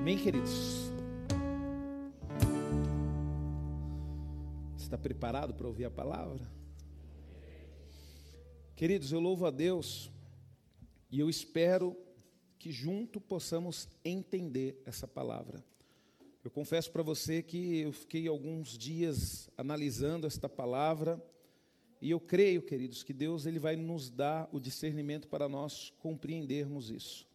Amém, 0.00 0.16
queridos? 0.16 0.90
Está 4.78 4.96
preparado 4.96 5.52
para 5.52 5.66
ouvir 5.66 5.84
a 5.84 5.90
palavra? 5.90 6.50
Queridos, 8.74 9.12
eu 9.12 9.20
louvo 9.20 9.44
a 9.44 9.50
Deus 9.50 10.10
e 11.10 11.20
eu 11.20 11.28
espero 11.28 11.94
que 12.58 12.72
junto 12.72 13.20
possamos 13.20 13.86
entender 14.02 14.82
essa 14.86 15.06
palavra. 15.06 15.62
Eu 16.42 16.50
confesso 16.50 16.90
para 16.90 17.02
você 17.02 17.42
que 17.42 17.80
eu 17.80 17.92
fiquei 17.92 18.26
alguns 18.26 18.78
dias 18.78 19.50
analisando 19.54 20.26
esta 20.26 20.48
palavra 20.48 21.22
e 22.00 22.10
eu 22.10 22.18
creio, 22.18 22.62
queridos, 22.62 23.02
que 23.02 23.12
Deus 23.12 23.44
ele 23.44 23.58
vai 23.58 23.76
nos 23.76 24.08
dar 24.08 24.48
o 24.50 24.58
discernimento 24.58 25.28
para 25.28 25.46
nós 25.46 25.92
compreendermos 25.98 26.88
isso. 26.88 27.29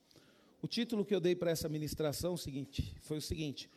O 0.66 0.68
título 0.68 1.06
que 1.06 1.14
eu 1.14 1.20
dei 1.20 1.36
para 1.36 1.52
essa 1.52 1.70
ministração 1.70 2.34
é 2.34 2.38
seguinte, 2.38 2.96
foi 3.00 3.20
o 3.20 3.22
seguinte: 3.22 3.70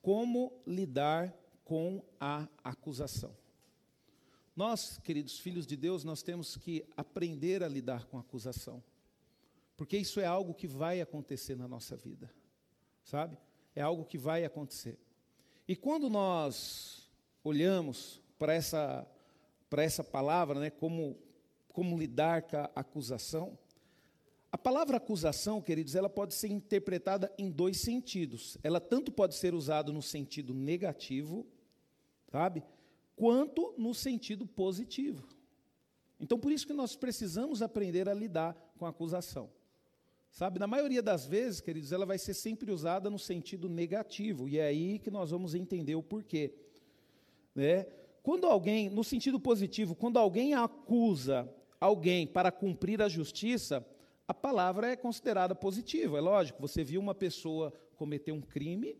Como 0.00 0.60
lidar 0.66 1.32
com 1.64 2.04
a 2.18 2.48
acusação. 2.64 3.32
Nós, 4.56 4.98
queridos 5.04 5.38
filhos 5.38 5.64
de 5.64 5.76
Deus, 5.76 6.02
nós 6.02 6.20
temos 6.20 6.56
que 6.56 6.84
aprender 6.96 7.62
a 7.62 7.68
lidar 7.68 8.06
com 8.06 8.16
a 8.16 8.22
acusação. 8.22 8.82
Porque 9.76 9.96
isso 9.96 10.18
é 10.18 10.26
algo 10.26 10.52
que 10.52 10.66
vai 10.66 11.00
acontecer 11.00 11.54
na 11.54 11.68
nossa 11.68 11.96
vida. 11.96 12.28
Sabe? 13.04 13.38
É 13.72 13.80
algo 13.80 14.04
que 14.04 14.18
vai 14.18 14.44
acontecer. 14.44 14.98
E 15.68 15.76
quando 15.76 16.10
nós 16.10 17.08
olhamos 17.44 18.20
para 18.36 18.52
essa 18.52 19.06
para 19.70 19.84
essa 19.84 20.02
palavra, 20.02 20.58
né, 20.58 20.70
como 20.70 21.16
como 21.68 21.96
lidar 21.96 22.42
com 22.42 22.56
a 22.56 22.68
acusação, 22.74 23.56
a 24.52 24.58
palavra 24.58 24.98
acusação, 24.98 25.62
queridos, 25.62 25.94
ela 25.94 26.10
pode 26.10 26.34
ser 26.34 26.48
interpretada 26.48 27.32
em 27.38 27.50
dois 27.50 27.80
sentidos. 27.80 28.58
Ela 28.62 28.78
tanto 28.78 29.10
pode 29.10 29.34
ser 29.34 29.54
usada 29.54 29.90
no 29.90 30.02
sentido 30.02 30.52
negativo, 30.52 31.46
sabe? 32.30 32.62
Quanto 33.16 33.74
no 33.78 33.94
sentido 33.94 34.46
positivo. 34.46 35.26
Então, 36.20 36.38
por 36.38 36.52
isso 36.52 36.66
que 36.66 36.74
nós 36.74 36.94
precisamos 36.94 37.62
aprender 37.62 38.10
a 38.10 38.14
lidar 38.14 38.54
com 38.76 38.84
a 38.84 38.90
acusação. 38.90 39.50
Sabe, 40.30 40.58
na 40.58 40.66
maioria 40.66 41.02
das 41.02 41.26
vezes, 41.26 41.60
queridos, 41.60 41.90
ela 41.90 42.04
vai 42.04 42.18
ser 42.18 42.34
sempre 42.34 42.70
usada 42.70 43.08
no 43.08 43.18
sentido 43.18 43.70
negativo, 43.70 44.48
e 44.48 44.58
é 44.58 44.66
aí 44.66 44.98
que 44.98 45.10
nós 45.10 45.30
vamos 45.30 45.54
entender 45.54 45.94
o 45.94 46.02
porquê. 46.02 46.54
Né? 47.54 47.86
Quando 48.22 48.46
alguém, 48.46 48.90
no 48.90 49.02
sentido 49.02 49.40
positivo, 49.40 49.94
quando 49.94 50.18
alguém 50.18 50.54
acusa 50.54 51.50
alguém 51.80 52.26
para 52.26 52.52
cumprir 52.52 53.02
a 53.02 53.08
justiça, 53.08 53.84
a 54.32 54.34
palavra 54.34 54.90
é 54.90 54.96
considerada 54.96 55.54
positiva. 55.54 56.16
É 56.16 56.20
lógico, 56.22 56.58
você 56.58 56.82
viu 56.82 56.98
uma 57.02 57.14
pessoa 57.14 57.70
cometer 57.96 58.32
um 58.32 58.40
crime 58.40 58.96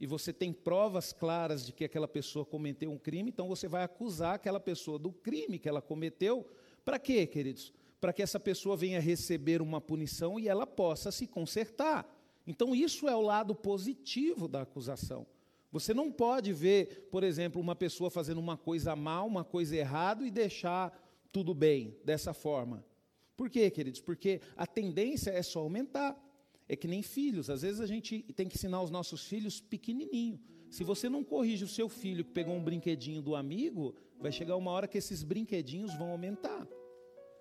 e 0.00 0.08
você 0.08 0.32
tem 0.32 0.52
provas 0.52 1.12
claras 1.12 1.64
de 1.64 1.72
que 1.72 1.84
aquela 1.84 2.08
pessoa 2.08 2.44
cometeu 2.44 2.90
um 2.90 2.98
crime, 2.98 3.30
então 3.30 3.46
você 3.46 3.68
vai 3.68 3.84
acusar 3.84 4.34
aquela 4.34 4.58
pessoa 4.58 4.98
do 4.98 5.12
crime 5.12 5.60
que 5.60 5.68
ela 5.68 5.80
cometeu. 5.80 6.44
Para 6.84 6.98
quê, 6.98 7.28
queridos? 7.28 7.72
Para 8.00 8.12
que 8.12 8.20
essa 8.20 8.40
pessoa 8.40 8.76
venha 8.76 9.00
receber 9.00 9.62
uma 9.62 9.80
punição 9.80 10.38
e 10.38 10.48
ela 10.48 10.66
possa 10.66 11.12
se 11.12 11.28
consertar. 11.28 12.04
Então, 12.44 12.74
isso 12.74 13.08
é 13.08 13.14
o 13.14 13.20
lado 13.20 13.54
positivo 13.54 14.48
da 14.48 14.62
acusação. 14.62 15.28
Você 15.70 15.94
não 15.94 16.10
pode 16.10 16.52
ver, 16.52 17.08
por 17.08 17.22
exemplo, 17.22 17.60
uma 17.60 17.76
pessoa 17.76 18.10
fazendo 18.10 18.38
uma 18.38 18.56
coisa 18.56 18.96
mal, 18.96 19.28
uma 19.28 19.44
coisa 19.44 19.76
errada 19.76 20.26
e 20.26 20.30
deixar 20.30 20.92
tudo 21.32 21.54
bem 21.54 21.96
dessa 22.04 22.34
forma. 22.34 22.84
Por 23.36 23.50
quê, 23.50 23.70
queridos? 23.70 24.00
Porque 24.00 24.40
a 24.56 24.66
tendência 24.66 25.30
é 25.30 25.42
só 25.42 25.60
aumentar. 25.60 26.16
É 26.68 26.74
que 26.74 26.88
nem 26.88 27.02
filhos. 27.02 27.48
Às 27.50 27.62
vezes 27.62 27.80
a 27.80 27.86
gente 27.86 28.22
tem 28.34 28.48
que 28.48 28.56
ensinar 28.56 28.82
os 28.82 28.90
nossos 28.90 29.24
filhos 29.24 29.60
pequenininho. 29.60 30.40
Se 30.70 30.82
você 30.82 31.08
não 31.08 31.22
corrige 31.22 31.64
o 31.64 31.68
seu 31.68 31.88
filho 31.88 32.24
que 32.24 32.32
pegou 32.32 32.54
um 32.54 32.62
brinquedinho 32.62 33.22
do 33.22 33.36
amigo, 33.36 33.94
vai 34.18 34.32
chegar 34.32 34.56
uma 34.56 34.70
hora 34.70 34.88
que 34.88 34.98
esses 34.98 35.22
brinquedinhos 35.22 35.94
vão 35.94 36.10
aumentar. 36.10 36.66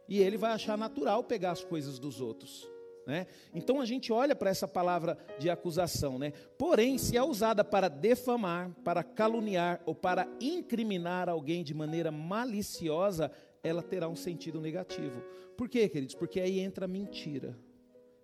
E 0.08 0.20
ele 0.20 0.38
vai 0.38 0.52
achar 0.52 0.78
natural 0.78 1.24
pegar 1.24 1.52
as 1.52 1.64
coisas 1.64 1.98
dos 1.98 2.22
outros. 2.22 2.70
Né? 3.06 3.28
Então 3.54 3.80
a 3.80 3.86
gente 3.86 4.12
olha 4.12 4.36
para 4.36 4.50
essa 4.50 4.68
palavra 4.68 5.18
de 5.38 5.48
acusação, 5.50 6.18
né? 6.18 6.32
porém, 6.58 6.98
se 6.98 7.16
é 7.16 7.24
usada 7.24 7.64
para 7.64 7.88
defamar, 7.88 8.72
para 8.84 9.04
caluniar 9.04 9.80
ou 9.86 9.94
para 9.94 10.28
incriminar 10.42 11.30
alguém 11.30 11.64
de 11.64 11.74
maneira 11.74 12.12
maliciosa, 12.12 13.32
ela 13.66 13.82
terá 13.82 14.08
um 14.08 14.16
sentido 14.16 14.62
negativo. 14.62 15.22
Por 15.58 15.68
quê, 15.68 15.90
queridos? 15.90 16.16
Porque 16.16 16.40
aí 16.40 16.60
entra 16.60 16.86
a 16.86 16.88
mentira. 16.88 17.58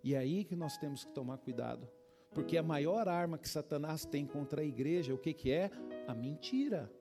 E 0.03 0.13
é 0.13 0.17
aí 0.17 0.43
que 0.43 0.55
nós 0.55 0.77
temos 0.77 1.03
que 1.03 1.11
tomar 1.11 1.37
cuidado. 1.39 1.87
Porque 2.33 2.57
a 2.57 2.63
maior 2.63 3.07
arma 3.07 3.37
que 3.37 3.49
Satanás 3.49 4.05
tem 4.05 4.25
contra 4.25 4.61
a 4.61 4.65
igreja, 4.65 5.13
o 5.13 5.17
que, 5.17 5.33
que 5.33 5.51
é? 5.51 5.71
A 6.07 6.13
mentira. 6.13 6.91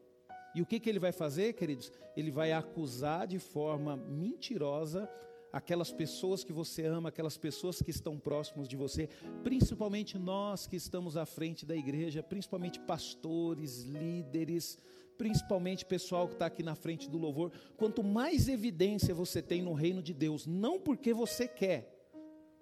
E 0.55 0.63
o 0.63 0.67
que, 0.67 0.81
que 0.81 0.89
ele 0.89 0.99
vai 0.99 1.13
fazer, 1.13 1.53
queridos? 1.53 1.93
Ele 2.17 2.31
vai 2.31 2.53
acusar 2.53 3.27
de 3.27 3.39
forma 3.39 3.97
mentirosa 3.97 5.09
aquelas 5.53 5.93
pessoas 5.93 6.43
que 6.43 6.53
você 6.53 6.87
ama, 6.87 7.09
aquelas 7.09 7.37
pessoas 7.37 7.83
que 7.83 7.91
estão 7.91 8.19
próximos 8.19 8.69
de 8.69 8.77
você, 8.77 9.09
principalmente 9.43 10.19
nós 10.19 10.67
que 10.67 10.77
estamos 10.77 11.17
à 11.17 11.27
frente 11.27 11.67
da 11.67 11.77
igreja, 11.77 12.23
principalmente 12.23 12.79
pastores, 12.81 13.83
líderes, 13.83 14.79
principalmente 15.21 15.85
pessoal 15.85 16.27
que 16.27 16.33
está 16.33 16.47
aqui 16.47 16.63
na 16.63 16.75
frente 16.75 17.11
do 17.11 17.19
louvor, 17.19 17.53
quanto 17.77 18.03
mais 18.03 18.49
evidência 18.49 19.15
você 19.15 19.43
tem 19.43 19.61
no 19.61 19.75
reino 19.75 20.03
de 20.03 20.15
Deus, 20.15 20.47
não 20.47 20.81
porque 20.81 21.13
você 21.13 21.47
quer, 21.47 21.95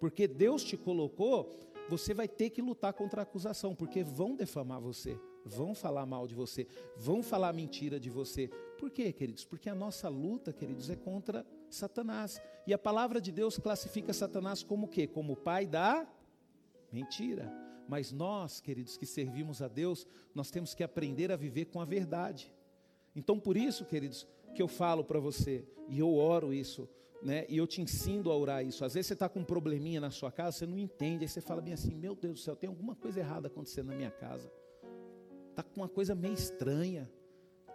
porque 0.01 0.27
Deus 0.27 0.65
te 0.65 0.77
colocou, 0.77 1.53
você 1.89 2.13
vai 2.13 2.27
ter 2.27 2.51
que 2.51 2.61
lutar 2.61 2.93
contra 2.95 3.21
a 3.21 3.23
acusação, 3.23 3.77
porque 3.77 4.03
vão 4.03 4.35
defamar 4.35 4.81
você, 4.81 5.17
vão 5.45 5.73
falar 5.73 6.05
mal 6.05 6.27
de 6.27 6.35
você, 6.35 6.67
vão 6.97 7.23
falar 7.23 7.53
mentira 7.53 8.01
de 8.01 8.11
você. 8.11 8.49
Por 8.77 8.91
quê, 8.91 9.13
queridos? 9.13 9.45
Porque 9.45 9.71
a 9.71 9.75
nossa 9.75 10.09
luta, 10.09 10.53
queridos, 10.53 10.91
é 10.91 10.97
contra 10.97 11.47
Satanás. 11.71 12.43
E 12.67 12.75
a 12.75 12.79
palavra 12.79 13.21
de 13.21 13.31
Deus 13.31 13.57
classifica 13.57 14.13
Satanás 14.13 14.65
como 14.65 14.87
o 14.87 14.89
quê? 14.89 15.07
Como 15.07 15.35
o 15.35 15.37
pai 15.37 15.65
da 15.65 16.05
mentira. 16.91 17.68
Mas 17.89 18.13
nós, 18.13 18.61
queridos, 18.61 18.99
que 18.99 19.07
servimos 19.07 19.63
a 19.63 19.67
Deus, 19.67 20.07
nós 20.35 20.51
temos 20.51 20.75
que 20.75 20.85
aprender 20.85 21.33
a 21.33 21.37
viver 21.37 21.65
com 21.65 21.81
a 21.81 21.87
verdade. 21.87 22.53
Então, 23.17 23.41
por 23.41 23.57
isso, 23.57 23.87
queridos, 23.87 24.27
que 24.55 24.61
eu 24.61 24.69
falo 24.69 25.03
para 25.03 25.19
você, 25.19 25.65
e 25.89 25.99
eu 25.99 26.15
oro 26.15 26.53
isso, 26.53 26.87
né? 27.23 27.47
E 27.49 27.57
eu 27.57 27.67
te 27.67 27.81
ensino 27.81 28.31
a 28.31 28.37
orar 28.37 28.65
isso. 28.65 28.85
Às 28.85 28.95
vezes 28.95 29.09
você 29.09 29.15
está 29.15 29.29
com 29.29 29.41
um 29.41 29.45
probleminha 29.45 30.01
na 30.01 30.11
sua 30.11 30.31
casa, 30.31 30.59
você 30.59 30.67
não 30.67 30.79
entende, 30.79 31.25
aí 31.25 31.29
você 31.29 31.41
fala 31.41 31.63
bem 31.63 31.73
assim: 31.73 31.95
Meu 31.95 32.15
Deus 32.15 32.35
do 32.35 32.41
céu, 32.41 32.55
tem 32.55 32.69
alguma 32.69 32.95
coisa 32.95 33.21
errada 33.21 33.49
acontecendo 33.49 33.87
na 33.87 33.95
minha 33.95 34.11
casa. 34.11 34.53
Está 35.51 35.63
com 35.63 35.81
uma 35.81 35.89
coisa 35.89 36.15
meio 36.15 36.35
estranha. 36.35 37.11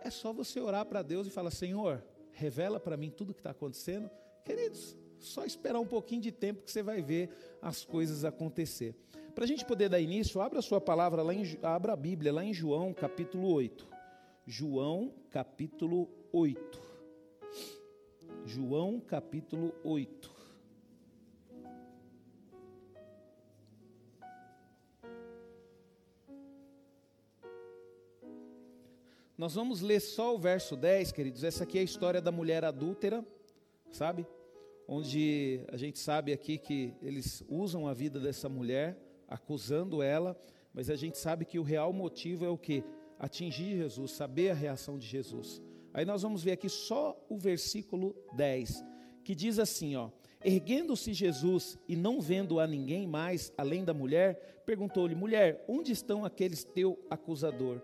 É 0.01 0.09
só 0.09 0.31
você 0.31 0.59
orar 0.59 0.85
para 0.85 1.01
Deus 1.01 1.27
e 1.27 1.31
falar: 1.31 1.49
Senhor, 1.51 2.03
revela 2.31 2.79
para 2.79 2.95
mim 2.95 3.09
tudo 3.09 3.31
o 3.31 3.33
que 3.33 3.39
está 3.39 3.49
acontecendo. 3.49 4.09
Queridos, 4.45 4.95
só 5.19 5.43
esperar 5.43 5.79
um 5.79 5.87
pouquinho 5.87 6.21
de 6.21 6.31
tempo 6.31 6.63
que 6.63 6.71
você 6.71 6.83
vai 6.83 7.01
ver 7.01 7.29
as 7.61 7.83
coisas 7.83 8.23
acontecer. 8.23 8.95
Para 9.33 9.45
a 9.45 9.47
gente 9.47 9.65
poder 9.65 9.89
dar 9.89 9.99
início, 9.99 10.39
abra 10.41 10.59
a 10.59 10.61
sua 10.61 10.79
palavra, 10.79 11.23
lá 11.23 11.33
em, 11.33 11.43
abra 11.63 11.93
a 11.93 11.95
Bíblia, 11.95 12.31
lá 12.31 12.45
em 12.45 12.53
João 12.53 12.93
capítulo 12.93 13.51
8. 13.51 13.87
João 14.45 15.11
capítulo 15.31 16.07
8. 16.31 16.81
João 18.45 18.99
capítulo 18.99 19.73
8. 19.83 20.31
Nós 29.35 29.55
vamos 29.55 29.81
ler 29.81 29.99
só 29.99 30.35
o 30.35 30.37
verso 30.37 30.75
10, 30.75 31.11
queridos. 31.11 31.43
Essa 31.43 31.63
aqui 31.63 31.79
é 31.79 31.81
a 31.81 31.83
história 31.83 32.21
da 32.21 32.31
mulher 32.31 32.63
adúltera, 32.63 33.25
sabe? 33.91 34.27
Onde 34.87 35.65
a 35.69 35.75
gente 35.77 35.97
sabe 35.97 36.31
aqui 36.31 36.59
que 36.59 36.93
eles 37.01 37.43
usam 37.49 37.87
a 37.87 37.95
vida 37.95 38.19
dessa 38.19 38.47
mulher 38.47 38.95
acusando 39.33 40.03
ela, 40.03 40.39
mas 40.71 40.91
a 40.91 40.95
gente 40.95 41.17
sabe 41.17 41.43
que 41.43 41.57
o 41.57 41.63
real 41.63 41.91
motivo 41.91 42.45
é 42.45 42.49
o 42.49 42.57
que? 42.57 42.83
Atingir 43.17 43.77
Jesus, 43.77 44.11
saber 44.11 44.51
a 44.51 44.53
reação 44.53 44.97
de 44.99 45.07
Jesus. 45.07 45.59
Aí 45.91 46.05
nós 46.05 46.21
vamos 46.21 46.43
ver 46.43 46.51
aqui 46.51 46.69
só 46.69 47.19
o 47.27 47.37
versículo 47.37 48.15
10, 48.35 48.83
que 49.23 49.33
diz 49.33 49.57
assim, 49.57 49.95
ó: 49.95 50.09
Erguendo-se 50.43 51.13
Jesus 51.13 51.79
e 51.87 51.95
não 51.95 52.21
vendo 52.21 52.59
a 52.59 52.67
ninguém 52.67 53.07
mais 53.07 53.51
além 53.57 53.83
da 53.83 53.93
mulher, 53.93 54.61
perguntou-lhe: 54.65 55.15
Mulher, 55.15 55.63
onde 55.67 55.91
estão 55.91 56.23
aqueles 56.23 56.63
teu 56.63 56.99
acusador? 57.09 57.81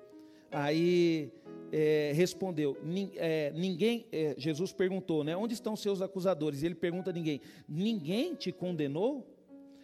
Aí 0.52 1.32
é, 1.72 2.12
respondeu: 2.14 2.78
é, 3.16 3.52
Ninguém, 3.56 4.06
é, 4.12 4.36
Jesus 4.38 4.72
perguntou, 4.72 5.24
né? 5.24 5.36
Onde 5.36 5.54
estão 5.54 5.76
seus 5.76 6.02
acusadores? 6.02 6.62
E 6.62 6.68
ele 6.68 6.76
pergunta 6.76 7.10
a 7.10 7.14
ninguém: 7.14 7.42
Ninguém 7.68 8.36
te 8.36 8.52
condenou? 8.52 9.39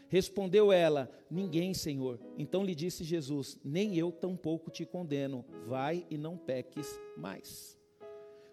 Respondeu 0.08 0.72
ela: 0.72 1.10
Ninguém, 1.30 1.74
Senhor. 1.74 2.20
Então 2.38 2.64
lhe 2.64 2.76
disse 2.76 3.04
Jesus: 3.04 3.60
Nem 3.64 3.98
eu 3.98 4.12
tampouco 4.12 4.70
te 4.70 4.86
condeno. 4.86 5.46
Vai 5.68 6.06
e 6.10 6.18
não 6.18 6.38
peques 6.38 7.00
mais. 7.18 7.78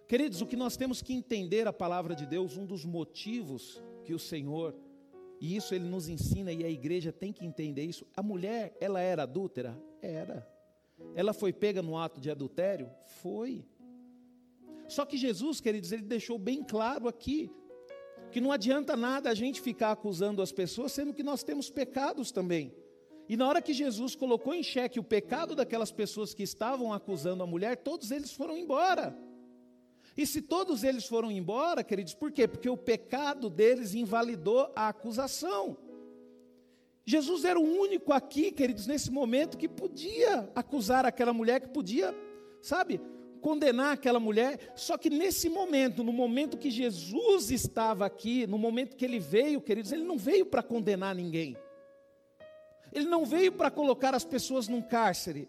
Queridos, 0.08 0.42
o 0.42 0.46
que 0.46 0.56
nós 0.56 0.76
temos 0.76 1.00
que 1.00 1.14
entender 1.14 1.66
a 1.66 1.72
palavra 1.72 2.14
de 2.14 2.26
Deus, 2.26 2.56
um 2.56 2.66
dos 2.66 2.84
motivos 2.84 3.82
que 4.04 4.12
o 4.12 4.18
Senhor 4.18 4.74
E 5.40 5.56
isso 5.56 5.74
ele 5.74 5.86
nos 5.86 6.08
ensina 6.08 6.52
e 6.52 6.64
a 6.64 6.70
igreja 6.70 7.10
tem 7.10 7.32
que 7.32 7.44
entender 7.44 7.82
isso. 7.82 8.06
A 8.16 8.22
mulher, 8.22 8.76
ela 8.80 9.00
era 9.00 9.24
adúltera? 9.24 9.76
Era. 10.00 10.48
Ela 11.16 11.32
foi 11.32 11.52
pega 11.52 11.82
no 11.82 11.98
ato 11.98 12.20
de 12.20 12.30
adultério? 12.30 12.88
Foi. 13.22 13.64
Só 14.86 15.04
que 15.04 15.16
Jesus, 15.16 15.60
queridos, 15.60 15.90
ele 15.90 16.02
deixou 16.02 16.38
bem 16.38 16.62
claro 16.62 17.08
aqui 17.08 17.50
que 18.32 18.40
não 18.40 18.50
adianta 18.50 18.96
nada 18.96 19.30
a 19.30 19.34
gente 19.34 19.60
ficar 19.60 19.92
acusando 19.92 20.42
as 20.42 20.50
pessoas, 20.50 20.92
sendo 20.92 21.14
que 21.14 21.22
nós 21.22 21.44
temos 21.44 21.70
pecados 21.70 22.32
também. 22.32 22.74
E 23.28 23.36
na 23.36 23.48
hora 23.48 23.62
que 23.62 23.72
Jesus 23.72 24.16
colocou 24.16 24.52
em 24.52 24.62
xeque 24.62 24.98
o 24.98 25.04
pecado 25.04 25.54
daquelas 25.54 25.92
pessoas 25.92 26.34
que 26.34 26.42
estavam 26.42 26.92
acusando 26.92 27.42
a 27.42 27.46
mulher, 27.46 27.76
todos 27.76 28.10
eles 28.10 28.32
foram 28.32 28.56
embora. 28.56 29.16
E 30.16 30.26
se 30.26 30.42
todos 30.42 30.82
eles 30.84 31.06
foram 31.06 31.30
embora, 31.30 31.84
queridos, 31.84 32.14
por 32.14 32.32
quê? 32.32 32.48
Porque 32.48 32.68
o 32.68 32.76
pecado 32.76 33.48
deles 33.48 33.94
invalidou 33.94 34.70
a 34.74 34.88
acusação. 34.88 35.76
Jesus 37.04 37.44
era 37.44 37.58
o 37.58 37.62
único 37.62 38.12
aqui, 38.12 38.52
queridos, 38.52 38.86
nesse 38.86 39.10
momento 39.10 39.58
que 39.58 39.68
podia 39.68 40.50
acusar 40.54 41.04
aquela 41.04 41.32
mulher, 41.32 41.60
que 41.60 41.68
podia, 41.68 42.14
sabe, 42.60 43.00
condenar 43.42 43.92
aquela 43.92 44.20
mulher. 44.20 44.72
Só 44.74 44.96
que 44.96 45.10
nesse 45.10 45.50
momento, 45.50 46.02
no 46.02 46.12
momento 46.12 46.56
que 46.56 46.70
Jesus 46.70 47.50
estava 47.50 48.06
aqui, 48.06 48.46
no 48.46 48.56
momento 48.56 48.96
que 48.96 49.04
ele 49.04 49.18
veio, 49.18 49.60
queridos, 49.60 49.92
ele 49.92 50.04
não 50.04 50.16
veio 50.16 50.46
para 50.46 50.62
condenar 50.62 51.14
ninguém. 51.14 51.56
Ele 52.92 53.06
não 53.06 53.26
veio 53.26 53.52
para 53.52 53.70
colocar 53.70 54.14
as 54.14 54.24
pessoas 54.24 54.68
num 54.68 54.80
cárcere. 54.80 55.48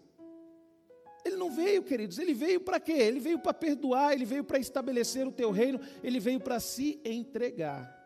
Ele 1.24 1.36
não 1.36 1.50
veio, 1.50 1.82
queridos, 1.82 2.18
ele 2.18 2.34
veio 2.34 2.60
para 2.60 2.78
quê? 2.78 2.92
Ele 2.92 3.18
veio 3.18 3.38
para 3.38 3.54
perdoar, 3.54 4.12
ele 4.12 4.26
veio 4.26 4.44
para 4.44 4.58
estabelecer 4.58 5.26
o 5.26 5.32
teu 5.32 5.50
reino, 5.50 5.80
ele 6.02 6.20
veio 6.20 6.38
para 6.38 6.60
se 6.60 7.00
entregar. 7.02 8.02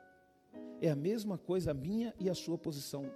É 0.80 0.90
a 0.90 0.94
mesma 0.94 1.36
coisa 1.36 1.72
a 1.72 1.74
minha 1.74 2.14
e 2.20 2.30
a 2.30 2.34
sua 2.34 2.56
posição, 2.56 3.10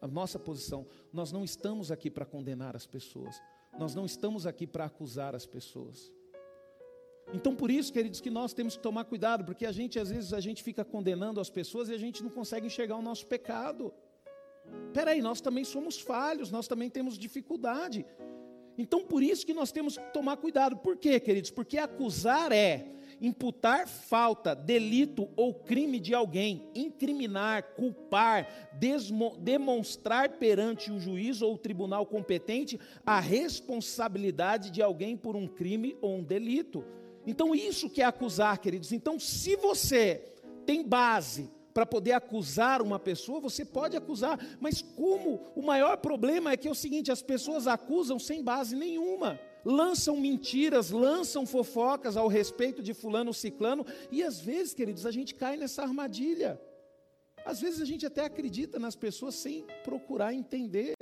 a 0.00 0.06
nossa 0.06 0.38
posição. 0.38 0.86
Nós 1.10 1.32
não 1.32 1.42
estamos 1.42 1.90
aqui 1.90 2.10
para 2.10 2.26
condenar 2.26 2.76
as 2.76 2.86
pessoas, 2.86 3.40
nós 3.78 3.94
não 3.94 4.04
estamos 4.04 4.46
aqui 4.46 4.66
para 4.66 4.84
acusar 4.84 5.34
as 5.34 5.46
pessoas. 5.46 6.12
Então, 7.34 7.54
por 7.54 7.70
isso, 7.70 7.92
queridos, 7.92 8.20
que 8.20 8.30
nós 8.30 8.52
temos 8.52 8.76
que 8.76 8.82
tomar 8.82 9.04
cuidado, 9.04 9.44
porque 9.44 9.66
a 9.66 9.72
gente, 9.72 9.98
às 9.98 10.10
vezes, 10.10 10.32
a 10.32 10.40
gente 10.40 10.62
fica 10.62 10.84
condenando 10.84 11.40
as 11.40 11.50
pessoas 11.50 11.88
e 11.88 11.94
a 11.94 11.98
gente 11.98 12.22
não 12.22 12.30
consegue 12.30 12.66
enxergar 12.66 12.96
o 12.96 13.02
nosso 13.02 13.26
pecado. 13.26 13.92
Peraí, 14.92 15.20
nós 15.20 15.40
também 15.40 15.64
somos 15.64 15.98
falhos, 16.00 16.50
nós 16.50 16.68
também 16.68 16.88
temos 16.88 17.18
dificuldade. 17.18 18.06
Então, 18.78 19.02
por 19.04 19.22
isso 19.22 19.44
que 19.44 19.54
nós 19.54 19.72
temos 19.72 19.96
que 19.96 20.12
tomar 20.12 20.36
cuidado. 20.36 20.76
Por 20.76 20.96
quê, 20.96 21.18
queridos? 21.18 21.50
Porque 21.50 21.78
acusar 21.78 22.52
é 22.52 22.92
imputar 23.20 23.88
falta, 23.88 24.54
delito 24.54 25.28
ou 25.36 25.54
crime 25.54 25.98
de 25.98 26.14
alguém, 26.14 26.68
incriminar, 26.74 27.74
culpar, 27.74 28.70
demonstrar 29.38 30.30
perante 30.36 30.92
o 30.92 31.00
juiz 31.00 31.40
ou 31.40 31.54
o 31.54 31.58
tribunal 31.58 32.04
competente 32.04 32.78
a 33.04 33.18
responsabilidade 33.18 34.70
de 34.70 34.82
alguém 34.82 35.16
por 35.16 35.34
um 35.34 35.46
crime 35.46 35.96
ou 36.02 36.16
um 36.16 36.22
delito. 36.22 36.84
Então, 37.26 37.54
isso 37.54 37.90
que 37.90 38.00
é 38.00 38.04
acusar, 38.04 38.58
queridos. 38.58 38.92
Então, 38.92 39.18
se 39.18 39.56
você 39.56 40.22
tem 40.64 40.86
base 40.86 41.50
para 41.74 41.84
poder 41.84 42.12
acusar 42.12 42.80
uma 42.80 42.98
pessoa, 42.98 43.40
você 43.40 43.64
pode 43.64 43.96
acusar, 43.96 44.38
mas 44.60 44.80
como 44.80 45.42
o 45.54 45.60
maior 45.60 45.96
problema 45.98 46.52
é 46.52 46.56
que 46.56 46.68
é 46.68 46.70
o 46.70 46.74
seguinte: 46.74 47.12
as 47.12 47.20
pessoas 47.20 47.66
acusam 47.66 48.18
sem 48.18 48.42
base 48.42 48.74
nenhuma, 48.74 49.38
lançam 49.64 50.16
mentiras, 50.16 50.90
lançam 50.90 51.44
fofocas 51.44 52.16
ao 52.16 52.28
respeito 52.28 52.82
de 52.82 52.94
fulano 52.94 53.34
ciclano, 53.34 53.84
e 54.10 54.22
às 54.22 54.40
vezes, 54.40 54.72
queridos, 54.72 55.04
a 55.04 55.10
gente 55.10 55.34
cai 55.34 55.56
nessa 55.56 55.82
armadilha. 55.82 56.58
Às 57.44 57.60
vezes 57.60 57.80
a 57.80 57.84
gente 57.84 58.06
até 58.06 58.24
acredita 58.24 58.78
nas 58.78 58.96
pessoas 58.96 59.34
sem 59.34 59.64
procurar 59.84 60.32
entender. 60.32 60.94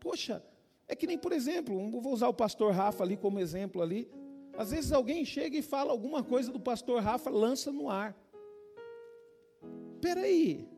Poxa, 0.00 0.42
é 0.86 0.94
que 0.94 1.06
nem, 1.06 1.18
por 1.18 1.32
exemplo, 1.32 1.90
vou 2.00 2.12
usar 2.12 2.28
o 2.28 2.34
pastor 2.34 2.72
Rafa 2.72 3.02
ali 3.02 3.16
como 3.16 3.40
exemplo 3.40 3.82
ali. 3.82 4.08
Às 4.58 4.70
vezes 4.70 4.92
alguém 4.92 5.24
chega 5.24 5.56
e 5.56 5.62
fala 5.62 5.90
alguma 5.92 6.22
coisa 6.22 6.50
do 6.50 6.60
pastor 6.60 7.02
Rafa, 7.02 7.30
lança 7.30 7.70
no 7.72 7.88
ar 7.88 8.16
peraí, 10.06 10.68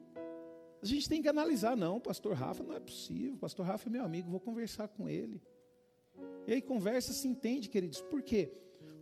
a 0.80 0.86
gente 0.86 1.06
tem 1.06 1.20
que 1.20 1.28
analisar, 1.28 1.76
não, 1.76 2.00
pastor 2.00 2.34
Rafa 2.34 2.62
não 2.62 2.74
é 2.74 2.80
possível, 2.80 3.36
pastor 3.36 3.66
Rafa 3.66 3.88
é 3.88 3.92
meu 3.92 4.04
amigo, 4.04 4.30
vou 4.30 4.40
conversar 4.40 4.88
com 4.88 5.06
ele. 5.06 5.42
E 6.46 6.54
aí 6.54 6.62
conversa, 6.62 7.12
se 7.12 7.28
entende, 7.28 7.68
queridos, 7.68 8.00
por 8.00 8.22
quê? 8.22 8.50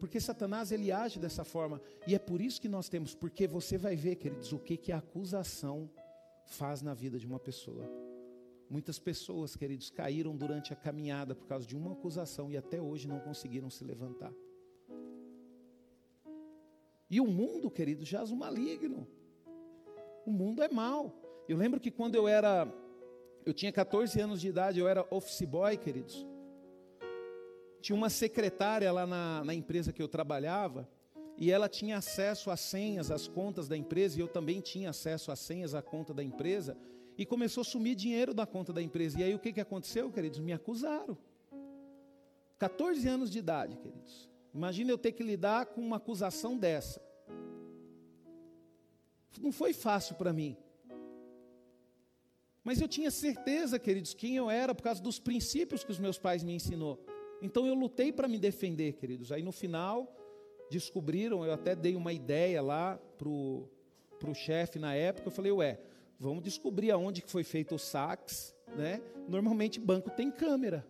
Porque 0.01 0.19
Satanás 0.21 0.73
ele 0.73 0.91
age 0.91 1.21
dessa 1.21 1.45
forma, 1.45 1.81
e 2.09 2.15
é 2.15 2.19
por 2.19 2.41
isso 2.41 2.61
que 2.61 2.69
nós 2.69 2.89
temos, 2.89 3.15
porque 3.15 3.47
você 3.47 3.79
vai 3.79 3.95
ver, 3.95 4.17
queridos, 4.17 4.53
o 4.53 4.59
que, 4.59 4.77
que 4.77 4.91
a 4.91 4.99
acusação 4.99 5.89
faz 6.47 6.83
na 6.83 6.93
vida 6.93 7.19
de 7.19 7.27
uma 7.27 7.39
pessoa. 7.39 7.89
Muitas 8.69 8.99
pessoas, 8.99 9.55
queridos, 9.55 9.91
caíram 9.91 10.37
durante 10.37 10.73
a 10.73 10.77
caminhada 10.77 11.37
por 11.37 11.47
causa 11.47 11.65
de 11.65 11.77
uma 11.77 11.93
acusação 11.93 12.51
e 12.51 12.57
até 12.57 12.81
hoje 12.83 13.07
não 13.07 13.21
conseguiram 13.21 13.71
se 13.71 13.85
levantar. 13.85 14.33
E 17.09 17.21
o 17.21 17.27
mundo, 17.27 17.71
queridos, 17.71 18.09
jaz 18.09 18.31
o 18.31 18.37
maligno. 18.37 19.07
O 20.27 20.31
mundo 20.31 20.63
é 20.63 20.69
mau. 20.69 21.15
Eu 21.49 21.57
lembro 21.57 21.79
que 21.79 21.91
quando 21.91 22.17
eu 22.17 22.27
era, 22.27 22.67
eu 23.45 23.55
tinha 23.55 23.71
14 23.71 24.21
anos 24.21 24.41
de 24.41 24.49
idade, 24.49 24.81
eu 24.81 24.89
era 24.89 25.07
office 25.11 25.43
boy, 25.43 25.77
queridos. 25.77 26.27
Tinha 27.81 27.97
uma 27.97 28.11
secretária 28.11 28.91
lá 28.91 29.07
na, 29.07 29.45
na 29.45 29.55
empresa 29.55 29.93
que 29.93 30.03
eu 30.03 30.09
trabalhava, 30.09 30.89
e 31.39 31.53
ela 31.53 31.69
tinha 31.69 31.99
acesso 31.99 32.51
às 32.51 32.61
senhas, 32.61 33.11
às 33.11 33.29
contas 33.29 33.69
da 33.69 33.77
empresa, 33.77 34.19
e 34.19 34.21
eu 34.21 34.27
também 34.27 34.61
tinha 34.61 34.91
acesso 34.91 35.31
às 35.31 35.39
senhas, 35.39 35.75
à 35.75 35.83
conta 35.83 36.13
da 36.13 36.25
empresa, 36.25 36.77
e 37.17 37.25
começou 37.25 37.61
a 37.61 37.65
sumir 37.65 37.95
dinheiro 37.95 38.35
da 38.35 38.47
conta 38.47 38.73
da 38.73 38.83
empresa. 38.83 39.21
E 39.21 39.23
aí 39.23 39.35
o 39.35 39.39
que, 39.39 39.53
que 39.53 39.61
aconteceu, 39.61 40.11
queridos? 40.11 40.41
Me 40.41 40.53
acusaram. 40.53 41.17
14 42.59 43.07
anos 43.07 43.31
de 43.31 43.39
idade, 43.39 43.77
queridos. 43.77 44.29
Imagina 44.57 44.91
eu 44.91 44.97
ter 44.97 45.13
que 45.13 45.23
lidar 45.23 45.67
com 45.67 45.83
uma 45.83 45.97
acusação 45.97 46.57
dessa. 46.57 47.01
Não 49.39 49.53
foi 49.53 49.75
fácil 49.75 50.15
para 50.17 50.33
mim. 50.33 50.57
Mas 52.65 52.81
eu 52.81 52.89
tinha 52.89 53.11
certeza, 53.11 53.79
queridos, 53.79 54.15
quem 54.15 54.35
eu 54.37 54.49
era 54.49 54.75
por 54.75 54.83
causa 54.83 55.03
dos 55.03 55.19
princípios 55.19 55.85
que 55.85 55.93
os 55.93 55.99
meus 55.99 56.19
pais 56.19 56.43
me 56.43 56.55
ensinou. 56.55 57.05
Então 57.43 57.67
eu 57.67 57.75
lutei 57.75 58.11
para 58.11 58.27
me 58.27 58.39
defender, 58.39 58.95
queridos. 58.95 59.31
Aí 59.31 59.43
no 59.43 59.53
final 59.53 60.11
descobriram, 60.71 61.45
eu 61.45 61.53
até 61.53 61.77
dei 61.77 61.95
uma 61.95 62.13
ideia 62.13 62.63
lá 62.63 62.99
pro 63.19 63.69
pro 64.19 64.35
chefe 64.35 64.79
na 64.79 64.95
época, 64.95 65.29
eu 65.29 65.33
falei, 65.33 65.53
ué, 65.53 65.79
vamos 66.19 66.43
descobrir 66.43 66.91
aonde 66.91 67.21
que 67.21 67.31
foi 67.31 67.45
feito 67.45 67.75
o 67.75 67.79
saques, 67.79 68.55
né? 68.75 69.03
Normalmente 69.29 69.79
banco 69.79 70.09
tem 70.09 70.31
câmera. 70.31 70.87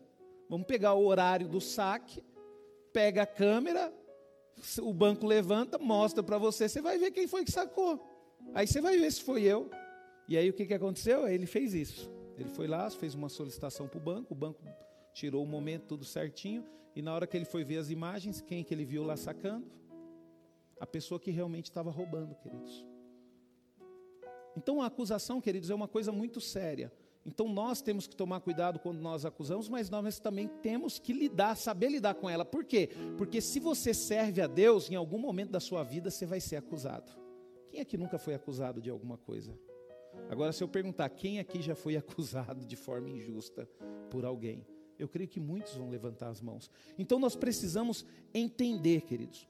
Vamos 0.48 0.68
pegar 0.68 0.94
o 0.94 1.04
horário 1.04 1.48
do 1.48 1.60
saque, 1.60 2.22
pega 2.96 3.24
a 3.24 3.26
câmera, 3.26 3.92
o 4.80 4.90
banco 4.90 5.26
levanta, 5.26 5.76
mostra 5.76 6.22
para 6.22 6.38
você, 6.38 6.66
você 6.66 6.80
vai 6.80 6.96
ver 6.96 7.10
quem 7.10 7.26
foi 7.28 7.44
que 7.44 7.52
sacou. 7.52 8.02
Aí 8.54 8.66
você 8.66 8.80
vai 8.80 8.96
ver 8.96 9.12
se 9.12 9.22
foi 9.22 9.42
eu. 9.42 9.68
E 10.26 10.34
aí 10.34 10.48
o 10.48 10.52
que, 10.54 10.64
que 10.64 10.72
aconteceu? 10.72 11.28
Ele 11.28 11.44
fez 11.44 11.74
isso. 11.74 12.10
Ele 12.38 12.48
foi 12.48 12.66
lá, 12.66 12.88
fez 12.88 13.14
uma 13.14 13.28
solicitação 13.28 13.86
para 13.86 13.98
o 13.98 14.00
banco, 14.00 14.32
o 14.32 14.34
banco 14.34 14.62
tirou 15.12 15.44
o 15.44 15.46
momento 15.46 15.84
tudo 15.88 16.06
certinho, 16.06 16.64
e 16.94 17.02
na 17.02 17.14
hora 17.14 17.26
que 17.26 17.36
ele 17.36 17.44
foi 17.44 17.64
ver 17.64 17.76
as 17.76 17.90
imagens, 17.90 18.40
quem 18.40 18.64
que 18.64 18.72
ele 18.72 18.86
viu 18.86 19.04
lá 19.04 19.14
sacando? 19.14 19.70
A 20.80 20.86
pessoa 20.86 21.20
que 21.20 21.30
realmente 21.30 21.66
estava 21.66 21.90
roubando, 21.90 22.34
queridos. 22.36 22.82
Então 24.56 24.80
a 24.80 24.86
acusação, 24.86 25.38
queridos, 25.38 25.68
é 25.68 25.74
uma 25.74 25.86
coisa 25.86 26.10
muito 26.10 26.40
séria. 26.40 26.90
Então 27.26 27.48
nós 27.48 27.82
temos 27.82 28.06
que 28.06 28.14
tomar 28.14 28.38
cuidado 28.40 28.78
quando 28.78 29.00
nós 29.00 29.24
acusamos, 29.24 29.68
mas 29.68 29.90
nós 29.90 30.20
também 30.20 30.46
temos 30.46 31.00
que 31.00 31.12
lidar, 31.12 31.56
saber 31.56 31.88
lidar 31.88 32.14
com 32.14 32.30
ela. 32.30 32.44
Por 32.44 32.64
quê? 32.64 32.90
Porque 33.18 33.40
se 33.40 33.58
você 33.58 33.92
serve 33.92 34.40
a 34.40 34.46
Deus, 34.46 34.88
em 34.88 34.94
algum 34.94 35.18
momento 35.18 35.50
da 35.50 35.58
sua 35.58 35.82
vida 35.82 36.08
você 36.08 36.24
vai 36.24 36.40
ser 36.40 36.54
acusado. 36.54 37.10
Quem 37.68 37.80
aqui 37.80 37.96
nunca 37.96 38.16
foi 38.16 38.34
acusado 38.34 38.80
de 38.80 38.88
alguma 38.88 39.18
coisa? 39.18 39.58
Agora, 40.30 40.52
se 40.52 40.62
eu 40.62 40.68
perguntar 40.68 41.08
quem 41.08 41.40
aqui 41.40 41.60
já 41.60 41.74
foi 41.74 41.96
acusado 41.98 42.64
de 42.64 42.76
forma 42.76 43.10
injusta 43.10 43.68
por 44.08 44.24
alguém, 44.24 44.64
eu 44.96 45.08
creio 45.08 45.28
que 45.28 45.40
muitos 45.40 45.74
vão 45.74 45.90
levantar 45.90 46.28
as 46.28 46.40
mãos. 46.40 46.70
Então, 46.96 47.18
nós 47.18 47.34
precisamos 47.34 48.06
entender, 48.32 49.02
queridos. 49.02 49.46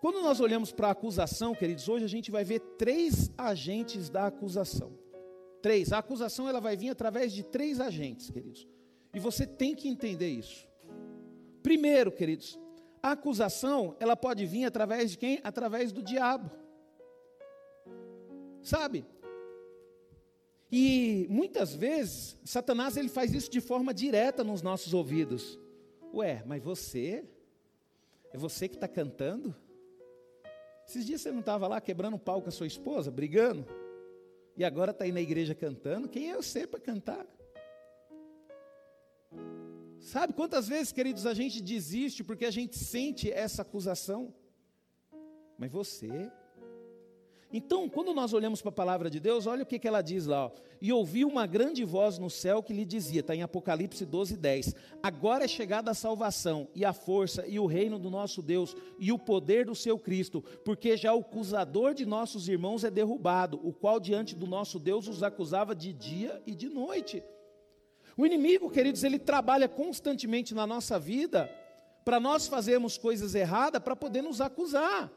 Quando 0.00 0.22
nós 0.22 0.40
olhamos 0.40 0.72
para 0.72 0.88
a 0.88 0.92
acusação, 0.92 1.54
queridos, 1.54 1.88
hoje 1.88 2.04
a 2.04 2.08
gente 2.08 2.30
vai 2.30 2.42
ver 2.42 2.60
três 2.78 3.30
agentes 3.36 4.08
da 4.08 4.28
acusação. 4.28 4.99
Três. 5.62 5.92
A 5.92 5.98
acusação 5.98 6.48
ela 6.48 6.60
vai 6.60 6.76
vir 6.76 6.90
através 6.90 7.32
de 7.32 7.42
três 7.42 7.80
agentes, 7.80 8.30
queridos. 8.30 8.66
E 9.14 9.18
você 9.18 9.46
tem 9.46 9.74
que 9.74 9.88
entender 9.88 10.28
isso. 10.28 10.66
Primeiro, 11.62 12.10
queridos, 12.10 12.58
a 13.02 13.12
acusação 13.12 13.96
ela 13.98 14.16
pode 14.16 14.46
vir 14.46 14.64
através 14.64 15.12
de 15.12 15.18
quem? 15.18 15.40
Através 15.42 15.92
do 15.92 16.02
diabo. 16.02 16.50
Sabe? 18.62 19.04
E 20.72 21.26
muitas 21.28 21.74
vezes 21.74 22.36
Satanás 22.44 22.96
ele 22.96 23.08
faz 23.08 23.34
isso 23.34 23.50
de 23.50 23.60
forma 23.60 23.92
direta 23.92 24.44
nos 24.44 24.62
nossos 24.62 24.94
ouvidos. 24.94 25.58
Ué, 26.14 26.42
mas 26.46 26.62
você? 26.62 27.24
É 28.32 28.38
você 28.38 28.68
que 28.68 28.76
está 28.76 28.86
cantando? 28.86 29.54
Esses 30.86 31.04
dias 31.04 31.20
você 31.20 31.32
não 31.32 31.40
estava 31.40 31.66
lá 31.66 31.80
quebrando 31.80 32.18
pau 32.18 32.40
com 32.40 32.48
a 32.48 32.52
sua 32.52 32.66
esposa, 32.66 33.10
brigando? 33.10 33.66
E 34.60 34.64
agora 34.64 34.90
está 34.90 35.04
aí 35.04 35.12
na 35.12 35.22
igreja 35.22 35.54
cantando. 35.54 36.06
Quem 36.06 36.30
é 36.30 36.36
você 36.36 36.66
para 36.66 36.78
cantar? 36.78 37.26
Sabe 39.98 40.34
quantas 40.34 40.68
vezes, 40.68 40.92
queridos, 40.92 41.24
a 41.24 41.32
gente 41.32 41.62
desiste 41.62 42.22
porque 42.22 42.44
a 42.44 42.50
gente 42.50 42.76
sente 42.76 43.32
essa 43.32 43.62
acusação? 43.62 44.34
Mas 45.56 45.72
você 45.72 46.30
então, 47.52 47.88
quando 47.88 48.14
nós 48.14 48.32
olhamos 48.32 48.62
para 48.62 48.68
a 48.68 48.72
palavra 48.72 49.10
de 49.10 49.18
Deus, 49.18 49.46
olha 49.46 49.64
o 49.64 49.66
que, 49.66 49.78
que 49.78 49.88
ela 49.88 50.02
diz 50.02 50.24
lá. 50.24 50.46
Ó. 50.46 50.50
E 50.80 50.92
ouvi 50.92 51.24
uma 51.24 51.46
grande 51.46 51.84
voz 51.84 52.16
no 52.16 52.30
céu 52.30 52.62
que 52.62 52.72
lhe 52.72 52.84
dizia, 52.84 53.20
está 53.20 53.34
em 53.34 53.42
Apocalipse 53.42 54.06
12, 54.06 54.36
10. 54.36 54.74
Agora 55.02 55.44
é 55.44 55.48
chegada 55.48 55.90
a 55.90 55.94
salvação, 55.94 56.68
e 56.74 56.84
a 56.84 56.92
força, 56.92 57.44
e 57.48 57.58
o 57.58 57.66
reino 57.66 57.98
do 57.98 58.08
nosso 58.08 58.40
Deus, 58.40 58.76
e 59.00 59.10
o 59.10 59.18
poder 59.18 59.66
do 59.66 59.74
seu 59.74 59.98
Cristo, 59.98 60.42
porque 60.64 60.96
já 60.96 61.12
o 61.12 61.20
acusador 61.20 61.92
de 61.92 62.06
nossos 62.06 62.48
irmãos 62.48 62.84
é 62.84 62.90
derrubado, 62.90 63.60
o 63.64 63.72
qual 63.72 63.98
diante 63.98 64.36
do 64.36 64.46
nosso 64.46 64.78
Deus 64.78 65.08
os 65.08 65.22
acusava 65.22 65.74
de 65.74 65.92
dia 65.92 66.40
e 66.46 66.54
de 66.54 66.68
noite. 66.68 67.22
O 68.16 68.24
inimigo, 68.24 68.70
queridos, 68.70 69.02
ele 69.02 69.18
trabalha 69.18 69.68
constantemente 69.68 70.54
na 70.54 70.66
nossa 70.66 70.98
vida 71.00 71.50
para 72.04 72.20
nós 72.20 72.46
fazermos 72.46 72.96
coisas 72.96 73.34
erradas 73.34 73.82
para 73.82 73.96
poder 73.96 74.22
nos 74.22 74.40
acusar. 74.40 75.10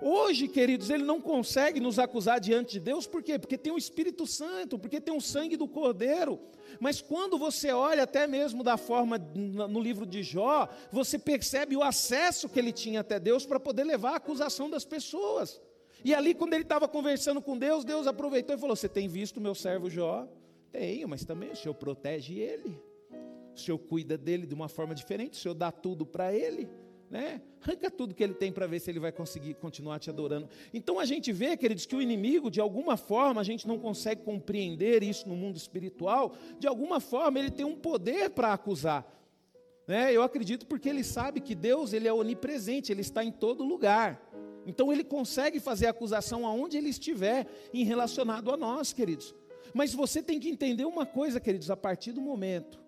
Hoje, 0.00 0.46
queridos, 0.48 0.90
ele 0.90 1.04
não 1.04 1.20
consegue 1.20 1.80
nos 1.80 1.98
acusar 1.98 2.38
diante 2.38 2.72
de 2.72 2.80
Deus, 2.80 3.06
por 3.06 3.22
quê? 3.22 3.38
Porque 3.38 3.56
tem 3.56 3.72
o 3.72 3.78
Espírito 3.78 4.26
Santo, 4.26 4.78
porque 4.78 5.00
tem 5.00 5.16
o 5.16 5.20
sangue 5.20 5.56
do 5.56 5.66
Cordeiro. 5.66 6.38
Mas 6.78 7.00
quando 7.00 7.38
você 7.38 7.72
olha 7.72 8.02
até 8.02 8.26
mesmo 8.26 8.62
da 8.62 8.76
forma 8.76 9.18
no 9.18 9.80
livro 9.80 10.04
de 10.04 10.22
Jó, 10.22 10.68
você 10.92 11.18
percebe 11.18 11.76
o 11.76 11.82
acesso 11.82 12.48
que 12.48 12.58
ele 12.58 12.72
tinha 12.72 13.00
até 13.00 13.18
Deus 13.18 13.46
para 13.46 13.58
poder 13.58 13.84
levar 13.84 14.12
a 14.12 14.16
acusação 14.16 14.68
das 14.68 14.84
pessoas. 14.84 15.60
E 16.04 16.14
ali, 16.14 16.34
quando 16.34 16.52
ele 16.52 16.62
estava 16.62 16.86
conversando 16.86 17.40
com 17.40 17.56
Deus, 17.56 17.84
Deus 17.84 18.06
aproveitou 18.06 18.54
e 18.54 18.58
falou: 18.58 18.76
Você 18.76 18.88
tem 18.88 19.08
visto 19.08 19.40
meu 19.40 19.54
servo 19.54 19.88
Jó? 19.88 20.28
Tenho, 20.70 21.08
mas 21.08 21.24
também 21.24 21.52
o 21.52 21.56
Senhor 21.56 21.74
protege 21.74 22.38
ele, 22.38 22.78
o 23.54 23.58
Senhor 23.58 23.78
cuida 23.78 24.18
dele 24.18 24.46
de 24.46 24.54
uma 24.54 24.68
forma 24.68 24.94
diferente, 24.94 25.34
o 25.34 25.36
Senhor 25.36 25.54
dá 25.54 25.72
tudo 25.72 26.04
para 26.04 26.34
ele 26.34 26.68
né? 27.10 27.40
Arranca 27.62 27.90
tudo 27.90 28.14
que 28.14 28.22
ele 28.22 28.34
tem 28.34 28.52
para 28.52 28.66
ver 28.66 28.80
se 28.80 28.90
ele 28.90 29.00
vai 29.00 29.12
conseguir 29.12 29.54
continuar 29.54 29.98
te 29.98 30.10
adorando. 30.10 30.48
Então 30.72 30.98
a 30.98 31.04
gente 31.04 31.32
vê, 31.32 31.56
queridos, 31.56 31.86
que 31.86 31.96
o 31.96 32.02
inimigo, 32.02 32.50
de 32.50 32.60
alguma 32.60 32.96
forma, 32.96 33.40
a 33.40 33.44
gente 33.44 33.66
não 33.66 33.78
consegue 33.78 34.22
compreender 34.22 35.02
isso 35.02 35.28
no 35.28 35.36
mundo 35.36 35.56
espiritual, 35.56 36.34
de 36.58 36.66
alguma 36.66 37.00
forma 37.00 37.38
ele 37.38 37.50
tem 37.50 37.64
um 37.64 37.76
poder 37.76 38.30
para 38.30 38.52
acusar. 38.52 39.06
Né? 39.86 40.12
Eu 40.12 40.22
acredito 40.22 40.66
porque 40.66 40.88
ele 40.88 41.04
sabe 41.04 41.40
que 41.40 41.54
Deus 41.54 41.92
ele 41.92 42.08
é 42.08 42.12
onipresente, 42.12 42.90
ele 42.90 43.02
está 43.02 43.22
em 43.22 43.30
todo 43.30 43.64
lugar. 43.64 44.20
Então 44.66 44.92
ele 44.92 45.04
consegue 45.04 45.60
fazer 45.60 45.86
acusação 45.86 46.44
aonde 46.44 46.76
ele 46.76 46.88
estiver 46.88 47.46
em 47.72 47.84
relacionado 47.84 48.52
a 48.52 48.56
nós, 48.56 48.92
queridos. 48.92 49.34
Mas 49.72 49.94
você 49.94 50.22
tem 50.22 50.40
que 50.40 50.48
entender 50.48 50.84
uma 50.84 51.06
coisa, 51.06 51.38
queridos, 51.38 51.70
a 51.70 51.76
partir 51.76 52.10
do 52.10 52.20
momento 52.20 52.80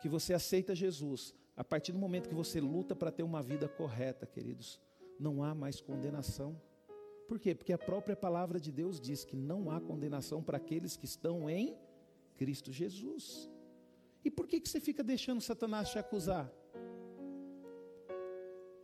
que 0.00 0.08
você 0.08 0.34
aceita 0.34 0.74
Jesus, 0.74 1.34
a 1.58 1.64
partir 1.64 1.90
do 1.90 1.98
momento 1.98 2.28
que 2.28 2.34
você 2.36 2.60
luta 2.60 2.94
para 2.94 3.10
ter 3.10 3.24
uma 3.24 3.42
vida 3.42 3.68
correta, 3.68 4.24
queridos, 4.24 4.80
não 5.18 5.42
há 5.42 5.52
mais 5.56 5.80
condenação. 5.80 6.56
Por 7.26 7.36
quê? 7.40 7.52
Porque 7.52 7.72
a 7.72 7.78
própria 7.78 8.14
palavra 8.14 8.60
de 8.60 8.70
Deus 8.70 9.00
diz 9.00 9.24
que 9.24 9.34
não 9.34 9.68
há 9.68 9.80
condenação 9.80 10.40
para 10.40 10.56
aqueles 10.56 10.96
que 10.96 11.04
estão 11.04 11.50
em 11.50 11.76
Cristo 12.36 12.70
Jesus. 12.70 13.50
E 14.24 14.30
por 14.30 14.46
que, 14.46 14.60
que 14.60 14.68
você 14.68 14.78
fica 14.78 15.02
deixando 15.02 15.40
Satanás 15.40 15.90
te 15.90 15.98
acusar? 15.98 16.48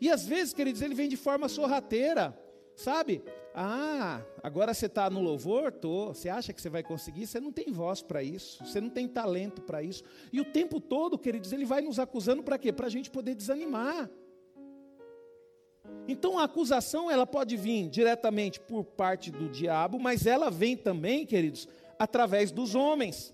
E 0.01 0.11
às 0.11 0.27
vezes, 0.27 0.53
queridos, 0.53 0.83
ele 0.83 0.97
vem 0.97 1.09
de 1.09 1.17
forma 1.17 1.49
sorrateira, 1.49 2.37
sabe? 2.75 3.23
Ah, 3.57 4.21
agora 4.43 4.75
você 4.75 4.87
está 4.87 5.09
no 5.09 5.23
louvor? 5.23 5.71
Tô. 5.71 6.09
Você 6.09 6.29
acha 6.29 6.53
que 6.53 6.61
você 6.61 6.69
vai 6.69 6.83
conseguir? 6.83 7.25
Você 7.25 7.39
não 7.39 7.53
tem 7.53 7.71
voz 7.71 8.03
para 8.03 8.21
isso, 8.21 8.67
você 8.67 8.81
não 8.81 8.91
tem 8.91 9.07
talento 9.07 9.63
para 9.63 9.81
isso. 9.81 10.03
E 10.33 10.41
o 10.41 10.45
tempo 10.45 10.81
todo, 10.81 11.17
queridos, 11.17 11.53
ele 11.53 11.65
vai 11.65 11.81
nos 11.81 12.01
acusando 12.01 12.43
para 12.43 12.59
quê? 12.59 12.73
Para 12.73 12.89
a 12.89 12.91
gente 12.91 13.13
poder 13.13 13.37
desanimar. 13.37 14.11
Então 16.09 16.37
a 16.37 16.45
acusação 16.45 17.09
ela 17.09 17.25
pode 17.25 17.57
vir 17.57 17.89
diretamente 17.89 18.59
por 18.59 18.83
parte 18.83 19.31
do 19.31 19.49
diabo, 19.49 20.01
mas 20.01 20.27
ela 20.27 20.51
vem 20.51 20.77
também, 20.77 21.25
queridos, 21.25 21.69
através 21.97 22.51
dos 22.51 22.75
homens. 22.75 23.33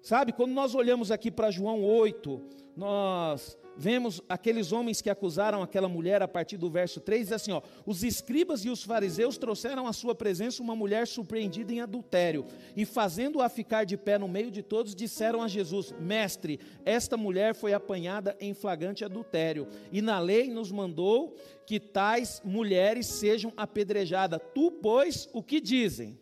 Sabe, 0.00 0.32
quando 0.32 0.52
nós 0.52 0.74
olhamos 0.74 1.10
aqui 1.10 1.30
para 1.30 1.50
João 1.50 1.84
8, 1.84 2.40
nós 2.74 3.58
vemos 3.76 4.20
aqueles 4.28 4.72
homens 4.72 5.00
que 5.00 5.10
acusaram 5.10 5.62
aquela 5.62 5.88
mulher 5.88 6.22
a 6.22 6.28
partir 6.28 6.56
do 6.56 6.70
verso 6.70 7.00
3, 7.00 7.22
diz 7.22 7.32
assim: 7.32 7.52
ó, 7.52 7.62
os 7.86 8.02
escribas 8.02 8.64
e 8.64 8.70
os 8.70 8.82
fariseus 8.82 9.38
trouxeram 9.38 9.86
à 9.86 9.92
sua 9.92 10.14
presença 10.14 10.62
uma 10.62 10.76
mulher 10.76 11.06
surpreendida 11.06 11.72
em 11.72 11.80
adultério, 11.80 12.44
e 12.76 12.84
fazendo-a 12.84 13.48
ficar 13.48 13.84
de 13.84 13.96
pé 13.96 14.18
no 14.18 14.28
meio 14.28 14.50
de 14.50 14.62
todos, 14.62 14.94
disseram 14.94 15.42
a 15.42 15.48
Jesus: 15.48 15.94
Mestre, 15.98 16.60
esta 16.84 17.16
mulher 17.16 17.54
foi 17.54 17.72
apanhada 17.72 18.36
em 18.40 18.52
flagrante 18.52 19.04
adultério, 19.04 19.66
e 19.90 20.02
na 20.02 20.18
lei 20.18 20.50
nos 20.50 20.70
mandou 20.70 21.34
que 21.66 21.80
tais 21.80 22.42
mulheres 22.44 23.06
sejam 23.06 23.52
apedrejadas. 23.56 24.40
Tu, 24.54 24.70
pois, 24.82 25.28
o 25.32 25.42
que 25.42 25.60
dizem? 25.60 26.18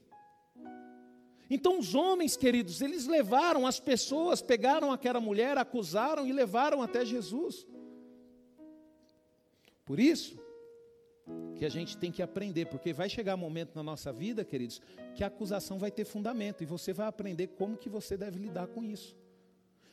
Então, 1.50 1.78
os 1.78 1.94
homens, 1.94 2.36
queridos, 2.36 2.82
eles 2.82 3.06
levaram 3.06 3.66
as 3.66 3.80
pessoas, 3.80 4.42
pegaram 4.42 4.92
aquela 4.92 5.20
mulher, 5.20 5.56
acusaram 5.56 6.26
e 6.26 6.32
levaram 6.32 6.82
até 6.82 7.04
Jesus. 7.04 7.66
Por 9.84 9.98
isso, 9.98 10.38
que 11.56 11.64
a 11.64 11.68
gente 11.68 11.96
tem 11.96 12.12
que 12.12 12.22
aprender, 12.22 12.66
porque 12.66 12.92
vai 12.92 13.08
chegar 13.08 13.34
um 13.34 13.38
momento 13.38 13.74
na 13.74 13.82
nossa 13.82 14.12
vida, 14.12 14.44
queridos, 14.44 14.80
que 15.14 15.24
a 15.24 15.28
acusação 15.28 15.78
vai 15.78 15.90
ter 15.90 16.04
fundamento 16.04 16.62
e 16.62 16.66
você 16.66 16.92
vai 16.92 17.06
aprender 17.06 17.48
como 17.48 17.76
que 17.76 17.88
você 17.88 18.16
deve 18.16 18.38
lidar 18.38 18.66
com 18.68 18.84
isso. 18.84 19.16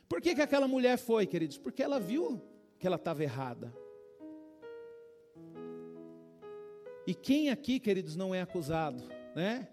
Por 0.07 0.21
que, 0.21 0.35
que 0.35 0.41
aquela 0.41 0.67
mulher 0.67 0.97
foi, 0.97 1.25
queridos? 1.25 1.57
Porque 1.57 1.81
ela 1.81 1.99
viu 1.99 2.41
que 2.77 2.85
ela 2.85 2.97
estava 2.97 3.23
errada. 3.23 3.73
E 7.07 7.13
quem 7.13 7.49
aqui, 7.49 7.79
queridos, 7.79 8.15
não 8.15 8.33
é 8.33 8.41
acusado, 8.41 9.03
né? 9.35 9.67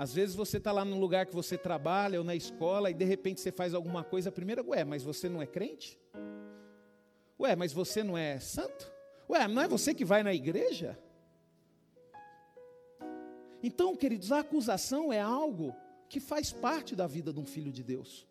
Às 0.00 0.14
vezes 0.14 0.34
você 0.34 0.56
está 0.56 0.72
lá 0.72 0.82
no 0.82 0.98
lugar 0.98 1.26
que 1.26 1.34
você 1.34 1.58
trabalha 1.58 2.18
ou 2.18 2.24
na 2.24 2.34
escola 2.34 2.90
e 2.90 2.94
de 2.94 3.04
repente 3.04 3.38
você 3.38 3.52
faz 3.52 3.74
alguma 3.74 4.02
coisa, 4.02 4.30
a 4.30 4.32
primeira, 4.32 4.64
ué, 4.66 4.82
mas 4.82 5.02
você 5.02 5.28
não 5.28 5.42
é 5.42 5.46
crente? 5.46 6.00
Ué, 7.38 7.54
mas 7.54 7.70
você 7.70 8.02
não 8.02 8.16
é 8.16 8.40
santo? 8.40 8.90
Ué, 9.28 9.46
não 9.46 9.60
é 9.60 9.68
você 9.68 9.94
que 9.94 10.02
vai 10.02 10.22
na 10.22 10.32
igreja? 10.32 10.98
Então, 13.62 13.94
queridos, 13.94 14.32
a 14.32 14.38
acusação 14.38 15.12
é 15.12 15.20
algo 15.20 15.76
que 16.08 16.18
faz 16.18 16.50
parte 16.50 16.96
da 16.96 17.06
vida 17.06 17.30
de 17.30 17.38
um 17.38 17.44
filho 17.44 17.70
de 17.70 17.82
Deus. 17.82 18.26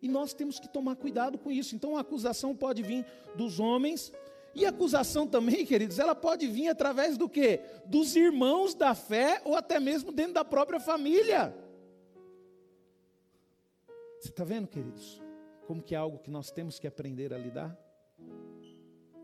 E 0.00 0.08
nós 0.08 0.32
temos 0.32 0.58
que 0.58 0.72
tomar 0.72 0.96
cuidado 0.96 1.36
com 1.36 1.52
isso. 1.52 1.74
Então, 1.74 1.98
a 1.98 2.00
acusação 2.00 2.56
pode 2.56 2.82
vir 2.82 3.04
dos 3.36 3.60
homens, 3.60 4.10
e 4.54 4.66
acusação 4.66 5.26
também, 5.26 5.64
queridos, 5.64 5.98
ela 5.98 6.14
pode 6.14 6.46
vir 6.46 6.68
através 6.68 7.16
do 7.16 7.28
quê? 7.28 7.60
Dos 7.86 8.16
irmãos 8.16 8.74
da 8.74 8.94
fé 8.94 9.40
ou 9.44 9.54
até 9.54 9.78
mesmo 9.78 10.10
dentro 10.10 10.34
da 10.34 10.44
própria 10.44 10.80
família. 10.80 11.54
Você 14.20 14.28
está 14.28 14.44
vendo, 14.44 14.66
queridos? 14.66 15.22
Como 15.66 15.82
que 15.82 15.94
é 15.94 15.98
algo 15.98 16.18
que 16.18 16.30
nós 16.30 16.50
temos 16.50 16.78
que 16.78 16.86
aprender 16.86 17.32
a 17.32 17.38
lidar? 17.38 17.78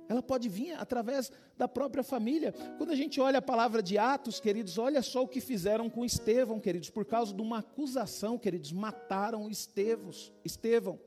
Ela 0.08 0.22
pode 0.22 0.48
vir 0.48 0.72
através 0.72 1.32
da 1.56 1.66
própria 1.66 2.04
família. 2.04 2.52
Quando 2.76 2.90
a 2.90 2.94
gente 2.94 3.20
olha 3.20 3.38
a 3.38 3.42
palavra 3.42 3.82
de 3.82 3.96
Atos, 3.96 4.38
queridos, 4.38 4.78
olha 4.78 5.02
só 5.02 5.22
o 5.22 5.28
que 5.28 5.40
fizeram 5.40 5.88
com 5.88 6.04
Estevão, 6.04 6.60
queridos, 6.60 6.90
por 6.90 7.04
causa 7.04 7.32
de 7.32 7.40
uma 7.40 7.58
acusação, 7.58 8.38
queridos, 8.38 8.70
mataram 8.70 9.48
Estevos, 9.48 10.32
Estevão. 10.44 11.00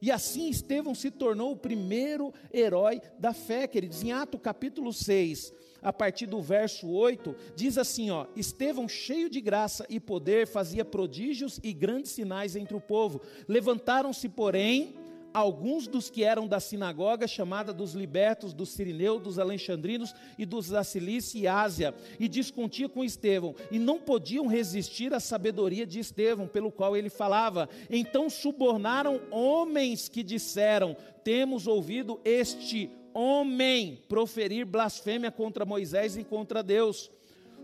E 0.00 0.10
assim 0.10 0.48
Estevão 0.48 0.94
se 0.94 1.10
tornou 1.10 1.52
o 1.52 1.56
primeiro 1.56 2.32
herói 2.52 3.00
da 3.18 3.32
fé, 3.32 3.66
queridos. 3.66 4.02
Em 4.02 4.12
Atos 4.12 4.40
capítulo 4.42 4.92
6, 4.92 5.52
a 5.82 5.92
partir 5.92 6.26
do 6.26 6.40
verso 6.40 6.88
8, 6.88 7.34
diz 7.54 7.78
assim: 7.78 8.10
ó, 8.10 8.26
Estevão, 8.36 8.88
cheio 8.88 9.28
de 9.28 9.40
graça 9.40 9.86
e 9.88 9.98
poder, 9.98 10.46
fazia 10.46 10.84
prodígios 10.84 11.60
e 11.62 11.72
grandes 11.72 12.12
sinais 12.12 12.56
entre 12.56 12.76
o 12.76 12.80
povo. 12.80 13.20
Levantaram-se, 13.46 14.28
porém, 14.28 14.94
alguns 15.32 15.86
dos 15.86 16.10
que 16.10 16.24
eram 16.24 16.46
da 16.46 16.60
sinagoga 16.60 17.26
chamada 17.26 17.72
dos 17.72 17.94
libertos, 17.94 18.52
dos 18.52 18.70
sirineus, 18.70 19.22
dos 19.22 19.38
alexandrinos 19.38 20.14
e 20.38 20.44
dos 20.44 20.68
da 20.68 20.82
Cilícia 20.84 21.38
e 21.38 21.46
Ásia, 21.46 21.94
e 22.18 22.28
discutia 22.28 22.88
com 22.88 23.04
Estevão, 23.04 23.54
e 23.70 23.78
não 23.78 23.98
podiam 23.98 24.46
resistir 24.46 25.12
à 25.12 25.20
sabedoria 25.20 25.86
de 25.86 25.98
Estevão, 25.98 26.46
pelo 26.46 26.72
qual 26.72 26.96
ele 26.96 27.10
falava. 27.10 27.68
Então 27.90 28.30
subornaram 28.30 29.20
homens 29.30 30.08
que 30.08 30.22
disseram: 30.22 30.96
Temos 31.22 31.66
ouvido 31.66 32.20
este 32.24 32.90
homem 33.14 34.02
proferir 34.08 34.64
blasfêmia 34.64 35.30
contra 35.30 35.64
Moisés 35.64 36.16
e 36.16 36.24
contra 36.24 36.62
Deus. 36.62 37.10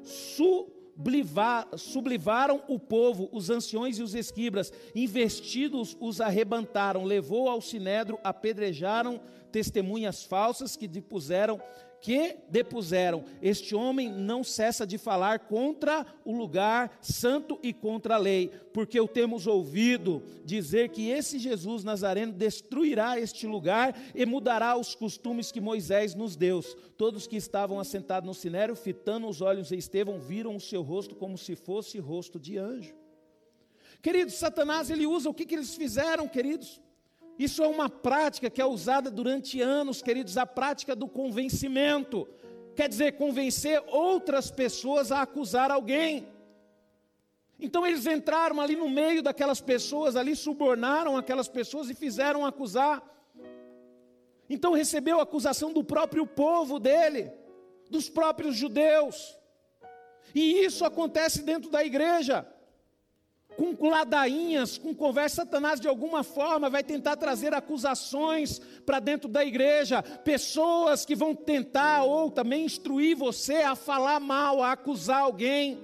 Su 0.02 0.73
sublivaram 1.76 2.62
o 2.68 2.78
povo, 2.78 3.28
os 3.32 3.50
anciões 3.50 3.98
e 3.98 4.02
os 4.02 4.14
esquibras, 4.14 4.72
investidos 4.94 5.96
os 6.00 6.20
arrebentaram, 6.20 7.04
levou 7.04 7.48
ao 7.48 7.60
sinédrio, 7.60 8.18
apedrejaram 8.22 9.20
testemunhas 9.50 10.24
falsas 10.24 10.76
que 10.76 10.88
depuseram 10.88 11.60
que 12.04 12.36
depuseram: 12.50 13.24
Este 13.40 13.74
homem 13.74 14.12
não 14.12 14.44
cessa 14.44 14.86
de 14.86 14.98
falar 14.98 15.38
contra 15.38 16.04
o 16.22 16.36
lugar 16.36 16.98
santo 17.00 17.58
e 17.62 17.72
contra 17.72 18.16
a 18.16 18.18
lei, 18.18 18.50
porque 18.74 19.00
o 19.00 19.08
temos 19.08 19.46
ouvido 19.46 20.22
dizer 20.44 20.90
que 20.90 21.08
esse 21.08 21.38
Jesus 21.38 21.82
Nazareno 21.82 22.34
destruirá 22.34 23.18
este 23.18 23.46
lugar 23.46 23.98
e 24.14 24.26
mudará 24.26 24.76
os 24.76 24.94
costumes 24.94 25.50
que 25.50 25.62
Moisés 25.62 26.14
nos 26.14 26.36
deu. 26.36 26.60
Todos 26.98 27.26
que 27.26 27.36
estavam 27.36 27.80
assentados 27.80 28.26
no 28.26 28.34
sinério, 28.34 28.76
fitando 28.76 29.26
os 29.26 29.40
olhos 29.40 29.72
em 29.72 29.78
Estevão, 29.78 30.20
viram 30.20 30.54
o 30.56 30.60
seu 30.60 30.82
rosto 30.82 31.14
como 31.14 31.38
se 31.38 31.56
fosse 31.56 31.98
rosto 31.98 32.38
de 32.38 32.58
anjo. 32.58 32.94
Queridos, 34.02 34.34
Satanás 34.34 34.90
ele 34.90 35.06
usa 35.06 35.30
o 35.30 35.34
que, 35.34 35.46
que 35.46 35.54
eles 35.54 35.74
fizeram, 35.74 36.28
queridos? 36.28 36.83
Isso 37.38 37.62
é 37.62 37.66
uma 37.66 37.88
prática 37.90 38.48
que 38.48 38.60
é 38.60 38.64
usada 38.64 39.10
durante 39.10 39.60
anos, 39.60 40.00
queridos, 40.00 40.36
a 40.38 40.46
prática 40.46 40.94
do 40.94 41.08
convencimento. 41.08 42.28
Quer 42.76 42.88
dizer, 42.88 43.12
convencer 43.12 43.82
outras 43.88 44.50
pessoas 44.50 45.10
a 45.10 45.22
acusar 45.22 45.70
alguém. 45.70 46.28
Então 47.58 47.86
eles 47.86 48.06
entraram 48.06 48.60
ali 48.60 48.76
no 48.76 48.88
meio 48.88 49.22
daquelas 49.22 49.60
pessoas, 49.60 50.16
ali 50.16 50.36
subornaram 50.36 51.16
aquelas 51.16 51.48
pessoas 51.48 51.88
e 51.88 51.94
fizeram 51.94 52.44
acusar. 52.44 53.02
Então 54.48 54.72
recebeu 54.72 55.18
a 55.18 55.22
acusação 55.22 55.72
do 55.72 55.82
próprio 55.82 56.26
povo 56.26 56.78
dele, 56.78 57.32
dos 57.90 58.08
próprios 58.08 58.54
judeus. 58.56 59.36
E 60.34 60.64
isso 60.64 60.84
acontece 60.84 61.42
dentro 61.42 61.70
da 61.70 61.84
igreja 61.84 62.46
com 63.56 63.88
ladainhas, 63.88 64.78
com 64.78 64.94
conversa, 64.94 65.36
Satanás 65.36 65.80
de 65.80 65.88
alguma 65.88 66.22
forma 66.22 66.68
vai 66.68 66.82
tentar 66.82 67.16
trazer 67.16 67.54
acusações 67.54 68.58
para 68.84 68.98
dentro 68.98 69.28
da 69.28 69.44
igreja, 69.44 70.02
pessoas 70.02 71.04
que 71.04 71.14
vão 71.14 71.34
tentar 71.34 72.04
ou 72.04 72.30
também 72.30 72.64
instruir 72.64 73.16
você 73.16 73.56
a 73.56 73.74
falar 73.74 74.20
mal, 74.20 74.62
a 74.62 74.72
acusar 74.72 75.20
alguém. 75.22 75.78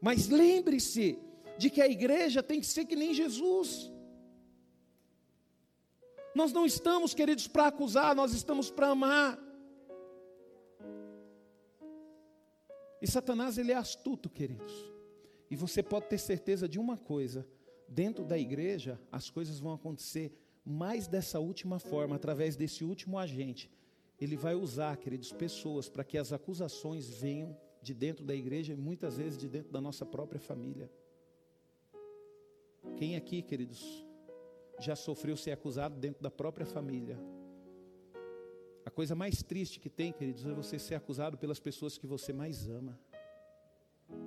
Mas 0.00 0.28
lembre-se 0.28 1.18
de 1.56 1.70
que 1.70 1.80
a 1.80 1.88
igreja 1.88 2.42
tem 2.42 2.60
que 2.60 2.66
ser 2.66 2.84
que 2.84 2.96
nem 2.96 3.14
Jesus. 3.14 3.90
Nós 6.34 6.52
não 6.52 6.66
estamos, 6.66 7.14
queridos, 7.14 7.46
para 7.46 7.68
acusar, 7.68 8.14
nós 8.14 8.34
estamos 8.34 8.70
para 8.70 8.88
amar. 8.88 9.43
E 13.04 13.06
Satanás 13.06 13.58
ele 13.58 13.70
é 13.70 13.74
astuto, 13.74 14.30
queridos. 14.30 14.90
E 15.50 15.56
você 15.56 15.82
pode 15.82 16.08
ter 16.08 16.16
certeza 16.16 16.66
de 16.66 16.78
uma 16.78 16.96
coisa: 16.96 17.46
dentro 17.86 18.24
da 18.24 18.38
igreja 18.38 18.98
as 19.12 19.28
coisas 19.28 19.60
vão 19.60 19.74
acontecer 19.74 20.32
mais 20.64 21.06
dessa 21.06 21.38
última 21.38 21.78
forma, 21.78 22.16
através 22.16 22.56
desse 22.56 22.82
último 22.82 23.18
agente. 23.18 23.70
Ele 24.18 24.36
vai 24.38 24.54
usar, 24.54 24.96
queridos, 24.96 25.34
pessoas 25.34 25.86
para 25.86 26.02
que 26.02 26.16
as 26.16 26.32
acusações 26.32 27.06
venham 27.10 27.54
de 27.82 27.92
dentro 27.92 28.24
da 28.24 28.34
igreja 28.34 28.72
e 28.72 28.76
muitas 28.76 29.18
vezes 29.18 29.38
de 29.38 29.50
dentro 29.50 29.70
da 29.70 29.82
nossa 29.82 30.06
própria 30.06 30.40
família. 30.40 30.90
Quem 32.96 33.16
aqui, 33.16 33.42
queridos, 33.42 33.84
já 34.80 34.96
sofreu 34.96 35.36
ser 35.36 35.50
acusado 35.50 36.00
dentro 36.00 36.22
da 36.22 36.30
própria 36.30 36.64
família? 36.64 37.18
Coisa 38.94 39.14
mais 39.14 39.42
triste 39.42 39.80
que 39.80 39.90
tem, 39.90 40.12
queridos, 40.12 40.46
é 40.46 40.52
você 40.52 40.78
ser 40.78 40.94
acusado 40.94 41.36
pelas 41.36 41.58
pessoas 41.58 41.98
que 41.98 42.06
você 42.06 42.32
mais 42.32 42.68
ama, 42.68 42.96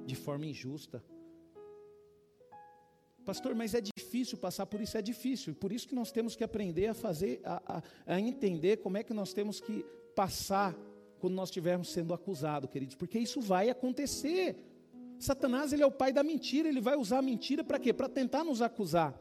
de 0.06 0.14
forma 0.14 0.46
injusta. 0.46 1.02
Pastor, 3.26 3.56
mas 3.56 3.74
é 3.74 3.82
difícil 3.82 4.38
passar 4.38 4.66
por 4.66 4.82
isso, 4.82 4.98
é 4.98 5.02
difícil. 5.02 5.56
Por 5.56 5.72
isso 5.72 5.88
que 5.88 5.96
nós 5.96 6.12
temos 6.12 6.36
que 6.36 6.44
aprender 6.44 6.88
a 6.88 6.94
fazer, 6.94 7.40
a, 7.46 7.78
a, 7.78 8.16
a 8.16 8.20
entender 8.20 8.78
como 8.78 8.98
é 8.98 9.04
que 9.04 9.14
nós 9.14 9.34
temos 9.34 9.62
que 9.62 9.86
passar 10.14 10.76
quando 11.20 11.34
nós 11.34 11.48
estivermos 11.50 11.90
sendo 11.90 12.14
acusados, 12.14 12.70
queridos, 12.70 12.96
porque 12.96 13.18
isso 13.18 13.40
vai 13.40 13.70
acontecer. 13.70 14.58
Satanás, 15.18 15.72
ele 15.72 15.84
é 15.84 15.86
o 15.86 15.92
pai 15.92 16.12
da 16.12 16.24
mentira, 16.24 16.68
ele 16.68 16.82
vai 16.82 16.96
usar 16.96 17.20
a 17.20 17.22
mentira 17.22 17.64
para 17.64 17.80
quê? 17.80 17.94
Para 17.94 18.10
tentar 18.10 18.44
nos 18.44 18.62
acusar. 18.62 19.18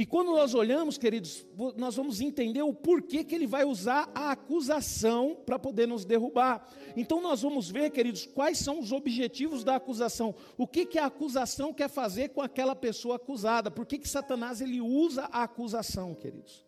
E 0.00 0.06
quando 0.06 0.28
nós 0.28 0.54
olhamos, 0.54 0.96
queridos, 0.96 1.46
nós 1.76 1.94
vamos 1.94 2.22
entender 2.22 2.62
o 2.62 2.72
porquê 2.72 3.22
que 3.22 3.34
ele 3.34 3.46
vai 3.46 3.66
usar 3.66 4.10
a 4.14 4.30
acusação 4.30 5.36
para 5.44 5.58
poder 5.58 5.86
nos 5.86 6.06
derrubar. 6.06 6.66
Então 6.96 7.20
nós 7.20 7.42
vamos 7.42 7.70
ver, 7.70 7.90
queridos, 7.90 8.24
quais 8.24 8.56
são 8.56 8.80
os 8.80 8.92
objetivos 8.92 9.62
da 9.62 9.76
acusação. 9.76 10.34
O 10.56 10.66
que, 10.66 10.86
que 10.86 10.98
a 10.98 11.04
acusação 11.04 11.74
quer 11.74 11.90
fazer 11.90 12.30
com 12.30 12.40
aquela 12.40 12.74
pessoa 12.74 13.16
acusada? 13.16 13.70
Por 13.70 13.84
que, 13.84 13.98
que 13.98 14.08
Satanás 14.08 14.62
ele 14.62 14.80
usa 14.80 15.24
a 15.24 15.42
acusação, 15.42 16.14
queridos? 16.14 16.64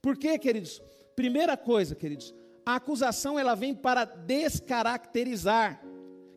Por 0.00 0.16
quê, 0.16 0.38
queridos? 0.38 0.80
Primeira 1.14 1.58
coisa, 1.58 1.94
queridos, 1.94 2.34
a 2.64 2.76
acusação 2.76 3.38
ela 3.38 3.54
vem 3.54 3.74
para 3.74 4.06
descaracterizar. 4.06 5.84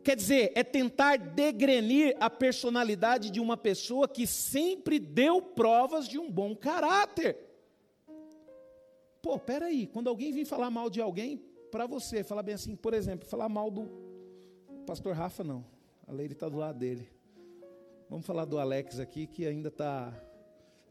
Quer 0.08 0.16
dizer, 0.16 0.52
é 0.54 0.64
tentar 0.64 1.18
degrenir 1.18 2.16
a 2.18 2.30
personalidade 2.30 3.28
de 3.28 3.40
uma 3.40 3.58
pessoa 3.58 4.08
que 4.08 4.26
sempre 4.26 4.98
deu 4.98 5.42
provas 5.42 6.08
de 6.08 6.18
um 6.18 6.30
bom 6.30 6.56
caráter. 6.56 7.36
Pô, 9.20 9.38
peraí, 9.38 9.86
quando 9.86 10.08
alguém 10.08 10.32
vem 10.32 10.46
falar 10.46 10.70
mal 10.70 10.88
de 10.88 10.98
alguém, 10.98 11.36
para 11.70 11.84
você, 11.84 12.24
falar 12.24 12.42
bem 12.42 12.54
assim, 12.54 12.74
por 12.74 12.94
exemplo, 12.94 13.28
falar 13.28 13.50
mal 13.50 13.70
do 13.70 13.86
pastor 14.86 15.14
Rafa, 15.14 15.44
não. 15.44 15.62
A 16.06 16.12
Leire 16.12 16.32
está 16.32 16.48
do 16.48 16.56
lado 16.56 16.78
dele. 16.78 17.06
Vamos 18.08 18.24
falar 18.24 18.46
do 18.46 18.58
Alex 18.58 18.98
aqui, 18.98 19.26
que 19.26 19.44
ainda 19.44 19.68
está 19.68 20.10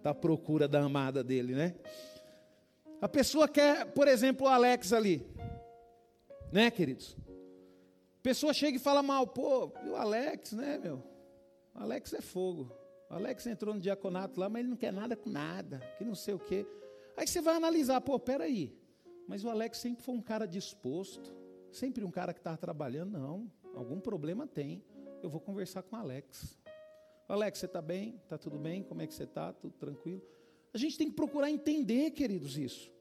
tá 0.03 0.11
à 0.11 0.13
procura 0.13 0.67
da 0.67 0.83
amada 0.83 1.23
dele, 1.23 1.55
né? 1.55 1.73
A 3.01 3.09
pessoa 3.09 3.47
quer, 3.47 3.83
por 3.93 4.07
exemplo, 4.07 4.45
o 4.45 4.49
Alex 4.51 4.93
ali, 4.93 5.25
né, 6.51 6.69
queridos? 6.69 7.17
Pessoa 8.27 8.53
chega 8.53 8.75
e 8.75 8.79
fala 8.79 9.01
mal, 9.01 9.25
pô, 9.25 9.71
o 9.85 9.95
Alex, 9.95 10.51
né, 10.51 10.77
meu? 10.77 11.01
O 11.73 11.79
Alex 11.79 12.11
é 12.11 12.19
fogo. 12.19 12.69
O 13.09 13.13
Alex 13.13 13.47
entrou 13.47 13.73
no 13.73 13.79
diaconato 13.79 14.37
lá, 14.37 14.49
mas 14.49 14.59
ele 14.59 14.67
não 14.67 14.75
quer 14.75 14.91
nada 14.91 15.15
com 15.15 15.29
nada, 15.29 15.79
que 15.97 16.03
não 16.03 16.13
sei 16.13 16.33
o 16.33 16.39
quê. 16.39 16.67
Aí 17.15 17.25
você 17.25 17.39
vai 17.39 17.55
analisar, 17.55 18.01
pô, 18.01 18.19
peraí, 18.19 18.77
mas 19.29 19.45
o 19.45 19.49
Alex 19.49 19.77
sempre 19.77 20.03
foi 20.03 20.13
um 20.13 20.21
cara 20.21 20.45
disposto, 20.45 21.33
sempre 21.71 22.03
um 22.03 22.11
cara 22.11 22.33
que 22.33 22.41
estava 22.41 22.57
trabalhando, 22.57 23.17
não, 23.17 23.49
algum 23.73 23.97
problema 23.97 24.45
tem. 24.45 24.83
Eu 25.23 25.29
vou 25.29 25.39
conversar 25.39 25.81
com 25.83 25.95
o 25.95 25.99
Alex. 25.99 26.59
Alex, 27.29 27.59
você 27.59 27.65
está 27.65 27.81
bem? 27.81 28.19
Está 28.25 28.37
tudo 28.37 28.57
bem? 28.57 28.83
Como 28.83 29.01
é 29.01 29.07
que 29.07 29.13
você 29.13 29.23
está? 29.23 29.53
Tudo 29.53 29.77
tranquilo? 29.77 30.21
A 30.73 30.77
gente 30.77 30.97
tem 30.97 31.07
que 31.07 31.15
procurar 31.15 31.49
entender, 31.49 32.11
queridos, 32.11 32.57
isso. 32.57 32.91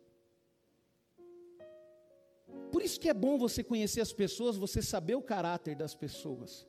Por 2.70 2.82
isso 2.82 3.00
que 3.00 3.08
é 3.08 3.14
bom 3.14 3.38
você 3.38 3.62
conhecer 3.62 4.00
as 4.00 4.12
pessoas, 4.12 4.56
você 4.56 4.82
saber 4.82 5.14
o 5.14 5.22
caráter 5.22 5.74
das 5.74 5.94
pessoas. 5.94 6.66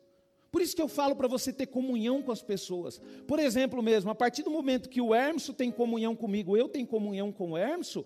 Por 0.51 0.61
isso 0.61 0.75
que 0.75 0.81
eu 0.81 0.87
falo 0.87 1.15
para 1.15 1.27
você 1.27 1.51
ter 1.51 1.67
comunhão 1.67 2.21
com 2.21 2.31
as 2.31 2.41
pessoas. 2.41 2.99
Por 3.27 3.39
exemplo 3.39 3.81
mesmo, 3.83 4.09
a 4.09 4.15
partir 4.15 4.43
do 4.43 4.49
momento 4.49 4.89
que 4.89 5.01
o 5.01 5.13
Hermeso 5.13 5.53
tem 5.53 5.71
comunhão 5.71 6.15
comigo, 6.15 6.55
eu 6.55 6.69
tenho 6.69 6.87
comunhão 6.87 7.31
com 7.31 7.51
o 7.51 7.57
Hermeso, 7.57 8.05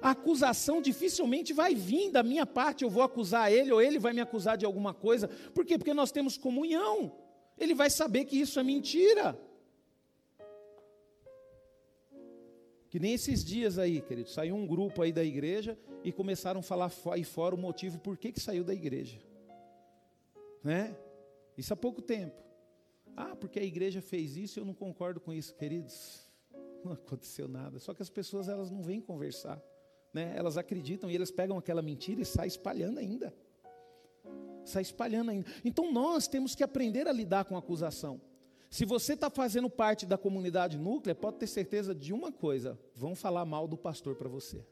a 0.00 0.10
acusação 0.10 0.82
dificilmente 0.82 1.52
vai 1.52 1.74
vir 1.74 2.10
da 2.10 2.22
minha 2.22 2.44
parte, 2.44 2.84
eu 2.84 2.90
vou 2.90 3.02
acusar 3.02 3.52
ele 3.52 3.72
ou 3.72 3.80
ele 3.80 3.98
vai 3.98 4.12
me 4.12 4.20
acusar 4.20 4.56
de 4.56 4.66
alguma 4.66 4.92
coisa. 4.92 5.28
Por 5.54 5.64
quê? 5.64 5.78
Porque 5.78 5.94
nós 5.94 6.12
temos 6.12 6.36
comunhão. 6.36 7.12
Ele 7.56 7.74
vai 7.74 7.88
saber 7.88 8.24
que 8.24 8.38
isso 8.38 8.58
é 8.58 8.62
mentira. 8.62 9.38
Que 12.94 13.00
nem 13.00 13.12
esses 13.12 13.44
dias 13.44 13.76
aí, 13.76 14.00
querido, 14.00 14.30
saiu 14.30 14.54
um 14.54 14.64
grupo 14.64 15.02
aí 15.02 15.10
da 15.10 15.24
igreja 15.24 15.76
e 16.04 16.12
começaram 16.12 16.60
a 16.60 16.62
falar 16.62 16.92
aí 17.10 17.24
fora 17.24 17.52
o 17.52 17.58
motivo 17.58 17.98
por 17.98 18.16
que, 18.16 18.30
que 18.30 18.38
saiu 18.38 18.62
da 18.62 18.72
igreja. 18.72 19.20
Né? 20.62 20.96
Isso 21.58 21.72
há 21.72 21.76
pouco 21.76 22.00
tempo. 22.00 22.40
Ah, 23.16 23.34
porque 23.34 23.58
a 23.58 23.64
igreja 23.64 24.00
fez 24.00 24.36
isso 24.36 24.60
e 24.60 24.62
eu 24.62 24.64
não 24.64 24.74
concordo 24.74 25.18
com 25.18 25.32
isso, 25.32 25.56
queridos. 25.56 26.20
Não 26.84 26.92
aconteceu 26.92 27.48
nada. 27.48 27.80
Só 27.80 27.92
que 27.92 28.00
as 28.00 28.08
pessoas 28.08 28.48
elas 28.48 28.70
não 28.70 28.80
vêm 28.80 29.00
conversar. 29.00 29.60
Né? 30.12 30.32
Elas 30.36 30.56
acreditam 30.56 31.10
e 31.10 31.16
eles 31.16 31.32
pegam 31.32 31.58
aquela 31.58 31.82
mentira 31.82 32.20
e 32.20 32.24
saem 32.24 32.46
espalhando 32.46 33.00
ainda. 33.00 33.34
Sai 34.64 34.82
espalhando 34.82 35.32
ainda. 35.32 35.50
Então 35.64 35.92
nós 35.92 36.28
temos 36.28 36.54
que 36.54 36.62
aprender 36.62 37.08
a 37.08 37.12
lidar 37.12 37.44
com 37.44 37.56
a 37.56 37.58
acusação. 37.58 38.20
Se 38.74 38.84
você 38.84 39.12
está 39.12 39.30
fazendo 39.30 39.70
parte 39.70 40.04
da 40.04 40.18
comunidade 40.18 40.76
núclea, 40.76 41.14
pode 41.14 41.36
ter 41.36 41.46
certeza 41.46 41.94
de 41.94 42.12
uma 42.12 42.32
coisa: 42.32 42.76
vão 42.92 43.14
falar 43.14 43.44
mal 43.44 43.68
do 43.68 43.76
pastor 43.76 44.16
para 44.16 44.28
você. 44.28 44.66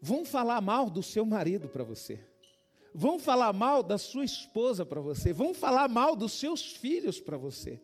Vão 0.00 0.24
falar 0.24 0.62
mal 0.62 0.88
do 0.88 1.02
seu 1.02 1.26
marido 1.26 1.68
para 1.68 1.84
você. 1.84 2.18
Vão 2.94 3.18
falar 3.18 3.52
mal 3.52 3.82
da 3.82 3.98
sua 3.98 4.24
esposa 4.24 4.86
para 4.86 5.02
você. 5.02 5.34
Vão 5.34 5.52
falar 5.52 5.86
mal 5.86 6.16
dos 6.16 6.32
seus 6.32 6.72
filhos 6.72 7.20
para 7.20 7.36
você. 7.36 7.78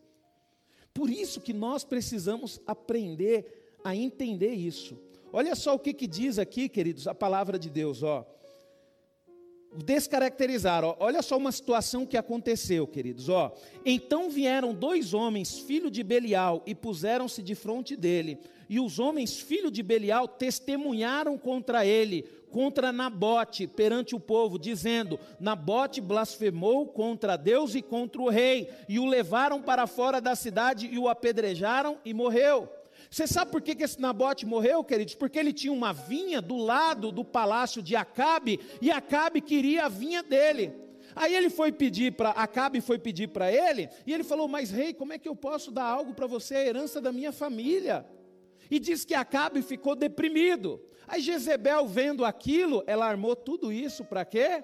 Por 0.95 1.11
isso 1.11 1.43
que 1.43 1.53
nós 1.53 1.85
precisamos 1.85 2.59
aprender 2.67 3.77
a 3.85 3.95
entender 3.95 4.55
isso. 4.55 4.99
Olha 5.31 5.55
só 5.55 5.75
o 5.75 5.79
que, 5.79 5.93
que 5.93 6.07
diz 6.07 6.39
aqui, 6.39 6.67
queridos, 6.67 7.07
a 7.07 7.15
palavra 7.15 7.59
de 7.59 7.69
Deus, 7.69 8.03
ó. 8.03 8.27
Descaracterizar. 9.75 10.85
Ó. 10.85 10.97
Olha 10.99 11.23
só 11.23 11.37
uma 11.37 11.53
situação 11.53 12.07
que 12.07 12.17
aconteceu, 12.17 12.87
queridos. 12.87 13.29
Ó. 13.29 13.55
Então 13.85 14.31
vieram 14.31 14.75
dois 14.75 15.15
homens, 15.15 15.59
filho 15.59 15.91
de 15.91 16.03
Belial, 16.03 16.63
e 16.67 16.75
puseram-se 16.75 17.43
de 17.43 17.55
frente 17.55 17.97
dele. 17.97 18.39
E 18.69 18.79
os 18.79 18.99
homens, 18.99 19.39
filho 19.41 19.71
de 19.71 19.83
Belial, 19.83 20.29
testemunharam 20.29 21.39
contra 21.39 21.87
ele, 21.87 22.23
contra 22.51 22.93
Nabote, 22.93 23.67
perante 23.67 24.15
o 24.15 24.21
povo, 24.21 24.59
dizendo: 24.59 25.19
Nabote 25.41 26.01
blasfemou 26.01 26.87
contra 26.87 27.37
Deus 27.37 27.75
e 27.75 27.81
contra 27.81 28.21
o 28.21 28.29
rei, 28.29 28.69
e 28.89 28.99
o 28.99 29.07
levaram 29.07 29.63
para 29.63 29.87
fora 29.87 30.21
da 30.21 30.35
cidade 30.35 30.89
e 30.93 30.99
o 30.99 31.09
apedrejaram 31.09 31.99
e 32.05 32.13
morreu. 32.13 32.69
Você 33.11 33.27
sabe 33.27 33.51
por 33.51 33.63
que, 33.63 33.75
que 33.75 33.83
esse 33.83 34.01
Nabote 34.01 34.45
morreu, 34.45 34.85
queridos? 34.85 35.15
Porque 35.15 35.39
ele 35.39 35.53
tinha 35.53 35.73
uma 35.73 35.93
vinha 35.93 36.43
do 36.43 36.57
lado 36.57 37.11
do 37.11 37.25
palácio 37.25 37.83
de 37.83 37.97
Acabe, 37.97 38.61
e 38.83 38.91
Acabe 38.91 39.41
queria 39.41 39.87
a 39.87 39.89
vinha 39.89 40.23
dele. 40.23 40.73
Aí 41.17 41.35
ele 41.35 41.49
foi 41.49 41.73
pedir 41.73 42.13
para 42.13 42.31
Acabe 42.31 42.81
foi 42.81 42.99
pedir 42.99 43.29
para 43.29 43.51
ele, 43.51 43.89
e 44.07 44.13
ele 44.13 44.23
falou: 44.23 44.47
"Mas 44.47 44.71
rei, 44.71 44.93
como 44.93 45.13
é 45.13 45.19
que 45.19 45.29
eu 45.29 45.35
posso 45.35 45.71
dar 45.71 45.85
algo 45.85 46.15
para 46.15 46.27
você, 46.27 46.57
a 46.57 46.67
herança 46.67 47.01
da 47.01 47.11
minha 47.11 47.33
família?" 47.33 48.07
E 48.71 48.79
diz 48.79 49.05
que 49.05 49.15
Acabe 49.15 49.63
ficou 49.63 49.97
deprimido. 49.97 50.81
Aí 51.07 51.23
Jezebel 51.23 51.87
vendo 51.87 52.25
aquilo, 52.25 52.85
ela 52.87 53.07
armou 53.07 53.35
tudo 53.35 53.73
isso 53.73 54.05
para 54.05 54.27
quê? 54.27 54.63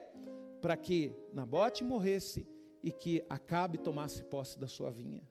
Para 0.60 0.76
que 0.76 1.14
Nabote 1.32 1.82
morresse 1.82 2.46
e 2.82 2.92
que 2.92 3.24
Acabe 3.30 3.78
tomasse 3.78 4.22
posse 4.24 4.58
da 4.58 4.66
sua 4.66 4.90
vinha. 4.90 5.22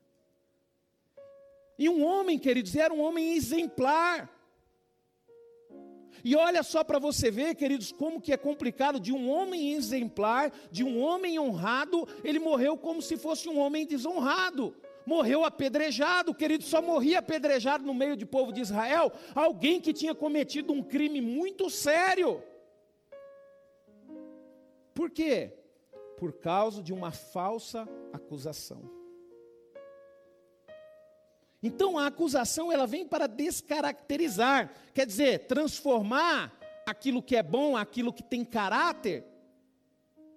E 1.78 1.88
um 1.88 2.04
homem, 2.04 2.38
queridos, 2.38 2.74
era 2.76 2.92
um 2.92 3.00
homem 3.00 3.34
exemplar. 3.34 4.30
E 6.22 6.34
olha 6.36 6.62
só 6.62 6.82
para 6.82 6.98
você 6.98 7.30
ver, 7.30 7.54
queridos, 7.54 7.92
como 7.92 8.20
que 8.20 8.32
é 8.32 8.36
complicado 8.36 8.98
de 8.98 9.12
um 9.12 9.28
homem 9.28 9.74
exemplar, 9.74 10.50
de 10.70 10.82
um 10.82 10.98
homem 11.00 11.38
honrado, 11.38 12.08
ele 12.22 12.38
morreu 12.38 12.78
como 12.78 13.02
se 13.02 13.16
fosse 13.16 13.48
um 13.48 13.58
homem 13.58 13.86
desonrado. 13.86 14.74
Morreu 15.04 15.44
apedrejado, 15.44 16.34
querido, 16.34 16.64
só 16.64 16.80
morria 16.80 17.18
apedrejado 17.18 17.84
no 17.84 17.92
meio 17.92 18.16
do 18.16 18.26
povo 18.26 18.52
de 18.52 18.62
Israel 18.62 19.12
alguém 19.34 19.78
que 19.78 19.92
tinha 19.92 20.14
cometido 20.14 20.72
um 20.72 20.82
crime 20.82 21.20
muito 21.20 21.68
sério. 21.68 22.42
Por 24.94 25.10
quê? 25.10 25.52
Por 26.16 26.32
causa 26.32 26.82
de 26.82 26.92
uma 26.92 27.10
falsa 27.10 27.86
acusação. 28.14 29.03
Então 31.66 31.98
a 31.98 32.08
acusação 32.08 32.70
ela 32.70 32.86
vem 32.86 33.08
para 33.08 33.26
descaracterizar, 33.26 34.70
quer 34.92 35.06
dizer, 35.06 35.46
transformar 35.46 36.54
aquilo 36.84 37.22
que 37.22 37.34
é 37.34 37.42
bom, 37.42 37.74
aquilo 37.74 38.12
que 38.12 38.22
tem 38.22 38.44
caráter, 38.44 39.24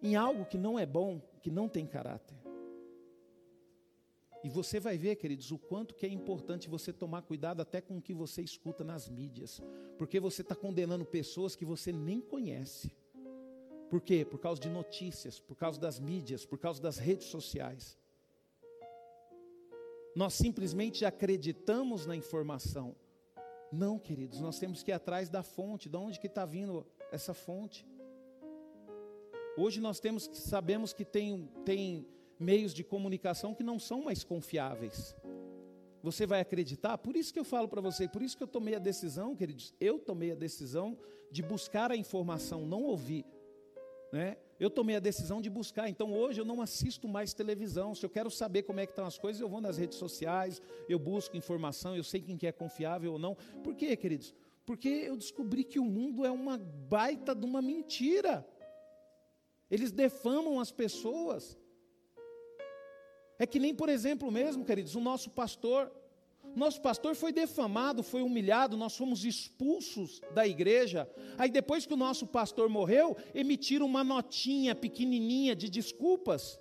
em 0.01 0.15
algo 0.15 0.45
que 0.45 0.57
não 0.57 0.79
é 0.79 0.85
bom, 0.85 1.21
que 1.41 1.51
não 1.51 1.67
tem 1.67 1.85
caráter. 1.85 2.37
E 4.41 4.49
você 4.49 4.79
vai 4.79 4.97
ver, 4.97 5.17
queridos, 5.17 5.51
o 5.51 5.57
quanto 5.57 5.95
que 5.95 6.05
é 6.05 6.09
importante 6.09 6.69
você 6.69 6.93
tomar 6.93 7.23
cuidado 7.23 7.61
até 7.61 7.81
com 7.81 7.97
o 7.97 8.01
que 8.01 8.13
você 8.13 8.41
escuta 8.41 8.85
nas 8.85 9.09
mídias, 9.09 9.61
porque 9.97 10.21
você 10.21 10.41
está 10.41 10.55
condenando 10.55 11.03
pessoas 11.03 11.57
que 11.57 11.65
você 11.65 11.91
nem 11.91 12.21
conhece. 12.21 12.95
Por 13.89 13.99
quê? 13.99 14.23
Por 14.23 14.39
causa 14.39 14.61
de 14.61 14.69
notícias, 14.69 15.41
por 15.41 15.57
causa 15.57 15.77
das 15.77 15.99
mídias, 15.99 16.45
por 16.45 16.57
causa 16.57 16.81
das 16.81 16.97
redes 16.97 17.27
sociais. 17.27 17.97
Nós 20.17 20.33
simplesmente 20.33 21.05
acreditamos 21.05 22.07
na 22.07 22.15
informação. 22.15 22.95
Não, 23.71 23.99
queridos, 23.99 24.41
nós 24.41 24.57
temos 24.57 24.81
que 24.81 24.89
ir 24.89 24.95
atrás 24.95 25.29
da 25.29 25.43
fonte, 25.43 25.87
de 25.87 25.95
onde 25.95 26.19
que 26.19 26.25
está 26.25 26.43
vindo 26.43 26.83
essa 27.11 27.35
fonte. 27.35 27.85
Hoje 29.55 29.79
nós 29.79 29.99
temos 29.99 30.27
sabemos 30.33 30.91
que 30.91 31.05
tem, 31.05 31.47
tem 31.63 32.07
meios 32.39 32.73
de 32.73 32.83
comunicação 32.83 33.53
que 33.53 33.61
não 33.61 33.77
são 33.77 34.01
mais 34.01 34.23
confiáveis. 34.23 35.15
Você 36.01 36.25
vai 36.25 36.41
acreditar? 36.41 36.97
Por 36.97 37.15
isso 37.15 37.31
que 37.31 37.37
eu 37.37 37.45
falo 37.45 37.67
para 37.67 37.79
você, 37.79 38.07
por 38.07 38.23
isso 38.23 38.35
que 38.35 38.41
eu 38.41 38.47
tomei 38.47 38.73
a 38.73 38.79
decisão, 38.79 39.35
queridos, 39.35 39.71
eu 39.79 39.99
tomei 39.99 40.31
a 40.31 40.35
decisão 40.35 40.97
de 41.29 41.43
buscar 41.43 41.91
a 41.91 41.95
informação, 41.95 42.65
não 42.65 42.81
ouvir, 42.81 43.23
né? 44.11 44.37
Eu 44.59 44.69
tomei 44.69 44.95
a 44.95 44.99
decisão 44.99 45.41
de 45.41 45.49
buscar. 45.49 45.89
Então 45.89 46.13
hoje 46.13 46.41
eu 46.41 46.45
não 46.45 46.61
assisto 46.61 47.07
mais 47.07 47.33
televisão. 47.33 47.93
Se 47.93 48.05
eu 48.05 48.09
quero 48.09 48.29
saber 48.31 48.63
como 48.63 48.79
é 48.79 48.85
que 48.85 48.91
estão 48.91 49.05
as 49.05 49.17
coisas, 49.17 49.41
eu 49.41 49.49
vou 49.49 49.61
nas 49.61 49.77
redes 49.77 49.97
sociais, 49.97 50.61
eu 50.89 50.97
busco 50.97 51.37
informação, 51.37 51.95
eu 51.95 52.03
sei 52.03 52.21
quem 52.21 52.37
que 52.37 52.47
é 52.47 52.51
confiável 52.51 53.13
ou 53.13 53.19
não. 53.19 53.35
Por 53.63 53.75
quê, 53.75 53.95
queridos? 53.95 54.33
Porque 54.65 54.89
eu 54.89 55.15
descobri 55.15 55.63
que 55.63 55.79
o 55.79 55.85
mundo 55.85 56.25
é 56.25 56.31
uma 56.31 56.57
baita 56.57 57.33
de 57.33 57.45
uma 57.45 57.61
mentira. 57.61 58.45
Eles 59.69 59.91
defamam 59.91 60.59
as 60.59 60.71
pessoas. 60.71 61.57
É 63.39 63.45
que 63.45 63.59
nem, 63.59 63.73
por 63.73 63.87
exemplo, 63.87 64.31
mesmo, 64.31 64.65
queridos, 64.65 64.95
o 64.95 64.99
nosso 64.99 65.29
pastor, 65.29 65.91
nosso 66.57 66.81
pastor 66.81 67.15
foi 67.15 67.31
defamado, 67.31 68.03
foi 68.03 68.21
humilhado, 68.21 68.77
nós 68.77 68.95
fomos 68.95 69.23
expulsos 69.23 70.21
da 70.33 70.47
igreja. 70.47 71.09
Aí 71.37 71.49
depois 71.49 71.85
que 71.85 71.93
o 71.93 71.97
nosso 71.97 72.25
pastor 72.25 72.69
morreu, 72.69 73.15
emitiram 73.33 73.85
uma 73.85 74.03
notinha 74.03 74.75
pequenininha 74.75 75.55
de 75.55 75.69
desculpas. 75.69 76.59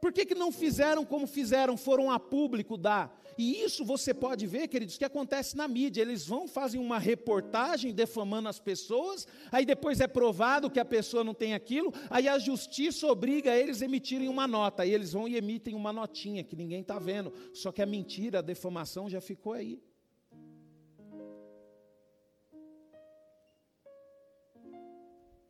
Por 0.00 0.12
que, 0.12 0.26
que 0.26 0.34
não 0.34 0.50
fizeram 0.50 1.04
como 1.04 1.26
fizeram, 1.26 1.76
foram 1.76 2.10
a 2.10 2.18
público 2.18 2.76
dar? 2.76 3.21
E 3.36 3.62
isso 3.62 3.84
você 3.84 4.12
pode 4.12 4.46
ver, 4.46 4.68
queridos, 4.68 4.98
que 4.98 5.04
acontece 5.04 5.56
na 5.56 5.66
mídia. 5.66 6.02
Eles 6.02 6.26
vão, 6.26 6.46
fazem 6.46 6.80
uma 6.80 6.98
reportagem 6.98 7.92
defamando 7.92 8.48
as 8.48 8.58
pessoas, 8.58 9.26
aí 9.50 9.64
depois 9.64 10.00
é 10.00 10.06
provado 10.06 10.70
que 10.70 10.80
a 10.80 10.84
pessoa 10.84 11.24
não 11.24 11.34
tem 11.34 11.54
aquilo, 11.54 11.92
aí 12.10 12.28
a 12.28 12.38
justiça 12.38 13.06
obriga 13.06 13.56
eles 13.56 13.82
a 13.82 13.84
emitirem 13.84 14.28
uma 14.28 14.46
nota. 14.46 14.82
Aí 14.82 14.92
eles 14.92 15.12
vão 15.12 15.28
e 15.28 15.36
emitem 15.36 15.74
uma 15.74 15.92
notinha 15.92 16.44
que 16.44 16.56
ninguém 16.56 16.80
está 16.80 16.98
vendo. 16.98 17.32
Só 17.52 17.72
que 17.72 17.82
a 17.82 17.86
mentira, 17.86 18.38
a 18.38 18.42
defamação 18.42 19.08
já 19.08 19.20
ficou 19.20 19.52
aí. 19.52 19.82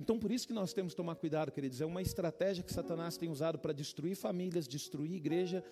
Então, 0.03 0.19
por 0.19 0.33
isso 0.33 0.49
que 0.49 0.53
nós 0.53 0.73
temos 0.73 0.95
que 0.95 0.97
tomar 0.97 1.15
cuidado, 1.15 1.53
queridos. 1.53 1.81
É 1.81 1.87
uma 1.87 2.03
estratégia 2.03 2.65
que 2.65 2.73
Satanás 2.73 3.17
tem 3.17 3.29
usado 3.29 3.57
para 3.57 3.73
destruir 3.73 4.17
famílias, 4.17 4.67
destruir 4.67 5.13
igreja, 5.13 5.63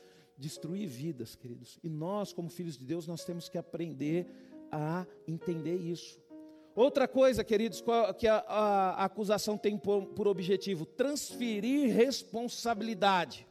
destruir 0.40 0.88
vidas, 0.88 1.37
queridos. 1.37 1.79
E 1.85 1.88
nós, 1.88 2.33
como 2.33 2.48
filhos 2.48 2.76
de 2.76 2.85
Deus, 2.85 3.07
nós 3.07 3.24
temos 3.24 3.48
que 3.48 3.59
aprender 3.59 4.26
a 4.72 5.07
entender 5.29 5.76
isso. 5.76 6.18
Outra 6.74 7.07
coisa, 7.07 7.44
queridos, 7.44 7.83
que 8.18 8.26
a, 8.26 8.38
a, 8.48 8.90
a 9.03 9.05
acusação 9.05 9.59
tem 9.59 9.76
por, 9.76 10.07
por 10.07 10.26
objetivo: 10.26 10.87
transferir 10.87 11.94
responsabilidade. 11.94 13.46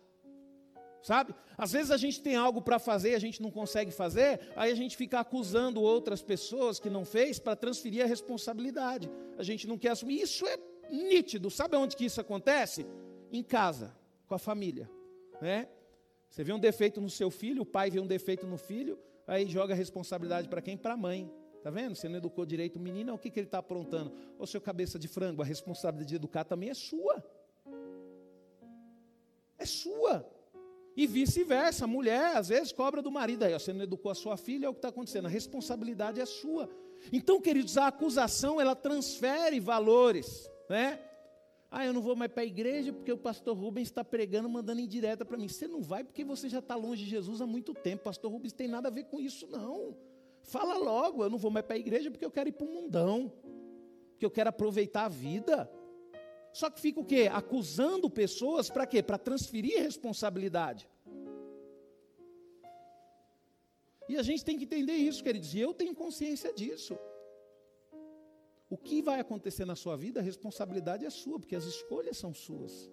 Sabe? 1.01 1.33
Às 1.57 1.71
vezes 1.71 1.91
a 1.91 1.97
gente 1.97 2.21
tem 2.21 2.35
algo 2.35 2.61
para 2.61 2.77
fazer, 2.77 3.15
a 3.15 3.19
gente 3.19 3.41
não 3.41 3.49
consegue 3.49 3.91
fazer, 3.91 4.51
aí 4.55 4.71
a 4.71 4.75
gente 4.75 4.97
fica 4.97 5.19
acusando 5.19 5.81
outras 5.81 6.21
pessoas 6.21 6.77
que 6.79 6.89
não 6.89 7.05
fez 7.05 7.39
para 7.39 7.55
transferir 7.55 8.03
a 8.03 8.07
responsabilidade. 8.07 9.09
A 9.37 9.43
gente 9.43 9.65
não 9.67 9.77
quer 9.77 9.91
assumir. 9.91 10.21
Isso 10.21 10.45
é 10.45 10.57
nítido. 10.89 11.49
Sabe 11.49 11.77
onde 11.77 11.95
que 11.95 12.05
isso 12.05 12.19
acontece? 12.19 12.85
Em 13.31 13.43
casa, 13.43 13.95
com 14.27 14.35
a 14.35 14.39
família, 14.39 14.89
né? 15.41 15.69
Você 16.29 16.43
vê 16.43 16.53
um 16.53 16.59
defeito 16.59 17.01
no 17.01 17.09
seu 17.09 17.31
filho, 17.31 17.63
o 17.63 17.65
pai 17.65 17.89
vê 17.89 17.99
um 17.99 18.07
defeito 18.07 18.45
no 18.45 18.57
filho, 18.57 18.99
aí 19.25 19.47
joga 19.47 19.73
a 19.73 19.77
responsabilidade 19.77 20.47
para 20.47 20.61
quem? 20.61 20.77
Para 20.77 20.93
a 20.93 20.97
mãe. 20.97 21.31
Está 21.57 21.69
vendo? 21.69 21.95
Você 21.95 22.07
não 22.07 22.17
educou 22.17 22.45
direito 22.45 22.77
o 22.77 22.79
menino, 22.79 23.13
o 23.13 23.17
que, 23.17 23.29
que 23.29 23.39
ele 23.39 23.47
está 23.47 23.57
aprontando? 23.57 24.13
Ô 24.37 24.45
seu 24.45 24.61
cabeça 24.61 24.97
de 24.97 25.07
frango, 25.07 25.41
a 25.41 25.45
responsabilidade 25.45 26.09
de 26.09 26.15
educar 26.15 26.45
também 26.45 26.69
é 26.69 26.73
sua. 26.73 27.23
É 29.57 29.65
sua. 29.65 30.25
E 30.95 31.05
vice-versa, 31.05 31.85
a 31.85 31.87
mulher 31.87 32.37
às 32.37 32.49
vezes 32.49 32.71
cobra 32.71 33.01
do 33.01 33.11
marido, 33.11 33.43
aí 33.43 33.53
você 33.53 33.73
não 33.73 33.83
educou 33.83 34.11
a 34.11 34.15
sua 34.15 34.37
filha, 34.37 34.67
é 34.67 34.69
o 34.69 34.73
que 34.73 34.79
está 34.79 34.89
acontecendo, 34.89 35.25
a 35.25 35.29
responsabilidade 35.29 36.21
é 36.21 36.25
sua. 36.25 36.69
Então, 37.11 37.41
queridos, 37.41 37.77
a 37.77 37.87
acusação 37.87 38.59
ela 38.59 38.75
transfere 38.75 39.59
valores, 39.59 40.49
né? 40.69 40.99
Ah, 41.71 41.85
eu 41.85 41.93
não 41.93 42.01
vou 42.01 42.15
mais 42.15 42.31
para 42.31 42.41
a 42.41 42.45
igreja 42.45 42.91
porque 42.91 43.11
o 43.11 43.17
pastor 43.17 43.55
Rubens 43.55 43.89
está 43.89 44.03
pregando, 44.03 44.49
mandando 44.49 44.81
indireta 44.81 45.23
para 45.23 45.37
mim. 45.37 45.47
Você 45.47 45.67
não 45.67 45.81
vai 45.81 46.03
porque 46.03 46.23
você 46.23 46.49
já 46.49 46.59
está 46.59 46.75
longe 46.75 47.03
de 47.03 47.09
Jesus 47.09 47.41
há 47.41 47.45
muito 47.45 47.75
tempo. 47.75 48.03
Pastor 48.03 48.31
Rubens 48.31 48.53
tem 48.53 48.67
nada 48.67 48.87
a 48.87 48.91
ver 48.91 49.03
com 49.03 49.19
isso, 49.19 49.45
não. 49.47 49.95
Fala 50.41 50.77
logo, 50.77 51.23
eu 51.23 51.29
não 51.29 51.37
vou 51.37 51.51
mais 51.51 51.65
para 51.65 51.75
a 51.75 51.79
igreja 51.79 52.09
porque 52.09 52.25
eu 52.25 52.31
quero 52.31 52.49
ir 52.49 52.53
para 52.53 52.65
o 52.65 52.73
mundão. 52.73 53.31
Porque 54.11 54.25
eu 54.25 54.31
quero 54.31 54.49
aproveitar 54.49 55.05
a 55.05 55.09
vida. 55.09 55.69
Só 56.51 56.71
que 56.71 56.81
fica 56.81 56.99
o 56.99 57.05
quê? 57.05 57.29
Acusando 57.31 58.09
pessoas 58.09 58.67
para 58.67 58.87
quê? 58.87 59.03
Para 59.03 59.19
transferir 59.19 59.83
responsabilidade. 59.83 60.89
E 64.07 64.17
a 64.17 64.23
gente 64.23 64.43
tem 64.43 64.57
que 64.57 64.63
entender 64.63 64.95
isso, 64.95 65.23
queridos. 65.23 65.53
E 65.53 65.59
eu 65.59 65.71
tenho 65.71 65.93
consciência 65.93 66.51
disso. 66.51 66.97
O 68.69 68.77
que 68.77 69.01
vai 69.01 69.19
acontecer 69.19 69.65
na 69.65 69.75
sua 69.75 69.97
vida, 69.97 70.19
a 70.19 70.23
responsabilidade 70.23 71.05
é 71.05 71.09
sua, 71.09 71.39
porque 71.39 71.55
as 71.55 71.65
escolhas 71.65 72.17
são 72.17 72.33
suas. 72.33 72.89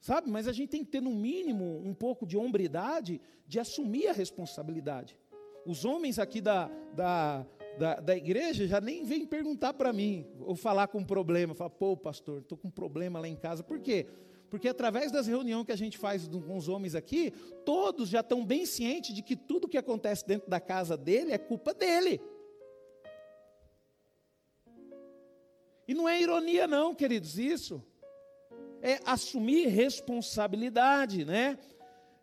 Sabe? 0.00 0.28
Mas 0.28 0.48
a 0.48 0.52
gente 0.52 0.70
tem 0.70 0.84
que 0.84 0.90
ter, 0.90 1.00
no 1.00 1.12
mínimo, 1.12 1.80
um 1.84 1.94
pouco 1.94 2.26
de 2.26 2.36
hombridade 2.36 3.20
de 3.46 3.60
assumir 3.60 4.08
a 4.08 4.12
responsabilidade. 4.12 5.16
Os 5.64 5.84
homens 5.84 6.18
aqui 6.18 6.40
da, 6.40 6.68
da, 6.94 7.46
da, 7.78 8.00
da 8.00 8.16
igreja 8.16 8.66
já 8.66 8.80
nem 8.80 9.04
vem 9.04 9.24
perguntar 9.24 9.72
para 9.72 9.92
mim, 9.92 10.26
ou 10.40 10.56
falar 10.56 10.88
com 10.88 10.98
um 10.98 11.04
problema. 11.04 11.54
Fala, 11.54 11.70
pô, 11.70 11.96
pastor, 11.96 12.40
estou 12.40 12.58
com 12.58 12.68
um 12.68 12.72
problema 12.72 13.20
lá 13.20 13.28
em 13.28 13.36
casa. 13.36 13.62
Por 13.62 13.78
quê? 13.78 14.06
Porque 14.50 14.68
através 14.68 15.10
das 15.10 15.26
reuniões 15.26 15.64
que 15.64 15.72
a 15.72 15.76
gente 15.76 15.96
faz 15.96 16.28
com 16.28 16.56
os 16.56 16.68
homens 16.68 16.94
aqui, 16.94 17.32
todos 17.64 18.08
já 18.08 18.20
estão 18.20 18.44
bem 18.44 18.66
cientes 18.66 19.14
de 19.14 19.22
que 19.22 19.34
tudo 19.34 19.68
que 19.68 19.78
acontece 19.78 20.26
dentro 20.26 20.50
da 20.50 20.60
casa 20.60 20.96
dele 20.96 21.32
é 21.32 21.38
culpa 21.38 21.72
dele. 21.72 22.20
E 25.86 25.94
não 25.94 26.08
é 26.08 26.20
ironia, 26.20 26.66
não, 26.66 26.94
queridos, 26.94 27.38
isso. 27.38 27.82
É 28.80 29.00
assumir 29.04 29.68
responsabilidade, 29.68 31.24
né? 31.24 31.58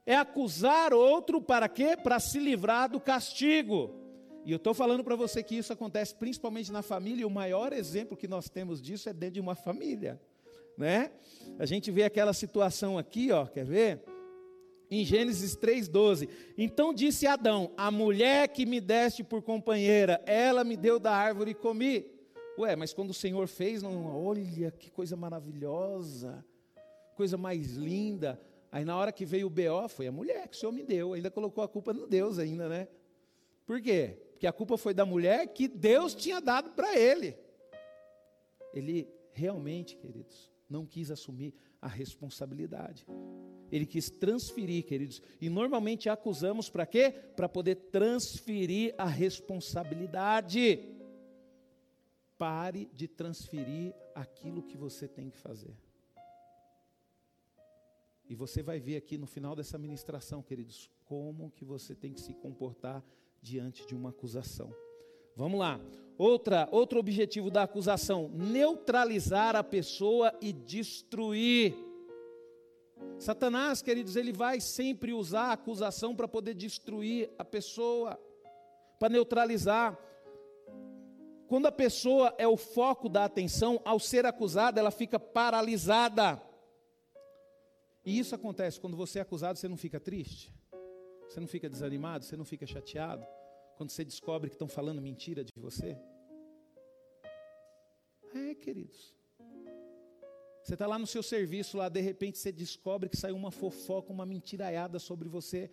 É 0.05 0.15
acusar 0.15 0.93
outro 0.93 1.41
para 1.41 1.69
quê? 1.69 1.95
Para 1.95 2.19
se 2.19 2.39
livrar 2.39 2.89
do 2.89 2.99
castigo. 2.99 3.95
E 4.43 4.51
eu 4.51 4.57
estou 4.57 4.73
falando 4.73 5.03
para 5.03 5.15
você 5.15 5.43
que 5.43 5.55
isso 5.55 5.71
acontece 5.71 6.15
principalmente 6.15 6.71
na 6.71 6.81
família, 6.81 7.21
e 7.21 7.25
o 7.25 7.29
maior 7.29 7.71
exemplo 7.73 8.17
que 8.17 8.27
nós 8.27 8.49
temos 8.49 8.81
disso 8.81 9.07
é 9.07 9.13
dentro 9.13 9.35
de 9.35 9.39
uma 9.39 9.53
família. 9.55 10.19
Né? 10.77 11.11
A 11.59 11.65
gente 11.65 11.91
vê 11.91 12.03
aquela 12.03 12.33
situação 12.33 12.97
aqui, 12.97 13.31
ó, 13.31 13.45
quer 13.45 13.65
ver? 13.65 14.03
Em 14.89 15.05
Gênesis 15.05 15.55
3,12. 15.55 16.27
Então 16.57 16.93
disse 16.93 17.27
Adão: 17.27 17.71
A 17.77 17.91
mulher 17.91 18.47
que 18.47 18.65
me 18.65 18.81
deste 18.81 19.23
por 19.23 19.41
companheira, 19.41 20.21
ela 20.25 20.63
me 20.63 20.75
deu 20.75 20.99
da 20.99 21.11
árvore 21.11 21.51
e 21.51 21.55
comi. 21.55 22.20
Ué, 22.61 22.75
mas 22.75 22.93
quando 22.93 23.09
o 23.09 23.13
Senhor 23.13 23.47
fez, 23.47 23.81
não, 23.81 24.15
olha 24.23 24.69
que 24.69 24.91
coisa 24.91 25.15
maravilhosa, 25.15 26.45
coisa 27.15 27.35
mais 27.35 27.75
linda. 27.75 28.39
Aí 28.71 28.85
na 28.85 28.95
hora 28.95 29.11
que 29.11 29.25
veio 29.25 29.47
o 29.47 29.49
BO, 29.49 29.89
foi 29.89 30.05
a 30.05 30.11
mulher 30.11 30.47
que 30.47 30.55
o 30.55 30.59
Senhor 30.59 30.71
me 30.71 30.83
deu, 30.83 31.13
ainda 31.13 31.31
colocou 31.31 31.63
a 31.63 31.67
culpa 31.67 31.91
no 31.91 32.05
Deus 32.05 32.37
ainda, 32.37 32.69
né? 32.69 32.87
Por 33.65 33.81
quê? 33.81 34.15
Porque 34.33 34.45
a 34.45 34.53
culpa 34.53 34.77
foi 34.77 34.93
da 34.93 35.03
mulher 35.03 35.47
que 35.47 35.67
Deus 35.67 36.13
tinha 36.13 36.39
dado 36.39 36.69
para 36.71 36.95
ele. 36.95 37.35
Ele 38.75 39.11
realmente, 39.33 39.95
queridos, 39.95 40.51
não 40.69 40.85
quis 40.85 41.09
assumir 41.09 41.55
a 41.81 41.87
responsabilidade. 41.87 43.07
Ele 43.71 43.87
quis 43.87 44.07
transferir, 44.11 44.85
queridos. 44.85 45.19
E 45.41 45.49
normalmente 45.49 46.09
acusamos 46.09 46.69
para 46.69 46.85
quê? 46.85 47.11
Para 47.35 47.49
poder 47.49 47.75
transferir 47.91 48.93
a 48.99 49.05
responsabilidade. 49.05 51.00
Pare 52.41 52.89
de 52.91 53.07
transferir 53.07 53.93
aquilo 54.15 54.63
que 54.63 54.75
você 54.75 55.07
tem 55.07 55.29
que 55.29 55.37
fazer. 55.37 55.77
E 58.27 58.33
você 58.33 58.63
vai 58.63 58.79
ver 58.79 58.95
aqui 58.95 59.15
no 59.15 59.27
final 59.27 59.55
dessa 59.55 59.77
ministração, 59.77 60.41
queridos, 60.41 60.89
como 61.05 61.51
que 61.51 61.63
você 61.63 61.93
tem 61.93 62.11
que 62.11 62.19
se 62.19 62.33
comportar 62.33 63.03
diante 63.43 63.85
de 63.85 63.93
uma 63.93 64.09
acusação. 64.09 64.73
Vamos 65.35 65.59
lá. 65.59 65.79
Outra, 66.17 66.67
outro 66.71 66.99
objetivo 66.99 67.51
da 67.51 67.61
acusação: 67.61 68.27
neutralizar 68.29 69.55
a 69.55 69.63
pessoa 69.63 70.33
e 70.41 70.51
destruir. 70.51 71.75
Satanás, 73.19 73.83
queridos, 73.83 74.15
ele 74.15 74.33
vai 74.33 74.59
sempre 74.59 75.13
usar 75.13 75.49
a 75.49 75.53
acusação 75.53 76.15
para 76.15 76.27
poder 76.27 76.55
destruir 76.55 77.29
a 77.37 77.45
pessoa, 77.45 78.19
para 78.97 79.09
neutralizar. 79.09 79.95
Quando 81.51 81.65
a 81.65 81.71
pessoa 81.85 82.33
é 82.37 82.47
o 82.47 82.55
foco 82.55 83.09
da 83.09 83.25
atenção, 83.25 83.81
ao 83.83 83.99
ser 83.99 84.25
acusada, 84.25 84.79
ela 84.79 84.89
fica 84.89 85.19
paralisada. 85.19 86.41
E 88.05 88.17
isso 88.17 88.33
acontece 88.33 88.79
quando 88.79 88.95
você 88.95 89.19
é 89.19 89.21
acusado, 89.21 89.59
você 89.59 89.67
não 89.67 89.75
fica 89.75 89.99
triste, 89.99 90.55
você 91.27 91.41
não 91.41 91.47
fica 91.49 91.69
desanimado, 91.69 92.23
você 92.23 92.37
não 92.37 92.45
fica 92.45 92.65
chateado, 92.65 93.27
quando 93.75 93.89
você 93.89 94.05
descobre 94.05 94.49
que 94.49 94.55
estão 94.55 94.69
falando 94.69 95.01
mentira 95.01 95.43
de 95.43 95.51
você. 95.57 95.97
É, 98.33 98.55
queridos. 98.55 99.13
Você 100.63 100.75
está 100.75 100.87
lá 100.87 100.97
no 100.97 101.05
seu 101.05 101.21
serviço, 101.21 101.75
lá 101.75 101.89
de 101.89 101.99
repente 101.99 102.37
você 102.37 102.53
descobre 102.53 103.09
que 103.09 103.17
saiu 103.17 103.35
uma 103.35 103.51
fofoca, 103.51 104.13
uma 104.13 104.25
mentiraiada 104.25 104.99
sobre 104.99 105.27
você. 105.27 105.69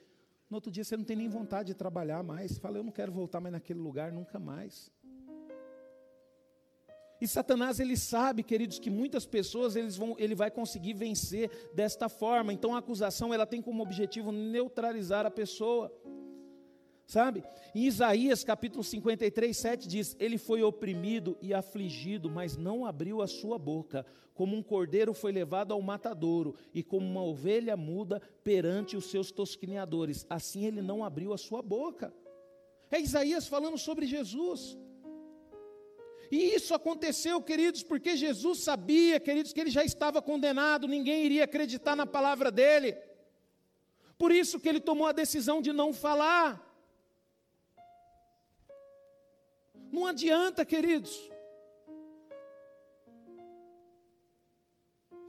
No 0.50 0.56
outro 0.56 0.72
dia 0.72 0.82
você 0.82 0.96
não 0.96 1.04
tem 1.04 1.14
nem 1.14 1.28
vontade 1.28 1.68
de 1.68 1.74
trabalhar 1.74 2.24
mais. 2.24 2.50
Você 2.50 2.60
fala, 2.60 2.78
eu 2.78 2.82
não 2.82 2.90
quero 2.90 3.12
voltar 3.12 3.40
mais 3.40 3.52
naquele 3.52 3.78
lugar 3.78 4.10
nunca 4.10 4.40
mais. 4.40 4.90
E 7.20 7.26
Satanás 7.26 7.80
ele 7.80 7.96
sabe, 7.96 8.42
queridos, 8.42 8.78
que 8.78 8.90
muitas 8.90 9.26
pessoas 9.26 9.74
eles 9.74 9.96
vão, 9.96 10.14
ele 10.18 10.34
vai 10.34 10.50
conseguir 10.50 10.92
vencer 10.92 11.50
desta 11.74 12.08
forma. 12.08 12.52
Então 12.52 12.74
a 12.74 12.78
acusação 12.78 13.34
ela 13.34 13.46
tem 13.46 13.60
como 13.60 13.82
objetivo 13.82 14.30
neutralizar 14.30 15.26
a 15.26 15.30
pessoa. 15.30 15.92
Sabe? 17.08 17.42
Em 17.74 17.86
Isaías 17.86 18.44
capítulo 18.44 18.84
53, 18.84 19.56
7 19.56 19.88
diz: 19.88 20.14
Ele 20.20 20.36
foi 20.36 20.62
oprimido 20.62 21.38
e 21.40 21.54
afligido, 21.54 22.30
mas 22.30 22.56
não 22.56 22.84
abriu 22.84 23.22
a 23.22 23.26
sua 23.26 23.58
boca. 23.58 24.04
Como 24.34 24.54
um 24.54 24.62
cordeiro 24.62 25.14
foi 25.14 25.32
levado 25.32 25.72
ao 25.72 25.80
matadouro, 25.80 26.54
e 26.72 26.82
como 26.82 27.06
uma 27.06 27.24
ovelha 27.24 27.76
muda 27.76 28.20
perante 28.44 28.94
os 28.96 29.06
seus 29.06 29.32
tosquineadores, 29.32 30.26
assim 30.28 30.66
ele 30.66 30.82
não 30.82 31.02
abriu 31.02 31.32
a 31.32 31.38
sua 31.38 31.62
boca. 31.62 32.12
É 32.90 33.00
Isaías 33.00 33.48
falando 33.48 33.78
sobre 33.78 34.06
Jesus. 34.06 34.76
E 36.30 36.54
isso 36.54 36.74
aconteceu, 36.74 37.40
queridos, 37.40 37.82
porque 37.82 38.16
Jesus 38.16 38.60
sabia, 38.60 39.18
queridos, 39.18 39.52
que 39.52 39.60
ele 39.60 39.70
já 39.70 39.82
estava 39.82 40.20
condenado, 40.20 40.86
ninguém 40.86 41.24
iria 41.24 41.44
acreditar 41.44 41.96
na 41.96 42.06
palavra 42.06 42.50
dele. 42.50 42.96
Por 44.18 44.30
isso 44.32 44.60
que 44.60 44.68
ele 44.68 44.80
tomou 44.80 45.06
a 45.06 45.12
decisão 45.12 45.62
de 45.62 45.72
não 45.72 45.92
falar. 45.92 46.64
Não 49.90 50.06
adianta, 50.06 50.66
queridos. 50.66 51.30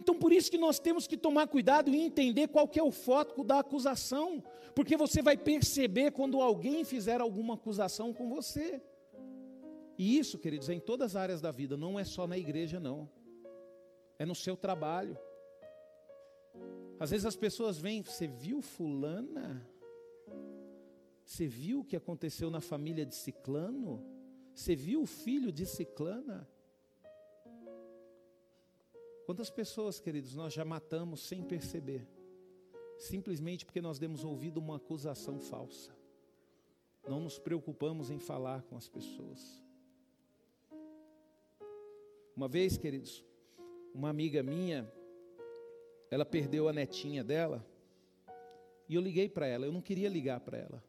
Então 0.01 0.15
por 0.15 0.33
isso 0.33 0.49
que 0.49 0.57
nós 0.57 0.79
temos 0.79 1.07
que 1.07 1.15
tomar 1.15 1.47
cuidado 1.47 1.89
e 1.89 2.01
entender 2.01 2.47
qual 2.47 2.67
que 2.67 2.79
é 2.79 2.83
o 2.83 2.91
foco 2.91 3.43
da 3.43 3.59
acusação, 3.59 4.43
porque 4.73 4.97
você 4.97 5.21
vai 5.21 5.37
perceber 5.37 6.11
quando 6.11 6.41
alguém 6.41 6.83
fizer 6.83 7.21
alguma 7.21 7.53
acusação 7.53 8.11
com 8.11 8.27
você. 8.27 8.81
E 9.99 10.17
isso, 10.17 10.39
queridos, 10.39 10.69
é 10.69 10.73
em 10.73 10.79
todas 10.79 11.13
as 11.13 11.15
áreas 11.17 11.41
da 11.41 11.51
vida, 11.51 11.75
não 11.75 11.99
é 11.99 12.05
só 12.05 12.25
na 12.25 12.37
igreja, 12.37 12.79
não. 12.79 13.09
É 14.17 14.25
no 14.25 14.33
seu 14.33 14.55
trabalho. 14.55 15.19
Às 16.97 17.09
vezes 17.09 17.25
as 17.25 17.35
pessoas 17.35 17.77
vêm, 17.77 18.01
você 18.01 18.25
viu 18.25 18.61
fulana? 18.61 19.69
Você 21.25 21.45
viu 21.47 21.81
o 21.81 21.83
que 21.83 21.97
aconteceu 21.97 22.49
na 22.49 22.61
família 22.61 23.05
de 23.05 23.13
Ciclano? 23.13 24.01
Você 24.53 24.73
viu 24.73 25.01
o 25.01 25.05
filho 25.05 25.51
de 25.51 25.65
Ciclana? 25.65 26.47
Quantas 29.25 29.49
pessoas, 29.49 29.99
queridos, 29.99 30.33
nós 30.33 30.53
já 30.53 30.63
matamos 30.63 31.19
sem 31.27 31.43
perceber, 31.43 32.07
simplesmente 32.97 33.65
porque 33.65 33.81
nós 33.81 33.99
demos 33.99 34.23
ouvido 34.23 34.59
uma 34.59 34.77
acusação 34.77 35.41
falsa. 35.41 35.93
Não 37.05 37.19
nos 37.19 37.37
preocupamos 37.37 38.09
em 38.09 38.17
falar 38.17 38.63
com 38.63 38.77
as 38.77 38.87
pessoas. 38.87 39.68
Uma 42.39 42.47
vez, 42.47 42.77
queridos, 42.77 43.21
uma 43.93 44.07
amiga 44.07 44.41
minha, 44.41 44.89
ela 46.09 46.23
perdeu 46.23 46.69
a 46.69 46.71
netinha 46.71 47.21
dela, 47.21 47.67
e 48.87 48.95
eu 48.95 49.01
liguei 49.01 49.27
para 49.27 49.45
ela, 49.45 49.65
eu 49.65 49.73
não 49.73 49.81
queria 49.81 50.07
ligar 50.07 50.39
para 50.39 50.57
ela. 50.57 50.81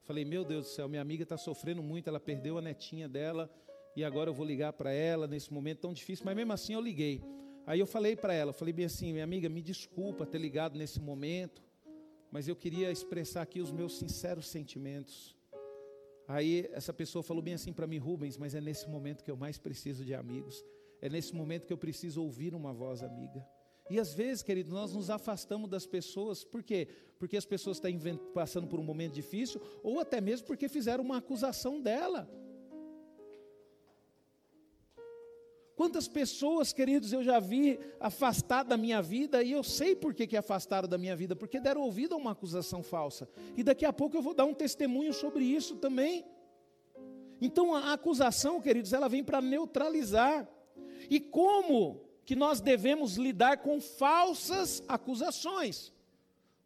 Falei, 0.00 0.24
meu 0.24 0.46
Deus 0.46 0.64
do 0.64 0.70
céu, 0.70 0.88
minha 0.88 1.02
amiga 1.02 1.22
está 1.22 1.36
sofrendo 1.36 1.82
muito, 1.82 2.08
ela 2.08 2.18
perdeu 2.18 2.56
a 2.56 2.62
netinha 2.62 3.06
dela, 3.06 3.54
e 3.94 4.02
agora 4.02 4.30
eu 4.30 4.34
vou 4.34 4.46
ligar 4.46 4.72
para 4.72 4.92
ela 4.92 5.26
nesse 5.26 5.52
momento 5.52 5.80
tão 5.80 5.92
difícil, 5.92 6.24
mas 6.24 6.34
mesmo 6.34 6.54
assim 6.54 6.72
eu 6.72 6.80
liguei. 6.80 7.22
Aí 7.66 7.80
eu 7.80 7.86
falei 7.86 8.16
para 8.16 8.32
ela, 8.32 8.54
falei 8.54 8.72
bem 8.72 8.86
assim, 8.86 9.12
minha 9.12 9.24
amiga, 9.24 9.46
me 9.46 9.60
desculpa 9.60 10.24
ter 10.24 10.38
ligado 10.38 10.78
nesse 10.78 10.98
momento, 10.98 11.62
mas 12.32 12.48
eu 12.48 12.56
queria 12.56 12.90
expressar 12.90 13.42
aqui 13.42 13.60
os 13.60 13.70
meus 13.70 13.98
sinceros 13.98 14.48
sentimentos. 14.48 15.36
Aí 16.26 16.66
essa 16.72 16.94
pessoa 16.94 17.22
falou 17.22 17.42
bem 17.42 17.52
assim 17.52 17.74
para 17.74 17.86
mim, 17.86 17.98
Rubens, 17.98 18.38
mas 18.38 18.54
é 18.54 18.60
nesse 18.62 18.88
momento 18.88 19.22
que 19.22 19.30
eu 19.30 19.36
mais 19.36 19.58
preciso 19.58 20.02
de 20.02 20.14
amigos. 20.14 20.64
É 21.04 21.08
nesse 21.10 21.34
momento 21.34 21.66
que 21.66 21.72
eu 21.72 21.76
preciso 21.76 22.22
ouvir 22.22 22.54
uma 22.54 22.72
voz 22.72 23.02
amiga. 23.02 23.46
E 23.90 24.00
às 24.00 24.14
vezes, 24.14 24.42
querido, 24.42 24.72
nós 24.72 24.94
nos 24.94 25.10
afastamos 25.10 25.68
das 25.68 25.86
pessoas, 25.86 26.42
por 26.42 26.62
quê? 26.62 26.88
Porque 27.18 27.36
as 27.36 27.44
pessoas 27.44 27.76
estão 27.76 28.16
passando 28.32 28.66
por 28.66 28.80
um 28.80 28.82
momento 28.82 29.12
difícil, 29.12 29.60
ou 29.82 30.00
até 30.00 30.18
mesmo 30.18 30.46
porque 30.46 30.66
fizeram 30.66 31.04
uma 31.04 31.18
acusação 31.18 31.78
dela. 31.78 32.26
Quantas 35.76 36.08
pessoas, 36.08 36.72
queridos, 36.72 37.12
eu 37.12 37.22
já 37.22 37.38
vi 37.38 37.78
afastar 38.00 38.62
da 38.62 38.78
minha 38.78 39.02
vida, 39.02 39.42
e 39.42 39.52
eu 39.52 39.62
sei 39.62 39.94
por 39.94 40.14
que, 40.14 40.26
que 40.26 40.38
afastaram 40.38 40.88
da 40.88 40.96
minha 40.96 41.14
vida, 41.14 41.36
porque 41.36 41.60
deram 41.60 41.82
ouvido 41.82 42.14
a 42.14 42.16
uma 42.16 42.30
acusação 42.30 42.82
falsa. 42.82 43.28
E 43.54 43.62
daqui 43.62 43.84
a 43.84 43.92
pouco 43.92 44.16
eu 44.16 44.22
vou 44.22 44.32
dar 44.32 44.46
um 44.46 44.54
testemunho 44.54 45.12
sobre 45.12 45.44
isso 45.44 45.76
também. 45.76 46.24
Então 47.42 47.74
a 47.74 47.92
acusação, 47.92 48.58
queridos, 48.58 48.94
ela 48.94 49.06
vem 49.06 49.22
para 49.22 49.42
neutralizar. 49.42 50.48
E 51.10 51.20
como 51.20 52.00
que 52.24 52.34
nós 52.34 52.60
devemos 52.60 53.16
lidar 53.16 53.58
com 53.58 53.80
falsas 53.80 54.82
acusações? 54.88 55.92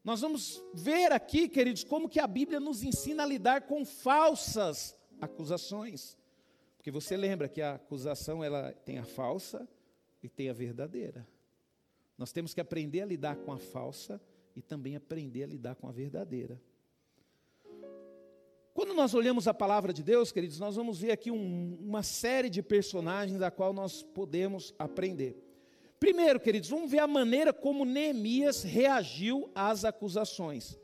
Nós 0.05 0.21
vamos 0.21 0.63
ver 0.73 1.13
aqui, 1.13 1.49
queridos, 1.49 1.85
como 1.85 2.09
que 2.09 2.21
a 2.21 2.27
Bíblia 2.27 2.61
nos 2.61 2.83
ensina 2.83 3.25
a 3.25 3.27
lidar 3.27 3.63
com 3.63 3.85
falsas 3.85 4.97
acusações. 5.21 6.17
Porque 6.77 6.91
você 6.91 7.17
lembra 7.17 7.49
que 7.49 7.61
a 7.61 7.75
acusação 7.75 8.43
ela 8.43 8.73
tem 8.73 8.99
a 8.99 9.05
falsa 9.05 9.69
e 10.23 10.29
tem 10.29 10.49
a 10.49 10.53
verdadeira. 10.53 11.27
Nós 12.17 12.33
temos 12.33 12.55
que 12.55 12.61
aprender 12.61 13.03
a 13.03 13.07
lidar 13.07 13.37
com 13.37 13.53
a 13.53 13.59
falsa 13.59 14.21
e 14.57 14.63
também 14.63 14.97
aprender 14.97 15.45
a 15.45 15.47
lidar 15.47 15.75
com 15.75 15.89
a 15.89 15.93
verdadeira. 15.93 16.61
Quando 18.79 18.95
nós 18.95 19.13
olhamos 19.13 19.49
a 19.49 19.53
palavra 19.53 19.93
de 19.93 20.05
Deus, 20.05 20.31
queridos, 20.31 20.61
nós 20.61 20.77
vamos 20.77 21.01
ver 21.01 21.11
aqui 21.11 21.33
um, 21.33 21.77
uma 21.81 22.05
série 22.05 22.49
de 22.49 22.63
personagens 22.63 23.41
da 23.41 23.51
qual 23.51 23.73
nós 23.73 24.05
podemos 24.05 24.73
aprender. 24.79 25.37
Primeiro, 25.99 26.39
queridos, 26.39 26.71
vamos 26.71 26.89
ver 26.89 27.01
a 27.01 27.07
maneira 27.09 27.53
como 27.53 27.85
Neemias 27.85 28.63
reagiu 28.63 29.51
às 29.53 29.85
acusações. 29.85 30.79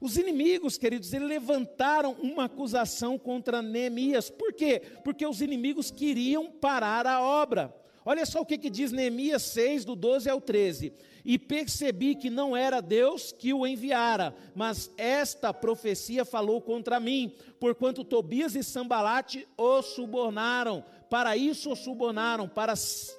Os 0.00 0.16
inimigos, 0.16 0.78
queridos, 0.78 1.12
eles 1.12 1.28
levantaram 1.28 2.12
uma 2.12 2.44
acusação 2.44 3.18
contra 3.18 3.60
Neemias. 3.60 4.30
Por 4.30 4.54
quê? 4.54 4.80
Porque 5.04 5.26
os 5.26 5.42
inimigos 5.42 5.90
queriam 5.90 6.50
parar 6.50 7.06
a 7.06 7.20
obra. 7.20 7.77
Olha 8.10 8.24
só 8.24 8.40
o 8.40 8.46
que, 8.46 8.56
que 8.56 8.70
diz 8.70 8.90
Neemias 8.90 9.42
6, 9.42 9.84
do 9.84 9.94
12 9.94 10.30
ao 10.30 10.40
13. 10.40 10.94
E 11.26 11.38
percebi 11.38 12.14
que 12.14 12.30
não 12.30 12.56
era 12.56 12.80
Deus 12.80 13.32
que 13.32 13.52
o 13.52 13.66
enviara, 13.66 14.34
mas 14.54 14.90
esta 14.96 15.52
profecia 15.52 16.24
falou 16.24 16.62
contra 16.62 16.98
mim, 16.98 17.34
porquanto 17.60 18.02
Tobias 18.02 18.54
e 18.54 18.62
Sambalate 18.62 19.46
o 19.58 19.82
subornaram. 19.82 20.82
Para 21.10 21.36
isso 21.36 21.70
o 21.70 21.76
subornaram, 21.76 22.48
para 22.48 22.72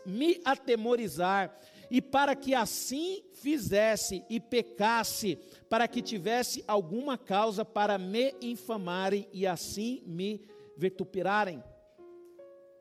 me 0.07 0.41
atemorizar, 0.43 1.55
e 1.91 2.01
para 2.01 2.35
que 2.35 2.55
assim 2.55 3.21
fizesse 3.31 4.25
e 4.27 4.39
pecasse, 4.39 5.37
para 5.69 5.87
que 5.87 6.01
tivesse 6.01 6.63
alguma 6.67 7.15
causa 7.15 7.63
para 7.63 7.99
me 7.99 8.33
infamarem 8.41 9.27
e 9.31 9.45
assim 9.45 10.01
me 10.07 10.41
vitupirarem, 10.75 11.63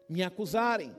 me 0.09 0.23
acusarem. 0.23 0.91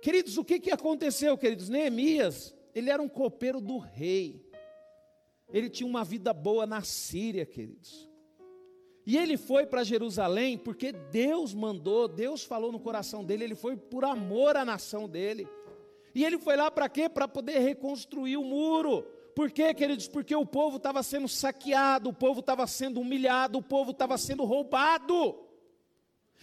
Queridos, 0.00 0.38
o 0.38 0.44
que, 0.44 0.60
que 0.60 0.70
aconteceu, 0.70 1.36
queridos? 1.36 1.68
Neemias, 1.68 2.54
ele 2.74 2.90
era 2.90 3.02
um 3.02 3.08
copeiro 3.08 3.60
do 3.60 3.78
rei. 3.78 4.44
Ele 5.52 5.68
tinha 5.68 5.88
uma 5.88 6.04
vida 6.04 6.32
boa 6.32 6.66
na 6.66 6.82
Síria, 6.82 7.44
queridos. 7.44 8.08
E 9.06 9.16
ele 9.16 9.38
foi 9.38 9.64
para 9.64 9.82
Jerusalém 9.82 10.58
porque 10.58 10.92
Deus 10.92 11.54
mandou, 11.54 12.06
Deus 12.06 12.44
falou 12.44 12.70
no 12.70 12.78
coração 12.78 13.24
dele, 13.24 13.44
ele 13.44 13.54
foi 13.54 13.74
por 13.74 14.04
amor 14.04 14.56
à 14.56 14.64
nação 14.64 15.08
dele. 15.08 15.48
E 16.14 16.24
ele 16.24 16.38
foi 16.38 16.56
lá 16.56 16.70
para 16.70 16.88
quê? 16.88 17.08
Para 17.08 17.26
poder 17.26 17.58
reconstruir 17.60 18.36
o 18.36 18.44
muro. 18.44 19.02
Por 19.34 19.50
quê, 19.50 19.72
queridos? 19.72 20.08
Porque 20.08 20.34
o 20.34 20.44
povo 20.44 20.76
estava 20.76 21.02
sendo 21.02 21.26
saqueado, 21.26 22.10
o 22.10 22.12
povo 22.12 22.40
estava 22.40 22.66
sendo 22.66 23.00
humilhado, 23.00 23.58
o 23.58 23.62
povo 23.62 23.92
estava 23.92 24.18
sendo 24.18 24.44
roubado. 24.44 25.47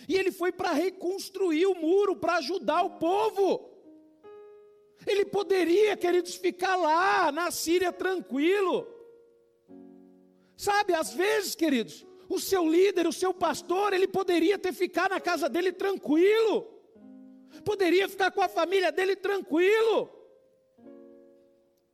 E 0.08 0.16
ele 0.16 0.32
foi 0.32 0.52
para 0.52 0.72
reconstruir 0.72 1.66
o 1.66 1.76
muro, 1.76 2.16
para 2.16 2.38
ajudar 2.38 2.84
o 2.84 2.92
povo. 2.92 3.70
Ele 5.06 5.26
poderia, 5.26 5.96
queridos, 5.96 6.36
ficar 6.36 6.76
lá 6.76 7.32
na 7.32 7.52
Síria 7.52 7.92
tranquilo. 7.92 8.88
Sabe, 10.58 10.94
às 10.94 11.14
vezes, 11.14 11.56
queridos, 11.56 12.06
o 12.30 12.40
seu 12.40 12.68
líder, 12.68 13.08
o 13.08 13.14
seu 13.14 13.34
pastor, 13.34 13.94
ele 13.94 14.08
poderia 14.08 14.58
ter 14.58 14.74
ficado 14.74 15.12
na 15.12 15.22
casa 15.22 15.48
dele 15.48 15.72
tranquilo. 15.72 16.68
Poderia 17.64 18.10
ficar 18.10 18.32
com 18.32 18.42
a 18.42 18.50
família 18.50 18.92
dele 18.92 19.16
tranquilo. 19.16 20.10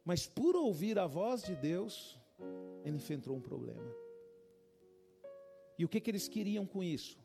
Mas 0.04 0.28
por 0.28 0.56
ouvir 0.56 0.98
a 0.98 1.06
voz 1.08 1.44
de 1.44 1.56
Deus, 1.56 2.18
ele 2.84 2.98
enfrentou 2.98 3.36
um 3.36 3.42
problema. 3.42 3.96
E 5.78 5.86
o 5.86 5.90
que, 5.90 6.00
que 6.00 6.10
eles 6.10 6.28
queriam 6.28 6.66
com 6.66 6.84
isso? 6.84 7.21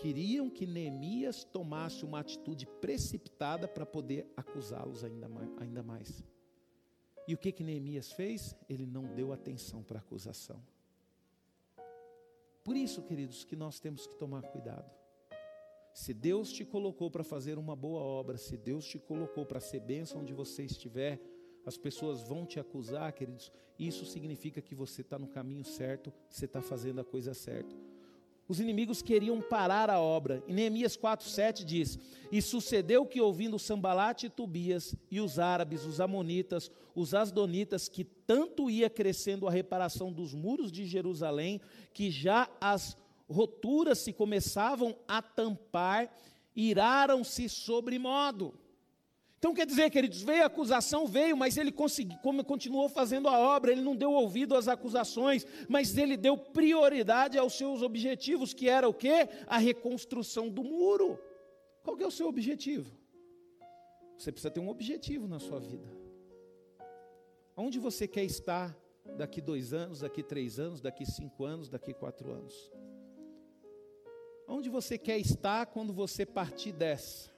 Queriam 0.00 0.48
que 0.48 0.66
Neemias 0.66 1.44
tomasse 1.44 2.04
uma 2.04 2.20
atitude 2.20 2.66
precipitada 2.80 3.68
para 3.68 3.84
poder 3.84 4.26
acusá-los 4.34 5.04
ainda 5.04 5.28
mais, 5.28 5.50
ainda 5.58 5.82
mais. 5.82 6.24
E 7.28 7.34
o 7.34 7.38
que 7.38 7.52
que 7.52 7.62
Neemias 7.62 8.10
fez? 8.10 8.56
Ele 8.68 8.86
não 8.86 9.04
deu 9.14 9.30
atenção 9.30 9.82
para 9.82 9.98
a 9.98 10.00
acusação. 10.00 10.60
Por 12.64 12.76
isso, 12.76 13.02
queridos, 13.02 13.44
que 13.44 13.54
nós 13.54 13.78
temos 13.78 14.06
que 14.06 14.16
tomar 14.16 14.42
cuidado. 14.42 14.90
Se 15.92 16.14
Deus 16.14 16.50
te 16.50 16.64
colocou 16.64 17.10
para 17.10 17.22
fazer 17.22 17.58
uma 17.58 17.76
boa 17.76 18.00
obra, 18.00 18.38
se 18.38 18.56
Deus 18.56 18.86
te 18.86 18.98
colocou 18.98 19.44
para 19.44 19.60
ser 19.60 19.80
bênção 19.80 20.22
onde 20.22 20.32
você 20.32 20.64
estiver, 20.64 21.20
as 21.66 21.76
pessoas 21.76 22.22
vão 22.22 22.46
te 22.46 22.58
acusar, 22.58 23.12
queridos, 23.12 23.52
isso 23.78 24.06
significa 24.06 24.62
que 24.62 24.74
você 24.74 25.02
está 25.02 25.18
no 25.18 25.28
caminho 25.28 25.64
certo, 25.64 26.12
você 26.28 26.46
está 26.46 26.62
fazendo 26.62 27.00
a 27.00 27.04
coisa 27.04 27.34
certa 27.34 27.76
os 28.50 28.58
inimigos 28.58 29.00
queriam 29.00 29.40
parar 29.40 29.88
a 29.88 30.00
obra. 30.00 30.42
E 30.48 30.52
Neemias 30.52 30.96
4,7 30.96 31.64
diz: 31.64 31.96
E 32.32 32.42
sucedeu 32.42 33.06
que, 33.06 33.20
ouvindo 33.20 33.60
Sambalate 33.60 34.26
e 34.26 34.28
Tobias, 34.28 34.92
e 35.08 35.20
os 35.20 35.38
árabes, 35.38 35.84
os 35.84 36.00
amonitas, 36.00 36.68
os 36.92 37.14
asdonitas, 37.14 37.88
que 37.88 38.02
tanto 38.02 38.68
ia 38.68 38.90
crescendo 38.90 39.46
a 39.46 39.52
reparação 39.52 40.12
dos 40.12 40.34
muros 40.34 40.72
de 40.72 40.84
Jerusalém, 40.84 41.60
que 41.94 42.10
já 42.10 42.50
as 42.60 42.96
roturas 43.28 44.00
se 44.00 44.12
começavam 44.12 44.96
a 45.06 45.22
tampar, 45.22 46.12
iraram-se 46.56 47.48
sobre 47.48 48.00
modo. 48.00 48.52
Então 49.40 49.54
quer 49.54 49.64
dizer, 49.64 49.88
queridos, 49.88 50.20
veio 50.20 50.42
a 50.42 50.46
acusação, 50.46 51.06
veio, 51.06 51.34
mas 51.34 51.56
ele 51.56 51.72
conseguiu, 51.72 52.18
continuou 52.46 52.90
fazendo 52.90 53.26
a 53.26 53.38
obra, 53.38 53.72
ele 53.72 53.80
não 53.80 53.96
deu 53.96 54.12
ouvido 54.12 54.54
às 54.54 54.68
acusações, 54.68 55.46
mas 55.66 55.96
ele 55.96 56.14
deu 56.14 56.36
prioridade 56.36 57.38
aos 57.38 57.54
seus 57.54 57.80
objetivos, 57.80 58.52
que 58.52 58.68
era 58.68 58.86
o 58.86 58.92
quê? 58.92 59.30
A 59.46 59.56
reconstrução 59.56 60.50
do 60.50 60.62
muro. 60.62 61.18
Qual 61.82 61.98
é 61.98 62.06
o 62.06 62.10
seu 62.10 62.28
objetivo? 62.28 62.94
Você 64.18 64.30
precisa 64.30 64.50
ter 64.50 64.60
um 64.60 64.68
objetivo 64.68 65.26
na 65.26 65.38
sua 65.38 65.58
vida. 65.58 65.88
Onde 67.56 67.78
você 67.78 68.06
quer 68.06 68.24
estar 68.24 68.76
daqui 69.16 69.40
dois 69.40 69.72
anos, 69.72 70.00
daqui 70.00 70.22
três 70.22 70.58
anos, 70.58 70.82
daqui 70.82 71.06
cinco 71.06 71.46
anos, 71.46 71.70
daqui 71.70 71.94
quatro 71.94 72.30
anos? 72.30 72.70
Onde 74.46 74.68
você 74.68 74.98
quer 74.98 75.18
estar 75.18 75.64
quando 75.64 75.94
você 75.94 76.26
partir 76.26 76.72
dessa? 76.72 77.29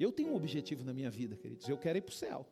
Eu 0.00 0.10
tenho 0.10 0.30
um 0.30 0.34
objetivo 0.34 0.82
na 0.82 0.94
minha 0.94 1.10
vida, 1.10 1.36
queridos. 1.36 1.68
Eu 1.68 1.76
quero 1.76 1.98
ir 1.98 2.00
para 2.00 2.10
o 2.10 2.14
céu. 2.14 2.46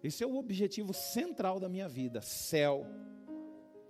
Esse 0.00 0.22
é 0.22 0.26
o 0.26 0.36
objetivo 0.36 0.94
central 0.94 1.58
da 1.58 1.68
minha 1.68 1.88
vida: 1.88 2.20
céu. 2.20 2.86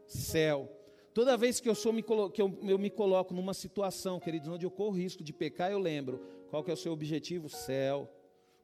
Céu. 0.07 0.75
Toda 1.13 1.37
vez 1.37 1.61
que 1.61 1.69
eu, 1.69 1.75
sou, 1.75 1.93
me 1.93 2.03
que 2.03 2.41
eu, 2.41 2.59
eu 2.63 2.79
me 2.79 2.89
coloco 2.89 3.35
numa 3.35 3.53
situação, 3.53 4.19
queridos, 4.19 4.49
onde 4.49 4.65
eu 4.65 4.71
corro 4.71 4.97
risco 4.97 5.23
de 5.23 5.35
pecar, 5.35 5.71
eu 5.71 5.79
lembro: 5.79 6.19
qual 6.49 6.65
que 6.65 6.71
é 6.71 6.75
o 6.75 6.79
seu 6.79 6.93
objetivo? 6.93 7.47
Céu. 7.51 8.11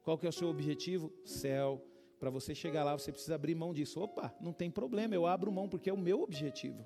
Qual 0.01 0.17
que 0.17 0.25
é 0.25 0.29
o 0.29 0.33
seu 0.33 0.47
objetivo? 0.47 1.13
Céu. 1.23 1.85
Para 2.19 2.31
você 2.31 2.55
chegar 2.55 2.83
lá, 2.83 2.97
você 2.97 3.11
precisa 3.11 3.35
abrir 3.35 3.53
mão 3.53 3.73
disso. 3.73 4.01
Opa, 4.01 4.33
não 4.41 4.53
tem 4.53 4.71
problema, 4.71 5.13
eu 5.13 5.27
abro 5.27 5.51
mão 5.51 5.69
porque 5.69 5.89
é 5.89 5.93
o 5.93 5.97
meu 5.97 6.21
objetivo. 6.23 6.83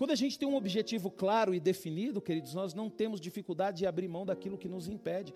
Quando 0.00 0.12
a 0.12 0.16
gente 0.16 0.38
tem 0.38 0.48
um 0.48 0.56
objetivo 0.56 1.10
claro 1.10 1.54
e 1.54 1.60
definido, 1.60 2.22
queridos, 2.22 2.54
nós 2.54 2.72
não 2.72 2.88
temos 2.88 3.20
dificuldade 3.20 3.76
de 3.76 3.86
abrir 3.86 4.08
mão 4.08 4.24
daquilo 4.24 4.56
que 4.56 4.66
nos 4.66 4.88
impede. 4.88 5.34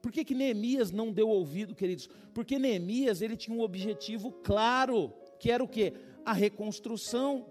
Por 0.00 0.12
que, 0.12 0.24
que 0.24 0.36
Neemias 0.36 0.92
não 0.92 1.10
deu 1.10 1.28
ouvido, 1.28 1.74
queridos? 1.74 2.08
Porque 2.32 2.56
Neemias 2.56 3.20
ele 3.20 3.36
tinha 3.36 3.56
um 3.56 3.60
objetivo 3.60 4.30
claro, 4.30 5.12
que 5.40 5.50
era 5.50 5.64
o 5.64 5.66
que? 5.66 5.94
A 6.24 6.32
reconstrução. 6.32 7.44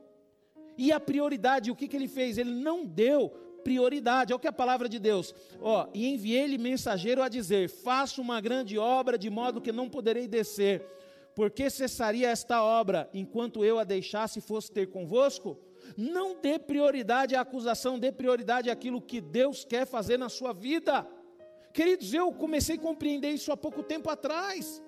E 0.78 0.90
a 0.94 1.02
prioridade, 1.02 1.70
o 1.70 1.76
que, 1.76 1.86
que 1.86 1.98
ele 1.98 2.08
fez? 2.08 2.38
Ele 2.38 2.52
não 2.52 2.86
deu 2.86 3.28
prioridade. 3.62 4.32
Olha 4.32 4.38
o 4.38 4.40
que 4.40 4.48
a 4.48 4.54
palavra 4.54 4.88
de 4.88 5.00
Deus. 5.00 5.36
Ó, 5.60 5.90
e 5.94 6.08
enviei-lhe 6.14 6.58
mensageiro 6.58 7.22
a 7.22 7.28
dizer: 7.28 7.68
Faço 7.68 8.22
uma 8.22 8.40
grande 8.40 8.78
obra, 8.78 9.18
de 9.18 9.30
modo 9.30 9.60
que 9.60 9.74
não 9.74 9.90
poderei 9.90 10.30
descer. 10.30 10.82
Porque 11.36 11.70
cessaria 11.70 12.30
esta 12.30 12.64
obra, 12.64 13.10
enquanto 13.14 13.66
eu 13.66 13.80
a 13.80 13.84
deixasse 13.84 14.40
e 14.40 14.42
fosse 14.42 14.72
ter 14.72 14.88
convosco? 14.88 15.60
Não 15.98 16.36
dê 16.40 16.58
prioridade 16.58 17.36
à 17.36 17.42
acusação, 17.42 18.00
dê 18.00 18.12
prioridade 18.12 18.70
àquilo 18.70 19.02
que 19.02 19.20
Deus 19.22 19.64
quer 19.64 19.86
fazer 19.86 20.18
na 20.18 20.30
sua 20.30 20.54
vida. 20.54 21.08
Queridos, 21.74 22.14
eu 22.14 22.32
comecei 22.32 22.76
a 22.76 22.80
compreender 22.80 23.32
isso 23.32 23.52
há 23.52 23.58
pouco 23.58 23.82
tempo 23.82 24.10
atrás. 24.10 24.82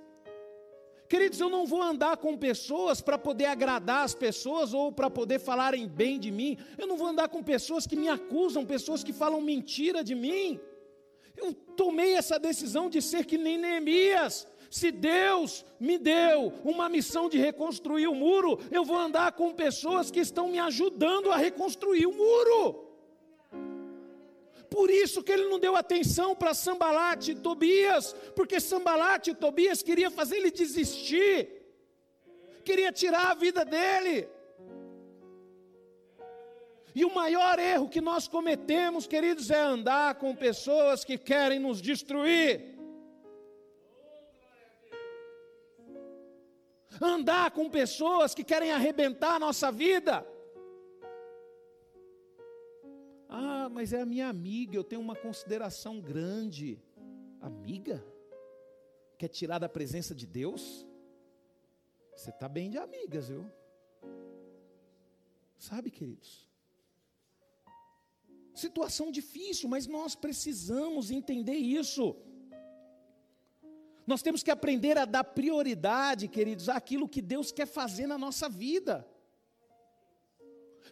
Queridos, 1.08 1.40
eu 1.40 1.50
não 1.50 1.66
vou 1.66 1.82
andar 1.82 2.18
com 2.18 2.36
pessoas 2.36 3.00
para 3.00 3.18
poder 3.18 3.46
agradar 3.46 4.04
as 4.04 4.16
pessoas 4.16 4.74
ou 4.74 4.92
para 4.92 5.10
poder 5.10 5.40
falarem 5.40 5.88
bem 5.88 6.20
de 6.20 6.32
mim. 6.32 6.58
Eu 6.78 6.88
não 6.88 6.98
vou 6.98 7.08
andar 7.08 7.30
com 7.30 7.44
pessoas 7.44 7.86
que 7.86 7.96
me 7.96 8.08
acusam, 8.08 8.66
pessoas 8.66 9.04
que 9.04 9.14
falam 9.14 9.40
mentira 9.40 10.04
de 10.04 10.16
mim. 10.16 10.60
Eu 11.38 11.54
tomei 11.54 12.14
essa 12.14 12.40
decisão 12.40 12.90
de 12.90 13.02
ser 13.02 13.26
que 13.26 13.38
nem 13.38 13.58
Neemias. 13.58 14.48
Se 14.76 14.92
Deus 14.92 15.66
me 15.80 15.98
deu 15.98 16.52
uma 16.66 16.90
missão 16.90 17.30
de 17.30 17.38
reconstruir 17.38 18.08
o 18.08 18.14
muro, 18.14 18.60
eu 18.70 18.84
vou 18.84 18.98
andar 18.98 19.32
com 19.32 19.54
pessoas 19.54 20.12
que 20.12 20.20
estão 20.20 20.50
me 20.50 20.60
ajudando 20.60 21.32
a 21.32 21.38
reconstruir 21.38 22.06
o 22.06 22.12
muro. 22.12 22.86
Por 24.70 24.92
isso 24.92 25.24
que 25.24 25.32
ele 25.32 25.48
não 25.48 25.60
deu 25.60 25.78
atenção 25.78 26.36
para 26.36 26.54
Sambalate 26.54 27.32
e 27.32 27.36
Tobias, 27.36 28.14
porque 28.36 28.60
Sambalate 28.60 29.32
e 29.32 29.34
Tobias 29.34 29.82
queria 29.82 30.12
fazer 30.12 30.40
ele 30.40 30.52
desistir, 30.52 31.48
queria 32.66 32.92
tirar 32.92 33.32
a 33.32 33.34
vida 33.34 33.64
dele. 33.64 34.28
E 36.94 37.06
o 37.06 37.16
maior 37.16 37.60
erro 37.60 37.88
que 37.88 38.02
nós 38.02 38.28
cometemos, 38.28 39.08
queridos, 39.08 39.50
é 39.50 39.62
andar 39.62 40.16
com 40.16 40.36
pessoas 40.36 41.06
que 41.06 41.18
querem 41.18 41.60
nos 41.60 41.82
destruir. 41.82 42.75
Andar 47.02 47.52
com 47.52 47.70
pessoas 47.70 48.34
que 48.34 48.44
querem 48.44 48.72
arrebentar 48.72 49.36
a 49.36 49.40
nossa 49.40 49.72
vida. 49.72 50.26
Ah, 53.30 53.70
mas 53.70 53.92
é 53.94 54.02
a 54.02 54.06
minha 54.06 54.30
amiga, 54.30 54.76
eu 54.76 54.84
tenho 54.84 55.02
uma 55.02 55.16
consideração 55.16 56.00
grande. 56.00 56.82
Amiga? 57.42 58.04
Quer 59.18 59.28
tirar 59.28 59.60
da 59.60 59.70
presença 59.70 60.16
de 60.16 60.26
Deus? 60.26 60.86
Você 62.16 62.30
está 62.30 62.48
bem 62.48 62.70
de 62.70 62.78
amigas, 62.78 63.28
viu? 63.28 63.46
Sabe, 65.58 65.90
queridos? 65.90 66.48
Situação 68.54 69.12
difícil, 69.12 69.68
mas 69.68 69.86
nós 69.86 70.16
precisamos 70.16 71.12
entender 71.12 71.56
isso. 71.56 72.16
Nós 74.06 74.22
temos 74.22 74.44
que 74.44 74.52
aprender 74.52 74.98
a 74.98 75.06
dar 75.06 75.24
prioridade, 75.24 76.28
queridos, 76.28 76.70
àquilo 76.70 77.10
que 77.10 77.22
Deus 77.22 77.52
quer 77.52 77.66
fazer 77.66 78.06
na 78.06 78.18
nossa 78.18 78.48
vida. 78.48 79.08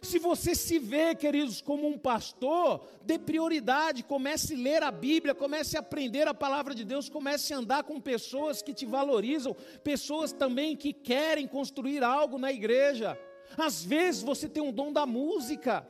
Se 0.02 0.18
você 0.18 0.54
se 0.54 0.78
vê, 0.78 1.14
queridos, 1.14 1.60
como 1.60 1.86
um 1.86 1.96
pastor, 1.96 2.86
dê 3.02 3.18
prioridade, 3.18 4.02
comece 4.02 4.54
a 4.54 4.58
ler 4.58 4.82
a 4.82 4.90
Bíblia, 4.90 5.34
comece 5.34 5.76
a 5.76 5.80
aprender 5.80 6.26
a 6.26 6.34
palavra 6.34 6.74
de 6.74 6.84
Deus, 6.84 7.08
comece 7.08 7.54
a 7.54 7.58
andar 7.58 7.84
com 7.84 8.00
pessoas 8.00 8.60
que 8.60 8.74
te 8.74 8.84
valorizam, 8.84 9.56
pessoas 9.82 10.32
também 10.32 10.76
que 10.76 10.92
querem 10.92 11.46
construir 11.46 12.02
algo 12.02 12.38
na 12.38 12.52
igreja. 12.52 13.18
Às 13.56 13.84
vezes 13.84 14.22
você 14.22 14.48
tem 14.48 14.62
um 14.62 14.72
dom 14.72 14.92
da 14.92 15.06
música, 15.06 15.86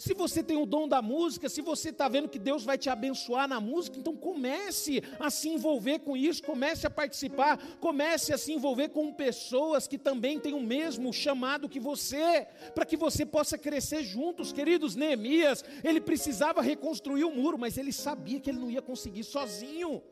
se 0.00 0.14
você 0.14 0.42
tem 0.42 0.56
o 0.56 0.64
dom 0.64 0.88
da 0.88 1.02
música, 1.02 1.46
se 1.46 1.60
você 1.60 1.90
está 1.90 2.08
vendo 2.08 2.26
que 2.26 2.38
Deus 2.38 2.64
vai 2.64 2.78
te 2.78 2.88
abençoar 2.88 3.46
na 3.46 3.60
música, 3.60 3.98
então 3.98 4.16
comece 4.16 5.02
a 5.18 5.28
se 5.28 5.50
envolver 5.50 5.98
com 5.98 6.16
isso, 6.16 6.42
comece 6.42 6.86
a 6.86 6.90
participar, 6.90 7.58
comece 7.78 8.32
a 8.32 8.38
se 8.38 8.50
envolver 8.50 8.88
com 8.88 9.12
pessoas 9.12 9.86
que 9.86 9.98
também 9.98 10.40
têm 10.40 10.54
o 10.54 10.62
mesmo 10.62 11.12
chamado 11.12 11.68
que 11.68 11.78
você, 11.78 12.46
para 12.74 12.86
que 12.86 12.96
você 12.96 13.26
possa 13.26 13.58
crescer 13.58 14.02
juntos, 14.02 14.54
queridos. 14.54 14.96
Neemias, 14.96 15.62
ele 15.84 16.00
precisava 16.00 16.62
reconstruir 16.62 17.24
o 17.24 17.30
muro, 17.30 17.58
mas 17.58 17.76
ele 17.76 17.92
sabia 17.92 18.40
que 18.40 18.48
ele 18.48 18.58
não 18.58 18.70
ia 18.70 18.80
conseguir 18.80 19.24
sozinho. 19.24 20.02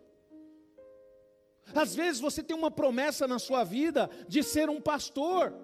Às 1.74 1.95
vezes 1.95 2.20
você 2.20 2.43
tem 2.43 2.55
uma 2.55 2.70
promessa 2.70 3.26
na 3.26 3.39
sua 3.39 3.64
vida 3.64 4.11
de 4.28 4.43
ser 4.43 4.68
um 4.68 4.82
pastor. 4.82 5.55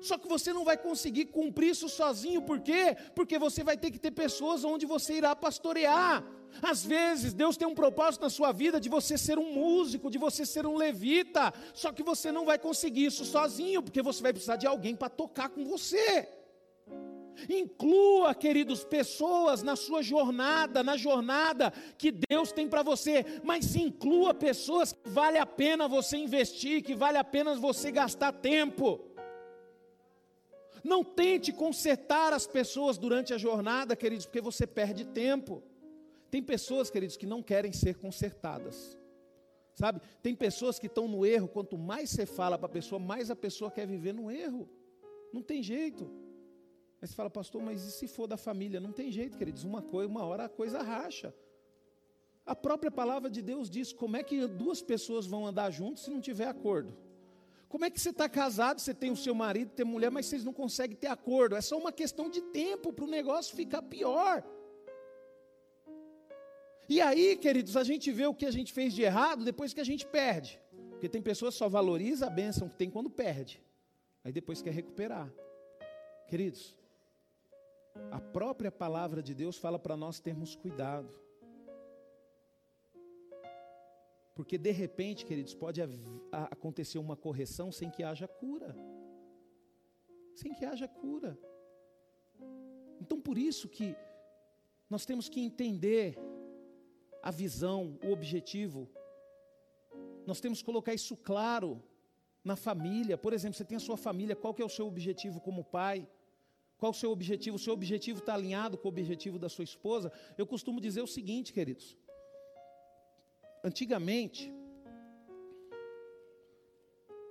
Só 0.00 0.16
que 0.16 0.28
você 0.28 0.52
não 0.52 0.64
vai 0.64 0.76
conseguir 0.76 1.26
cumprir 1.26 1.70
isso 1.70 1.88
sozinho, 1.88 2.42
por 2.42 2.60
quê? 2.60 2.96
Porque 3.14 3.38
você 3.38 3.62
vai 3.62 3.76
ter 3.76 3.90
que 3.90 3.98
ter 3.98 4.10
pessoas 4.10 4.64
onde 4.64 4.86
você 4.86 5.14
irá 5.14 5.36
pastorear. 5.36 6.24
Às 6.62 6.84
vezes, 6.84 7.32
Deus 7.32 7.56
tem 7.56 7.68
um 7.68 7.74
propósito 7.74 8.22
na 8.22 8.30
sua 8.30 8.52
vida 8.52 8.80
de 8.80 8.88
você 8.88 9.16
ser 9.16 9.38
um 9.38 9.52
músico, 9.52 10.10
de 10.10 10.18
você 10.18 10.44
ser 10.44 10.66
um 10.66 10.76
levita, 10.76 11.52
só 11.72 11.92
que 11.92 12.02
você 12.02 12.32
não 12.32 12.44
vai 12.44 12.58
conseguir 12.58 13.06
isso 13.06 13.24
sozinho, 13.24 13.82
porque 13.82 14.02
você 14.02 14.22
vai 14.22 14.32
precisar 14.32 14.56
de 14.56 14.66
alguém 14.66 14.96
para 14.96 15.08
tocar 15.08 15.48
com 15.48 15.64
você. 15.64 16.28
Inclua, 17.48 18.34
queridos, 18.34 18.84
pessoas 18.84 19.62
na 19.62 19.76
sua 19.76 20.02
jornada, 20.02 20.82
na 20.82 20.96
jornada 20.96 21.72
que 21.96 22.12
Deus 22.28 22.52
tem 22.52 22.68
para 22.68 22.82
você, 22.82 23.24
mas 23.42 23.74
inclua 23.76 24.34
pessoas 24.34 24.92
que 24.92 25.08
vale 25.08 25.38
a 25.38 25.46
pena 25.46 25.88
você 25.88 26.16
investir, 26.16 26.82
que 26.82 26.94
vale 26.94 27.16
a 27.16 27.24
pena 27.24 27.54
você 27.54 27.90
gastar 27.90 28.32
tempo. 28.32 29.00
Não 30.82 31.04
tente 31.04 31.52
consertar 31.52 32.32
as 32.32 32.46
pessoas 32.46 32.98
durante 32.98 33.34
a 33.34 33.38
jornada, 33.38 33.96
queridos, 33.96 34.26
porque 34.26 34.40
você 34.40 34.66
perde 34.66 35.04
tempo. 35.04 35.62
Tem 36.30 36.42
pessoas, 36.42 36.90
queridos, 36.90 37.16
que 37.16 37.26
não 37.26 37.42
querem 37.42 37.72
ser 37.72 37.96
consertadas. 37.96 38.98
Sabe? 39.74 40.00
Tem 40.22 40.34
pessoas 40.34 40.78
que 40.78 40.86
estão 40.86 41.08
no 41.08 41.24
erro, 41.24 41.48
quanto 41.48 41.76
mais 41.76 42.10
você 42.10 42.26
fala 42.26 42.58
para 42.58 42.66
a 42.66 42.72
pessoa, 42.72 42.98
mais 42.98 43.30
a 43.30 43.36
pessoa 43.36 43.70
quer 43.70 43.86
viver 43.86 44.12
no 44.12 44.30
erro. 44.30 44.68
Não 45.32 45.42
tem 45.42 45.62
jeito. 45.62 46.04
Aí 47.00 47.08
você 47.08 47.14
fala, 47.14 47.30
pastor, 47.30 47.62
mas 47.62 47.82
e 47.84 47.90
se 47.90 48.06
for 48.06 48.26
da 48.26 48.36
família? 48.36 48.78
Não 48.78 48.92
tem 48.92 49.10
jeito, 49.10 49.38
queridos. 49.38 49.64
Uma 49.64 49.80
coisa, 49.80 50.08
uma 50.08 50.24
hora 50.24 50.44
a 50.44 50.48
coisa 50.48 50.82
racha. 50.82 51.34
A 52.44 52.54
própria 52.54 52.90
palavra 52.90 53.30
de 53.30 53.40
Deus 53.40 53.70
diz: 53.70 53.92
como 53.92 54.16
é 54.16 54.22
que 54.22 54.46
duas 54.46 54.82
pessoas 54.82 55.26
vão 55.26 55.46
andar 55.46 55.70
juntas 55.70 56.00
se 56.04 56.10
não 56.10 56.20
tiver 56.20 56.46
acordo? 56.46 56.96
Como 57.70 57.84
é 57.84 57.90
que 57.90 58.00
você 58.00 58.10
está 58.10 58.28
casado, 58.28 58.80
você 58.80 58.92
tem 58.92 59.12
o 59.12 59.16
seu 59.16 59.32
marido, 59.32 59.70
tem 59.70 59.86
mulher, 59.86 60.10
mas 60.10 60.26
vocês 60.26 60.44
não 60.44 60.52
conseguem 60.52 60.96
ter 60.96 61.06
acordo? 61.06 61.54
É 61.54 61.60
só 61.60 61.78
uma 61.78 61.92
questão 61.92 62.28
de 62.28 62.40
tempo 62.40 62.92
para 62.92 63.04
o 63.04 63.08
negócio 63.08 63.54
ficar 63.54 63.80
pior. 63.80 64.42
E 66.88 67.00
aí, 67.00 67.36
queridos, 67.36 67.76
a 67.76 67.84
gente 67.84 68.10
vê 68.10 68.26
o 68.26 68.34
que 68.34 68.44
a 68.44 68.50
gente 68.50 68.72
fez 68.72 68.92
de 68.92 69.02
errado 69.02 69.44
depois 69.44 69.72
que 69.72 69.80
a 69.80 69.84
gente 69.84 70.04
perde. 70.04 70.60
Porque 70.90 71.08
tem 71.08 71.22
pessoas 71.22 71.54
que 71.54 71.58
só 71.58 71.68
valoriza 71.68 72.26
a 72.26 72.30
bênção 72.30 72.68
que 72.68 72.74
tem 72.74 72.90
quando 72.90 73.08
perde. 73.08 73.62
Aí 74.24 74.32
depois 74.32 74.60
quer 74.60 74.74
recuperar. 74.74 75.32
Queridos, 76.26 76.76
a 78.10 78.20
própria 78.20 78.72
palavra 78.72 79.22
de 79.22 79.32
Deus 79.32 79.56
fala 79.56 79.78
para 79.78 79.96
nós 79.96 80.18
termos 80.18 80.56
cuidado. 80.56 81.08
Porque 84.34 84.56
de 84.56 84.70
repente, 84.70 85.24
queridos, 85.24 85.54
pode 85.54 85.80
acontecer 86.32 86.98
uma 86.98 87.16
correção 87.16 87.70
sem 87.72 87.90
que 87.90 88.02
haja 88.02 88.28
cura. 88.28 88.76
Sem 90.34 90.54
que 90.54 90.64
haja 90.64 90.88
cura. 90.88 91.38
Então 93.00 93.20
por 93.20 93.36
isso 93.36 93.68
que 93.68 93.96
nós 94.88 95.04
temos 95.04 95.28
que 95.28 95.40
entender 95.40 96.18
a 97.22 97.30
visão, 97.30 97.98
o 98.04 98.12
objetivo. 98.12 98.88
Nós 100.26 100.40
temos 100.40 100.60
que 100.60 100.64
colocar 100.64 100.94
isso 100.94 101.16
claro 101.16 101.82
na 102.42 102.56
família. 102.56 103.18
Por 103.18 103.32
exemplo, 103.32 103.56
você 103.56 103.64
tem 103.64 103.76
a 103.76 103.80
sua 103.80 103.96
família, 103.96 104.36
qual 104.36 104.54
que 104.54 104.62
é 104.62 104.64
o 104.64 104.68
seu 104.68 104.86
objetivo 104.86 105.40
como 105.40 105.64
pai? 105.64 106.08
Qual 106.78 106.92
o 106.92 106.94
seu 106.94 107.10
objetivo? 107.10 107.56
O 107.56 107.58
seu 107.58 107.74
objetivo 107.74 108.20
está 108.20 108.34
alinhado 108.34 108.78
com 108.78 108.88
o 108.88 108.90
objetivo 108.90 109.38
da 109.38 109.50
sua 109.50 109.64
esposa? 109.64 110.10
Eu 110.38 110.46
costumo 110.46 110.80
dizer 110.80 111.02
o 111.02 111.06
seguinte, 111.06 111.52
queridos 111.52 111.96
antigamente, 113.62 114.52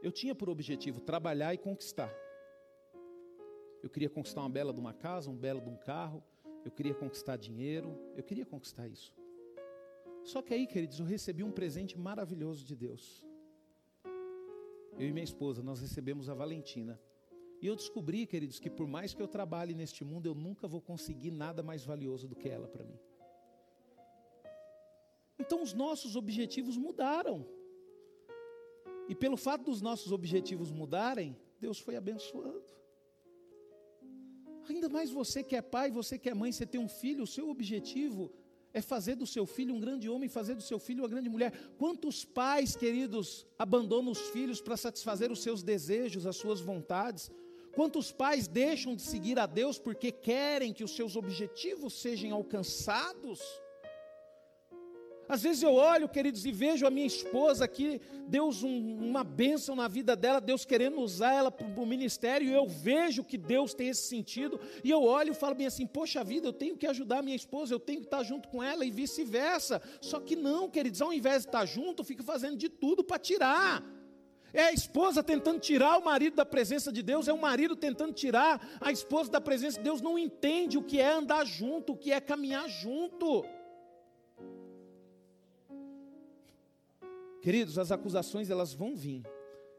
eu 0.02 0.12
tinha 0.12 0.34
por 0.34 0.50
objetivo 0.50 1.00
trabalhar 1.00 1.54
e 1.54 1.58
conquistar. 1.58 2.14
Eu 3.82 3.90
queria 3.90 4.10
conquistar 4.10 4.42
uma 4.42 4.50
bela 4.50 4.74
de 4.74 4.80
uma 4.80 4.94
casa, 4.94 5.30
um 5.30 5.36
belo 5.36 5.62
de 5.62 5.70
um 5.70 5.78
carro, 5.78 6.24
eu 6.66 6.72
queria 6.72 6.94
conquistar 6.94 7.38
dinheiro, 7.38 7.98
eu 8.16 8.24
queria 8.24 8.46
conquistar 8.46 8.88
isso. 8.88 9.14
Só 10.24 10.42
que 10.42 10.54
aí, 10.54 10.68
queridos, 10.68 11.00
eu 11.00 11.06
recebi 11.06 11.44
um 11.44 11.52
presente 11.52 11.98
maravilhoso 11.98 12.66
de 12.66 12.76
Deus. 12.76 13.26
Eu 14.98 15.08
e 15.08 15.14
minha 15.14 15.24
esposa, 15.24 15.64
nós 15.64 15.80
recebemos 15.80 16.30
a 16.30 16.34
Valentina. 16.34 17.00
E 17.62 17.68
eu 17.68 17.76
descobri, 17.76 18.26
queridos, 18.26 18.60
que 18.60 18.70
por 18.70 18.88
mais 18.88 19.14
que 19.14 19.22
eu 19.22 19.28
trabalhe 19.28 19.74
neste 19.74 20.04
mundo, 20.04 20.28
eu 20.28 20.36
nunca 20.36 20.68
vou 20.68 20.82
conseguir 20.82 21.32
nada 21.32 21.64
mais 21.64 21.86
valioso 21.86 22.28
do 22.28 22.36
que 22.36 22.50
ela 22.50 22.68
para 22.68 22.84
mim. 22.84 23.00
Então 25.40 25.64
os 25.64 25.74
nossos 25.74 26.16
objetivos 26.16 26.78
mudaram. 26.78 27.46
E 29.08 29.16
pelo 29.16 29.38
fato 29.38 29.64
dos 29.64 29.82
nossos 29.82 30.12
objetivos 30.12 30.70
mudarem, 30.70 31.36
Deus 31.60 31.80
foi 31.80 31.96
abençoando. 31.96 32.64
Ainda 34.70 34.88
mais 34.88 35.10
você 35.10 35.42
que 35.42 35.56
é 35.56 35.62
pai, 35.62 35.90
você 35.90 36.20
que 36.20 36.30
é 36.30 36.34
mãe, 36.34 36.52
você 36.52 36.66
tem 36.66 36.80
um 36.80 36.88
filho, 36.88 37.24
o 37.24 37.28
seu 37.28 37.50
objetivo 37.50 38.32
é 38.72 38.82
fazer 38.82 39.16
do 39.16 39.26
seu 39.26 39.46
filho 39.48 39.74
um 39.74 39.80
grande 39.80 40.08
homem, 40.08 40.30
fazer 40.30 40.54
do 40.54 40.62
seu 40.62 40.78
filho 40.78 41.02
uma 41.02 41.10
grande 41.10 41.28
mulher. 41.28 41.52
Quantos 41.78 42.24
pais, 42.24 42.76
queridos, 42.76 43.48
abandonam 43.58 44.12
os 44.12 44.20
filhos 44.30 44.62
para 44.62 44.78
satisfazer 44.78 45.32
os 45.32 45.42
seus 45.42 45.64
desejos, 45.64 46.28
as 46.28 46.36
suas 46.36 46.60
vontades? 46.62 47.32
Quantos 47.74 48.12
pais 48.12 48.48
deixam 48.48 48.96
de 48.96 49.02
seguir 49.02 49.40
a 49.40 49.48
Deus 49.48 49.80
porque 49.80 50.12
querem 50.12 50.72
que 50.72 50.84
os 50.84 50.96
seus 50.96 51.16
objetivos 51.16 51.94
sejam 52.00 52.32
alcançados? 52.34 53.40
Às 55.30 55.44
vezes 55.44 55.62
eu 55.62 55.76
olho, 55.76 56.10
queridos, 56.10 56.44
e 56.44 56.52
vejo 56.52 56.88
a 56.88 56.90
minha 56.90 57.06
esposa 57.06 57.64
aqui, 57.64 58.02
Deus 58.28 58.64
um, 58.64 58.98
uma 58.98 59.24
bênção 59.24 59.76
na 59.76 59.88
vida 59.88 60.16
dela, 60.16 60.42
Deus 60.42 60.66
querendo 60.66 61.00
usar 61.00 61.32
ela 61.34 61.52
para 61.52 61.68
o 61.68 61.86
ministério, 61.86 62.48
e 62.48 62.52
eu 62.52 62.68
vejo 62.68 63.24
que 63.24 63.38
Deus 63.38 63.76
tem 63.76 63.90
esse 63.90 64.08
sentido, 64.08 64.60
e 64.84 64.90
eu 64.90 65.04
olho 65.04 65.32
e 65.32 65.36
falo 65.36 65.54
bem 65.54 65.68
assim: 65.68 65.86
poxa 65.86 66.24
vida, 66.24 66.48
eu 66.48 66.54
tenho 66.54 66.76
que 66.76 66.88
ajudar 66.88 67.20
a 67.20 67.22
minha 67.22 67.36
esposa, 67.36 67.72
eu 67.72 67.80
tenho 67.80 68.00
que 68.00 68.08
estar 68.08 68.24
junto 68.24 68.50
com 68.50 68.64
ela, 68.64 68.84
e 68.84 68.90
vice-versa. 68.90 69.80
Só 70.02 70.20
que 70.20 70.36
não, 70.36 70.68
queridos, 70.68 71.00
ao 71.00 71.14
invés 71.14 71.44
de 71.44 71.50
estar 71.50 71.64
junto, 71.64 72.04
fica 72.04 72.24
fazendo 72.24 72.58
de 72.58 72.68
tudo 72.68 73.04
para 73.04 73.20
tirar. 73.20 73.84
É 74.52 74.64
a 74.64 74.74
esposa 74.74 75.22
tentando 75.22 75.60
tirar 75.60 76.00
o 76.00 76.04
marido 76.04 76.36
da 76.38 76.46
presença 76.46 76.92
de 76.92 77.04
Deus, 77.04 77.28
é 77.28 77.34
o 77.34 77.40
marido 77.40 77.76
tentando 77.76 78.14
tirar 78.14 78.68
a 78.82 78.92
esposa 78.92 79.30
da 79.30 79.40
presença 79.40 79.78
de 79.78 79.84
Deus, 79.84 80.02
não 80.02 80.18
entende 80.18 80.76
o 80.76 80.82
que 80.82 81.00
é 81.00 81.12
andar 81.12 81.46
junto, 81.46 81.94
o 81.94 81.96
que 81.96 82.12
é 82.12 82.20
caminhar 82.20 82.68
junto. 82.68 83.46
Queridos, 87.42 87.78
as 87.78 87.92
acusações 87.92 88.50
elas 88.50 88.74
vão 88.74 88.96
vir. 88.96 89.24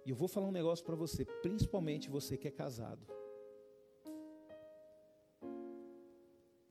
E 0.06 0.10
eu 0.10 0.16
vou 0.16 0.28
falar 0.28 0.46
um 0.46 0.52
negócio 0.52 0.84
para 0.84 0.96
você, 0.96 1.24
principalmente 1.24 2.08
você 2.08 2.36
que 2.36 2.48
é 2.48 2.50
casado. 2.50 3.06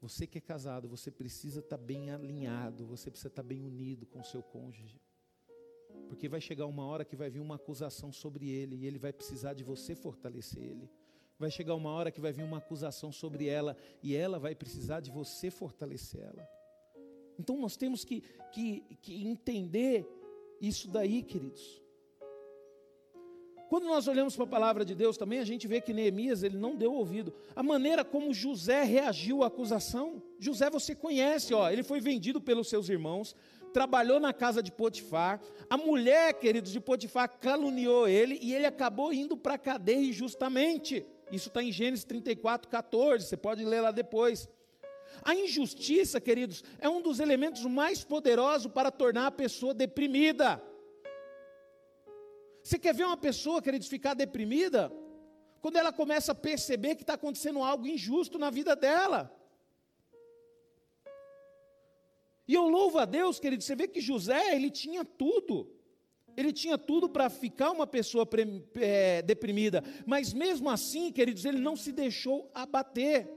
Você 0.01 0.25
que 0.25 0.37
é 0.37 0.41
casado, 0.41 0.87
você 0.87 1.11
precisa 1.11 1.59
estar 1.59 1.77
tá 1.77 1.83
bem 1.83 2.09
alinhado, 2.09 2.87
você 2.87 3.11
precisa 3.11 3.27
estar 3.27 3.43
tá 3.43 3.47
bem 3.47 3.63
unido 3.63 4.05
com 4.07 4.19
o 4.19 4.23
seu 4.23 4.41
cônjuge. 4.41 4.99
Porque 6.07 6.27
vai 6.27 6.41
chegar 6.41 6.65
uma 6.65 6.85
hora 6.85 7.05
que 7.05 7.15
vai 7.15 7.29
vir 7.29 7.39
uma 7.39 7.55
acusação 7.55 8.11
sobre 8.11 8.49
ele 8.49 8.77
e 8.77 8.87
ele 8.87 8.97
vai 8.97 9.13
precisar 9.13 9.53
de 9.53 9.63
você 9.63 9.93
fortalecer 9.93 10.63
ele. 10.63 10.89
Vai 11.37 11.51
chegar 11.51 11.75
uma 11.75 11.91
hora 11.91 12.11
que 12.11 12.19
vai 12.19 12.31
vir 12.31 12.43
uma 12.43 12.57
acusação 12.57 13.11
sobre 13.11 13.47
ela 13.47 13.77
e 14.01 14.15
ela 14.15 14.39
vai 14.39 14.55
precisar 14.55 15.01
de 15.01 15.11
você 15.11 15.51
fortalecer 15.51 16.21
ela. 16.21 16.47
Então 17.37 17.57
nós 17.59 17.77
temos 17.77 18.03
que, 18.03 18.21
que, 18.51 18.81
que 19.01 19.27
entender 19.27 20.07
isso 20.61 20.87
daí, 20.89 21.23
queridos. 21.23 21.81
Quando 23.69 23.85
nós 23.85 24.07
olhamos 24.07 24.35
para 24.35 24.45
a 24.45 24.47
palavra 24.47 24.83
de 24.83 24.95
Deus 24.95 25.15
também, 25.15 25.37
a 25.37 25.45
gente 25.45 25.67
vê 25.67 25.79
que 25.79 25.93
Neemias 25.93 26.41
ele 26.41 26.57
não 26.57 26.75
deu 26.75 26.91
ouvido. 26.91 27.31
A 27.55 27.61
maneira 27.61 28.03
como 28.03 28.33
José 28.33 28.83
reagiu 28.83 29.43
à 29.43 29.47
acusação. 29.47 30.23
José 30.39 30.71
você 30.71 30.95
conhece, 30.95 31.53
ó, 31.53 31.69
ele 31.69 31.83
foi 31.83 32.01
vendido 32.01 32.41
pelos 32.41 32.67
seus 32.67 32.89
irmãos, 32.89 33.35
trabalhou 33.71 34.19
na 34.19 34.33
casa 34.33 34.63
de 34.63 34.71
Potifar. 34.71 35.39
A 35.69 35.77
mulher, 35.77 36.33
queridos, 36.33 36.71
de 36.71 36.79
Potifar 36.79 37.29
caluniou 37.39 38.07
ele 38.07 38.39
e 38.41 38.55
ele 38.55 38.65
acabou 38.65 39.13
indo 39.13 39.37
para 39.37 39.53
a 39.53 39.59
cadeia 39.59 40.09
injustamente. 40.09 41.05
Isso 41.31 41.49
está 41.49 41.61
em 41.61 41.71
Gênesis 41.71 42.03
34, 42.05 42.67
14. 42.69 43.27
Você 43.27 43.37
pode 43.37 43.63
ler 43.63 43.81
lá 43.81 43.91
depois. 43.91 44.49
A 45.23 45.35
injustiça, 45.35 46.19
queridos, 46.21 46.63
é 46.79 46.87
um 46.87 47.01
dos 47.01 47.19
elementos 47.19 47.63
mais 47.65 48.03
poderosos 48.03 48.71
para 48.71 48.91
tornar 48.91 49.27
a 49.27 49.31
pessoa 49.31 49.73
deprimida. 49.73 50.61
Você 52.63 52.77
quer 52.77 52.93
ver 52.93 53.05
uma 53.05 53.17
pessoa, 53.17 53.61
queridos, 53.61 53.87
ficar 53.87 54.13
deprimida? 54.13 54.91
Quando 55.61 55.77
ela 55.77 55.91
começa 55.91 56.31
a 56.31 56.35
perceber 56.35 56.95
que 56.95 57.03
está 57.03 57.13
acontecendo 57.13 57.63
algo 57.63 57.87
injusto 57.87 58.37
na 58.37 58.49
vida 58.49 58.75
dela. 58.75 59.35
E 62.47 62.53
eu 62.53 62.67
louvo 62.67 62.97
a 62.97 63.05
Deus, 63.05 63.39
queridos, 63.39 63.65
você 63.65 63.75
vê 63.75 63.87
que 63.87 64.01
José, 64.01 64.55
ele 64.55 64.71
tinha 64.71 65.05
tudo. 65.05 65.71
Ele 66.35 66.53
tinha 66.53 66.77
tudo 66.77 67.09
para 67.09 67.29
ficar 67.29 67.71
uma 67.71 67.85
pessoa 67.85 68.27
é, 68.75 69.21
deprimida. 69.21 69.83
Mas 70.05 70.33
mesmo 70.33 70.69
assim, 70.69 71.11
queridos, 71.11 71.45
ele 71.45 71.59
não 71.59 71.75
se 71.75 71.91
deixou 71.91 72.49
abater. 72.53 73.29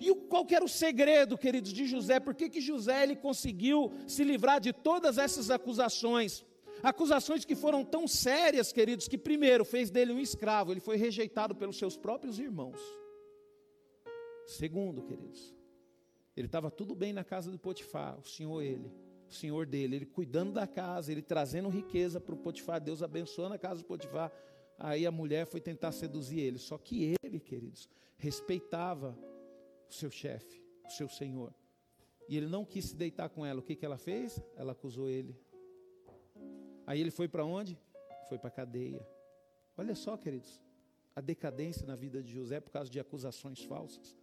E 0.00 0.14
qual 0.14 0.46
era 0.50 0.64
o 0.64 0.68
segredo, 0.68 1.36
queridos, 1.36 1.72
de 1.72 1.86
José? 1.86 2.18
Por 2.18 2.34
que, 2.34 2.48
que 2.48 2.60
José 2.60 3.02
ele 3.02 3.14
conseguiu 3.14 3.92
se 4.06 4.24
livrar 4.24 4.58
de 4.58 4.72
todas 4.72 5.18
essas 5.18 5.50
acusações? 5.50 6.42
Acusações 6.82 7.44
que 7.44 7.54
foram 7.54 7.84
tão 7.84 8.08
sérias, 8.08 8.72
queridos, 8.72 9.06
que 9.06 9.18
primeiro 9.18 9.62
fez 9.62 9.90
dele 9.90 10.14
um 10.14 10.18
escravo, 10.18 10.72
ele 10.72 10.80
foi 10.80 10.96
rejeitado 10.96 11.54
pelos 11.54 11.76
seus 11.76 11.98
próprios 11.98 12.38
irmãos. 12.38 12.80
Segundo, 14.46 15.02
queridos, 15.02 15.54
ele 16.34 16.46
estava 16.46 16.70
tudo 16.70 16.94
bem 16.94 17.12
na 17.12 17.22
casa 17.22 17.50
do 17.50 17.58
Potifar, 17.58 18.18
o 18.18 18.26
senhor 18.26 18.62
ele, 18.62 18.90
o 19.28 19.32
senhor 19.32 19.66
dele, 19.66 19.96
ele 19.96 20.06
cuidando 20.06 20.52
da 20.52 20.66
casa, 20.66 21.12
ele 21.12 21.20
trazendo 21.20 21.68
riqueza 21.68 22.18
para 22.18 22.34
o 22.34 22.38
Potifar, 22.38 22.80
Deus 22.80 23.02
abençoando 23.02 23.54
a 23.54 23.58
casa 23.58 23.82
do 23.82 23.86
Potifar. 23.86 24.32
Aí 24.78 25.04
a 25.04 25.10
mulher 25.10 25.46
foi 25.46 25.60
tentar 25.60 25.92
seduzir 25.92 26.40
ele, 26.40 26.58
só 26.58 26.78
que 26.78 27.14
ele, 27.22 27.38
queridos, 27.38 27.86
respeitava 28.16 29.14
o 29.90 29.94
seu 29.94 30.10
chefe, 30.10 30.62
o 30.86 30.90
seu 30.90 31.08
senhor. 31.08 31.54
E 32.28 32.36
ele 32.36 32.46
não 32.46 32.64
quis 32.64 32.86
se 32.86 32.96
deitar 32.96 33.28
com 33.28 33.44
ela. 33.44 33.60
O 33.60 33.62
que, 33.62 33.74
que 33.74 33.84
ela 33.84 33.98
fez? 33.98 34.40
Ela 34.56 34.72
acusou 34.72 35.08
ele 35.08 35.36
Aí 36.90 37.00
ele 37.00 37.12
foi 37.12 37.28
para 37.28 37.44
onde? 37.44 37.78
Foi 38.28 38.36
para 38.36 38.48
a 38.48 38.50
cadeia. 38.50 39.06
Olha 39.76 39.94
só, 39.94 40.16
queridos, 40.16 40.60
a 41.14 41.20
decadência 41.20 41.86
na 41.86 41.94
vida 41.94 42.20
de 42.20 42.32
José 42.32 42.58
por 42.58 42.72
causa 42.72 42.90
de 42.90 42.98
acusações 42.98 43.62
falsas. 43.62 44.18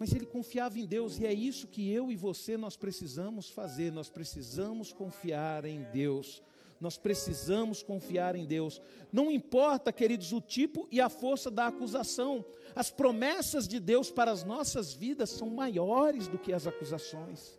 Mas 0.00 0.14
ele 0.14 0.24
confiava 0.24 0.78
em 0.78 0.86
Deus 0.86 1.18
e 1.18 1.26
é 1.26 1.32
isso 1.34 1.68
que 1.68 1.92
eu 1.92 2.10
e 2.10 2.16
você 2.16 2.56
nós 2.56 2.74
precisamos 2.74 3.50
fazer. 3.50 3.92
Nós 3.92 4.08
precisamos 4.08 4.94
confiar 4.94 5.66
em 5.66 5.82
Deus. 5.90 6.42
Nós 6.82 6.98
precisamos 6.98 7.82
confiar 7.82 8.34
em 8.34 8.44
Deus. 8.44 8.82
Não 9.12 9.30
importa, 9.30 9.92
queridos, 9.92 10.32
o 10.32 10.40
tipo 10.40 10.88
e 10.90 11.00
a 11.00 11.08
força 11.08 11.50
da 11.50 11.68
acusação. 11.68 12.44
As 12.74 12.90
promessas 12.90 13.68
de 13.68 13.78
Deus 13.78 14.10
para 14.10 14.32
as 14.32 14.42
nossas 14.42 14.92
vidas 14.92 15.30
são 15.30 15.48
maiores 15.48 16.26
do 16.26 16.38
que 16.38 16.52
as 16.52 16.66
acusações. 16.66 17.58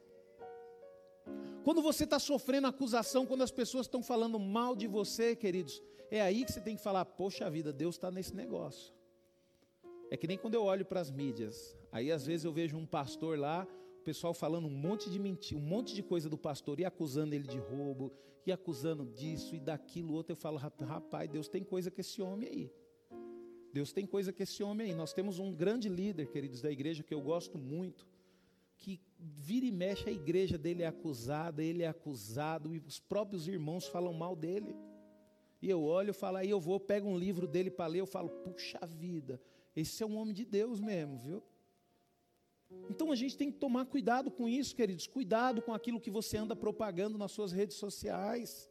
Quando 1.63 1.81
você 1.81 2.03
está 2.03 2.19
sofrendo 2.19 2.67
acusação, 2.67 3.25
quando 3.25 3.43
as 3.43 3.51
pessoas 3.51 3.85
estão 3.85 4.03
falando 4.03 4.37
mal 4.37 4.75
de 4.75 4.85
você, 4.85 5.33
queridos, 5.33 5.81
é 6.11 6.21
aí 6.21 6.43
que 6.43 6.51
você 6.51 6.59
tem 6.59 6.75
que 6.75 6.83
falar: 6.83 7.05
Poxa 7.05 7.49
vida, 7.49 7.71
Deus 7.71 7.95
está 7.95 8.11
nesse 8.11 8.35
negócio. 8.35 8.93
É 10.11 10.17
que 10.17 10.27
nem 10.27 10.37
quando 10.37 10.55
eu 10.55 10.63
olho 10.63 10.85
para 10.85 10.99
as 10.99 11.09
mídias. 11.09 11.77
Aí 11.91 12.11
às 12.11 12.25
vezes 12.25 12.43
eu 12.43 12.51
vejo 12.51 12.75
um 12.75 12.85
pastor 12.85 13.39
lá, 13.39 13.65
o 13.99 14.03
pessoal 14.03 14.33
falando 14.33 14.67
um 14.67 14.69
monte 14.69 15.09
de 15.09 15.17
mentira, 15.17 15.61
um 15.61 15.63
monte 15.63 15.95
de 15.95 16.03
coisa 16.03 16.27
do 16.29 16.37
pastor 16.37 16.79
e 16.81 16.85
acusando 16.85 17.33
ele 17.33 17.47
de 17.47 17.57
roubo, 17.57 18.11
e 18.45 18.51
acusando 18.51 19.05
disso 19.05 19.55
e 19.55 19.59
daquilo 19.59 20.13
outro. 20.13 20.33
Eu 20.33 20.37
falo: 20.37 20.57
Rapaz, 20.57 21.29
Deus 21.29 21.47
tem 21.47 21.63
coisa 21.63 21.89
com 21.89 22.01
esse 22.01 22.21
homem 22.21 22.49
aí. 22.49 22.71
Deus 23.71 23.91
tem 23.91 24.05
coisa 24.05 24.31
com 24.31 24.43
esse 24.43 24.61
homem 24.61 24.87
aí. 24.87 24.95
Nós 24.95 25.13
temos 25.13 25.39
um 25.39 25.51
grande 25.51 25.89
líder, 25.89 26.27
queridos, 26.27 26.61
da 26.61 26.71
igreja 26.71 27.03
que 27.03 27.13
eu 27.13 27.21
gosto 27.21 27.57
muito 27.57 28.07
que 28.83 28.99
vira 29.17 29.65
e 29.65 29.71
mexe 29.71 30.09
a 30.09 30.11
igreja 30.11 30.57
dele 30.57 30.83
é 30.83 30.87
acusada, 30.87 31.63
ele 31.63 31.83
é 31.83 31.87
acusado, 31.87 32.75
e 32.75 32.79
os 32.79 32.99
próprios 32.99 33.47
irmãos 33.47 33.87
falam 33.87 34.11
mal 34.11 34.35
dele. 34.35 34.75
E 35.61 35.69
eu 35.69 35.81
olho 35.81 36.09
e 36.09 36.13
falo, 36.13 36.35
aí 36.35 36.49
eu 36.49 36.59
vou, 36.59 36.77
pego 36.81 37.07
um 37.07 37.17
livro 37.17 37.47
dele 37.47 37.71
para 37.71 37.87
ler, 37.87 37.99
eu 37.99 38.05
falo, 38.05 38.27
puxa 38.29 38.85
vida, 38.85 39.39
esse 39.73 40.03
é 40.03 40.05
um 40.05 40.17
homem 40.17 40.33
de 40.33 40.43
Deus 40.43 40.81
mesmo, 40.81 41.17
viu? 41.17 41.41
Então 42.89 43.11
a 43.11 43.15
gente 43.15 43.37
tem 43.37 43.51
que 43.51 43.57
tomar 43.57 43.85
cuidado 43.85 44.29
com 44.29 44.47
isso, 44.47 44.75
queridos, 44.75 45.07
cuidado 45.07 45.61
com 45.61 45.73
aquilo 45.73 45.99
que 45.99 46.11
você 46.11 46.37
anda 46.37 46.55
propagando 46.55 47.17
nas 47.17 47.31
suas 47.31 47.51
redes 47.51 47.77
sociais. 47.77 48.69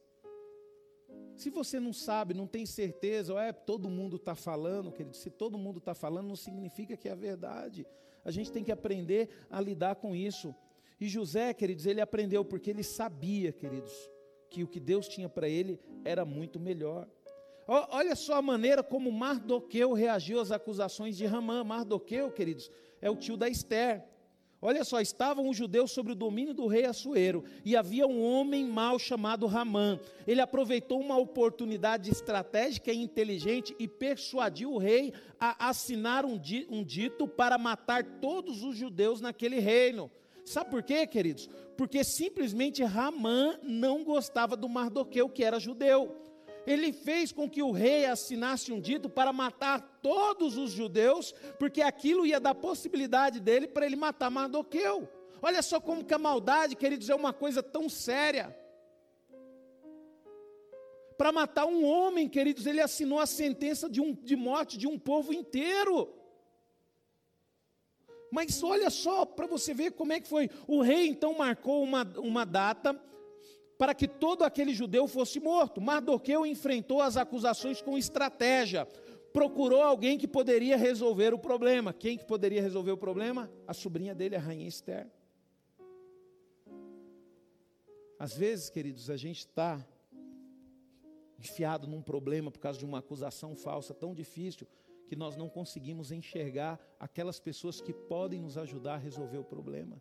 Se 1.34 1.50
você 1.50 1.80
não 1.80 1.92
sabe, 1.92 2.34
não 2.34 2.46
tem 2.46 2.66
certeza, 2.66 3.34
é 3.40 3.53
todo 3.53 3.88
mundo 3.88 4.16
está 4.16 4.34
falando, 4.34 4.92
querido, 4.92 5.16
se 5.16 5.30
todo 5.30 5.59
mundo 5.59 5.78
está 5.78 5.94
falando, 5.94 6.28
não 6.28 6.36
significa 6.36 6.96
que 6.96 7.09
é 7.09 7.14
verdade. 7.14 7.86
A 8.24 8.30
gente 8.30 8.53
tem 8.53 8.62
que 8.62 8.70
aprender 8.70 9.28
a 9.50 9.61
lidar 9.61 9.96
com 9.96 10.14
isso. 10.14 10.55
E 11.00 11.09
José, 11.09 11.53
queridos, 11.53 11.86
ele 11.86 12.00
aprendeu 12.00 12.44
porque 12.44 12.70
ele 12.70 12.84
sabia, 12.84 13.50
queridos, 13.50 13.92
que 14.48 14.62
o 14.62 14.68
que 14.68 14.78
Deus 14.78 15.09
tinha 15.09 15.28
para 15.28 15.48
ele 15.48 15.80
era 16.05 16.24
muito 16.24 16.61
melhor. 16.61 17.09
Olha 17.66 18.14
só 18.14 18.34
a 18.34 18.42
maneira 18.42 18.82
como 18.82 19.11
Mardoqueu 19.11 19.92
reagiu 19.92 20.40
às 20.40 20.53
acusações 20.53 21.16
de 21.16 21.24
Ramã. 21.24 21.64
Mardoqueu, 21.64 22.30
queridos, 22.30 22.70
é 23.03 23.11
o 23.11 23.16
tio 23.16 23.36
da 23.36 23.48
Esther. 23.48 24.03
Olha 24.64 24.84
só, 24.84 25.00
estavam 25.00 25.48
os 25.48 25.57
judeus 25.57 25.90
sobre 25.90 26.12
o 26.12 26.14
domínio 26.14 26.55
do 26.55 26.68
rei 26.68 26.84
Assuero, 26.84 27.42
e 27.64 27.74
havia 27.74 28.07
um 28.07 28.22
homem 28.22 28.64
mau 28.64 28.96
chamado 28.96 29.44
Ramã. 29.48 29.98
Ele 30.24 30.40
aproveitou 30.40 31.00
uma 31.00 31.18
oportunidade 31.18 32.09
estratégica 32.09 32.92
e 32.92 33.03
inteligente 33.03 33.74
e 33.76 33.88
persuadiu 33.88 34.72
o 34.72 34.78
rei 34.78 35.12
a 35.40 35.68
assinar 35.68 36.24
um 36.24 36.38
dito 36.84 37.26
para 37.26 37.59
matar 37.59 38.05
todos 38.20 38.62
os 38.62 38.76
judeus 38.76 39.20
naquele 39.20 39.59
reino. 39.59 40.09
Sabe 40.44 40.70
por 40.70 40.84
quê, 40.84 41.09
queridos? 41.09 41.48
Porque 41.76 42.05
simplesmente 42.05 42.84
Ramã 42.84 43.59
não 43.64 44.05
gostava 44.05 44.57
do 44.57 44.68
Mardoqueu, 44.68 45.28
que 45.28 45.42
era 45.42 45.59
judeu 45.59 46.22
ele 46.66 46.92
fez 46.92 47.32
com 47.32 47.48
que 47.48 47.62
o 47.62 47.70
rei 47.72 48.06
assinasse 48.06 48.72
um 48.72 48.80
dito 48.80 49.08
para 49.08 49.32
matar 49.32 49.80
todos 50.02 50.56
os 50.56 50.70
judeus, 50.70 51.32
porque 51.58 51.82
aquilo 51.82 52.26
ia 52.26 52.40
dar 52.40 52.54
possibilidade 52.54 53.40
dele 53.40 53.66
para 53.66 53.86
ele 53.86 53.96
matar 53.96 54.30
Mardoqueu. 54.30 55.08
Olha 55.40 55.60
só 55.60 55.80
como 55.80 56.04
que 56.04 56.14
a 56.14 56.18
maldade, 56.18 56.76
queridos, 56.76 57.10
é 57.10 57.14
uma 57.14 57.32
coisa 57.32 57.62
tão 57.62 57.88
séria. 57.88 58.56
Para 61.18 61.32
matar 61.32 61.66
um 61.66 61.84
homem, 61.84 62.28
queridos, 62.28 62.66
ele 62.66 62.80
assinou 62.80 63.18
a 63.18 63.26
sentença 63.26 63.88
de, 63.88 64.00
um, 64.00 64.14
de 64.14 64.36
morte 64.36 64.78
de 64.78 64.86
um 64.86 64.98
povo 64.98 65.32
inteiro. 65.32 66.12
Mas 68.30 68.62
olha 68.62 68.88
só, 68.88 69.26
para 69.26 69.46
você 69.46 69.74
ver 69.74 69.92
como 69.92 70.12
é 70.12 70.20
que 70.20 70.28
foi. 70.28 70.48
O 70.66 70.80
rei 70.80 71.06
então 71.06 71.36
marcou 71.36 71.82
uma, 71.82 72.02
uma 72.16 72.46
data 72.46 72.98
para 73.83 73.97
que 73.97 74.07
todo 74.07 74.45
aquele 74.45 74.72
judeu 74.72 75.09
fosse 75.09 75.41
morto. 75.41 75.80
Mardoqueu 75.80 76.47
enfrentou 76.47 77.01
as 77.03 77.16
acusações 77.16 77.83
com 77.83 77.99
estratégia. 77.99 78.87
Procurou 79.33 79.83
alguém 79.83 80.16
que 80.16 80.28
poderia 80.28 80.76
resolver 80.76 81.35
o 81.35 81.39
problema. 81.39 81.93
Quem 81.93 82.16
que 82.16 82.24
poderia 82.24 82.62
resolver 82.62 82.93
o 82.93 82.97
problema? 82.97 83.51
A 83.66 83.74
sobrinha 83.74 84.14
dele, 84.14 84.37
a 84.37 84.39
rainha 84.39 84.68
Esther. 84.68 85.11
Às 88.20 88.33
vezes, 88.37 88.70
queridos, 88.70 89.11
a 89.11 89.16
gente 89.16 89.39
está 89.39 89.85
enfiado 91.37 91.89
num 91.89 92.03
problema 92.03 92.53
por 92.53 92.61
causa 92.61 92.78
de 92.78 92.85
uma 92.85 93.01
acusação 93.01 93.57
falsa 93.57 93.93
tão 93.93 94.14
difícil 94.14 94.64
que 95.09 95.16
nós 95.16 95.37
não 95.37 95.49
conseguimos 95.49 96.12
enxergar 96.12 96.78
aquelas 97.01 97.41
pessoas 97.41 97.80
que 97.80 97.93
podem 97.93 98.41
nos 98.41 98.57
ajudar 98.57 98.95
a 98.95 98.99
resolver 98.99 99.39
o 99.39 99.45
problema. 99.45 100.01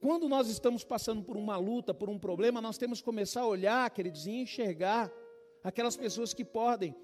Quando 0.00 0.28
nós 0.28 0.48
estamos 0.48 0.84
passando 0.84 1.22
por 1.22 1.36
uma 1.36 1.56
luta, 1.56 1.92
por 1.92 2.08
um 2.08 2.18
problema, 2.18 2.60
nós 2.60 2.78
temos 2.78 3.00
que 3.00 3.04
começar 3.04 3.40
a 3.40 3.46
olhar, 3.46 3.90
queridos, 3.90 4.26
e 4.26 4.30
enxergar 4.30 5.10
aquelas 5.62 5.96
pessoas 5.96 6.32
que 6.32 6.44
podem 6.44 6.94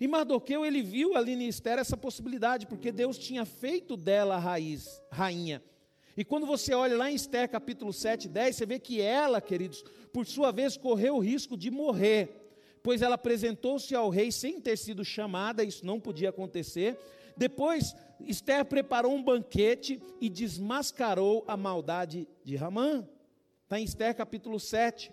E 0.00 0.06
Mardoqueu, 0.06 0.64
ele 0.64 0.80
viu 0.80 1.16
ali 1.16 1.32
em 1.32 1.48
Esther 1.48 1.78
essa 1.78 1.96
possibilidade, 1.96 2.66
porque 2.66 2.92
Deus 2.92 3.18
tinha 3.18 3.44
feito 3.44 3.96
dela 3.96 4.36
a 4.36 4.38
raiz, 4.38 5.02
rainha. 5.10 5.60
E 6.16 6.24
quando 6.24 6.46
você 6.46 6.72
olha 6.72 6.96
lá 6.96 7.10
em 7.10 7.14
Esther 7.14 7.48
capítulo 7.48 7.92
7, 7.92 8.28
10, 8.28 8.56
você 8.56 8.66
vê 8.66 8.78
que 8.78 9.00
ela, 9.00 9.40
queridos, 9.40 9.84
por 10.12 10.24
sua 10.24 10.52
vez 10.52 10.76
correu 10.76 11.16
o 11.16 11.20
risco 11.20 11.56
de 11.56 11.70
morrer, 11.70 12.28
pois 12.82 13.02
ela 13.02 13.16
apresentou-se 13.16 13.92
ao 13.94 14.08
rei 14.08 14.30
sem 14.30 14.60
ter 14.60 14.76
sido 14.76 15.04
chamada, 15.04 15.64
isso 15.64 15.84
não 15.84 15.98
podia 15.98 16.30
acontecer. 16.30 16.96
Depois, 17.38 17.94
Esther 18.18 18.64
preparou 18.64 19.14
um 19.14 19.22
banquete 19.22 20.02
e 20.20 20.28
desmascarou 20.28 21.44
a 21.46 21.56
maldade 21.56 22.28
de 22.42 22.56
Ramã. 22.56 23.08
Está 23.62 23.78
em 23.78 23.84
Esther 23.84 24.14
capítulo 24.16 24.58
7. 24.58 25.12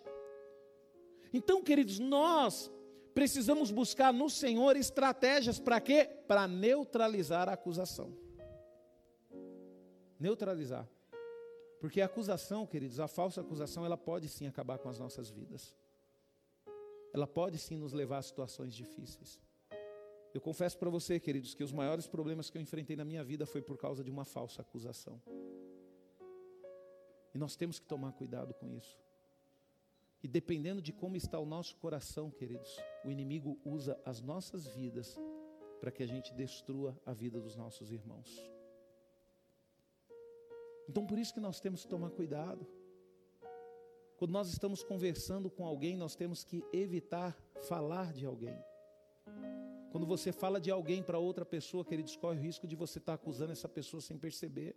Então, 1.31 1.61
queridos, 1.61 1.99
nós 1.99 2.71
precisamos 3.13 3.69
buscar 3.69 4.11
no 4.11 4.27
Senhor 4.27 4.75
estratégias 4.75 5.59
para 5.59 5.79
quê? 5.79 6.05
Para 6.27 6.47
neutralizar 6.47 7.47
a 7.47 7.53
acusação. 7.53 8.11
Neutralizar. 10.19 10.89
Porque 11.79 12.01
a 12.01 12.05
acusação, 12.05 12.65
queridos, 12.65 12.99
a 12.99 13.07
falsa 13.07 13.41
acusação, 13.41 13.85
ela 13.85 13.97
pode 13.97 14.27
sim 14.29 14.47
acabar 14.47 14.79
com 14.79 14.89
as 14.89 14.97
nossas 14.97 15.29
vidas. 15.29 15.75
Ela 17.13 17.27
pode 17.27 17.59
sim 17.59 17.77
nos 17.77 17.93
levar 17.93 18.17
a 18.17 18.23
situações 18.23 18.73
difíceis. 18.73 19.39
Eu 20.35 20.41
confesso 20.41 20.77
para 20.77 20.89
você, 20.89 21.17
queridos, 21.17 21.55
que 21.55 21.63
os 21.63 21.71
maiores 21.71 22.07
problemas 22.07 22.49
que 22.49 22.57
eu 22.57 22.61
enfrentei 22.61 22.97
na 22.97 23.05
minha 23.05 23.23
vida 23.23 23.45
foi 23.45 23.61
por 23.61 23.77
causa 23.77 24.03
de 24.03 24.11
uma 24.11 24.25
falsa 24.25 24.61
acusação. 24.61 25.21
E 27.33 27.37
nós 27.37 27.55
temos 27.55 27.79
que 27.79 27.85
tomar 27.85 28.11
cuidado 28.11 28.53
com 28.53 28.69
isso. 28.69 28.99
E 30.21 30.27
dependendo 30.27 30.81
de 30.81 30.91
como 30.91 31.15
está 31.15 31.39
o 31.39 31.45
nosso 31.45 31.77
coração, 31.77 32.29
queridos, 32.29 32.77
o 33.05 33.09
inimigo 33.09 33.57
usa 33.63 33.97
as 34.03 34.21
nossas 34.21 34.67
vidas 34.67 35.17
para 35.79 35.89
que 35.89 36.03
a 36.03 36.05
gente 36.05 36.33
destrua 36.33 36.99
a 37.05 37.13
vida 37.13 37.39
dos 37.39 37.55
nossos 37.55 37.89
irmãos. 37.89 38.29
Então 40.89 41.07
por 41.07 41.17
isso 41.17 41.33
que 41.33 41.39
nós 41.39 41.61
temos 41.61 41.83
que 41.83 41.87
tomar 41.87 42.09
cuidado. 42.09 42.67
Quando 44.17 44.31
nós 44.31 44.49
estamos 44.49 44.83
conversando 44.83 45.49
com 45.49 45.65
alguém, 45.65 45.95
nós 45.95 46.13
temos 46.13 46.43
que 46.43 46.61
evitar 46.73 47.41
falar 47.69 48.11
de 48.11 48.25
alguém. 48.25 48.74
Quando 49.95 50.07
você 50.07 50.33
fala 50.33 50.59
de 50.59 50.69
alguém 50.69 51.01
para 51.01 51.17
outra 51.17 51.45
pessoa, 51.45 51.85
queridos, 51.85 52.17
corre 52.17 52.37
o 52.37 52.41
risco 52.41 52.67
de 52.67 52.75
você 52.75 52.99
estar 52.99 53.13
acusando 53.13 53.53
essa 53.53 53.69
pessoa 53.69 54.01
sem 54.01 54.17
perceber. 54.17 54.75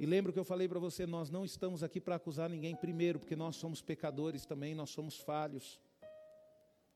E 0.00 0.04
lembra 0.04 0.32
que 0.32 0.38
eu 0.40 0.44
falei 0.44 0.66
para 0.66 0.80
você, 0.80 1.06
nós 1.06 1.30
não 1.30 1.44
estamos 1.44 1.84
aqui 1.84 2.00
para 2.00 2.16
acusar 2.16 2.50
ninguém 2.50 2.74
primeiro, 2.74 3.20
porque 3.20 3.36
nós 3.36 3.54
somos 3.54 3.80
pecadores 3.80 4.44
também, 4.44 4.74
nós 4.74 4.90
somos 4.90 5.16
falhos. 5.16 5.80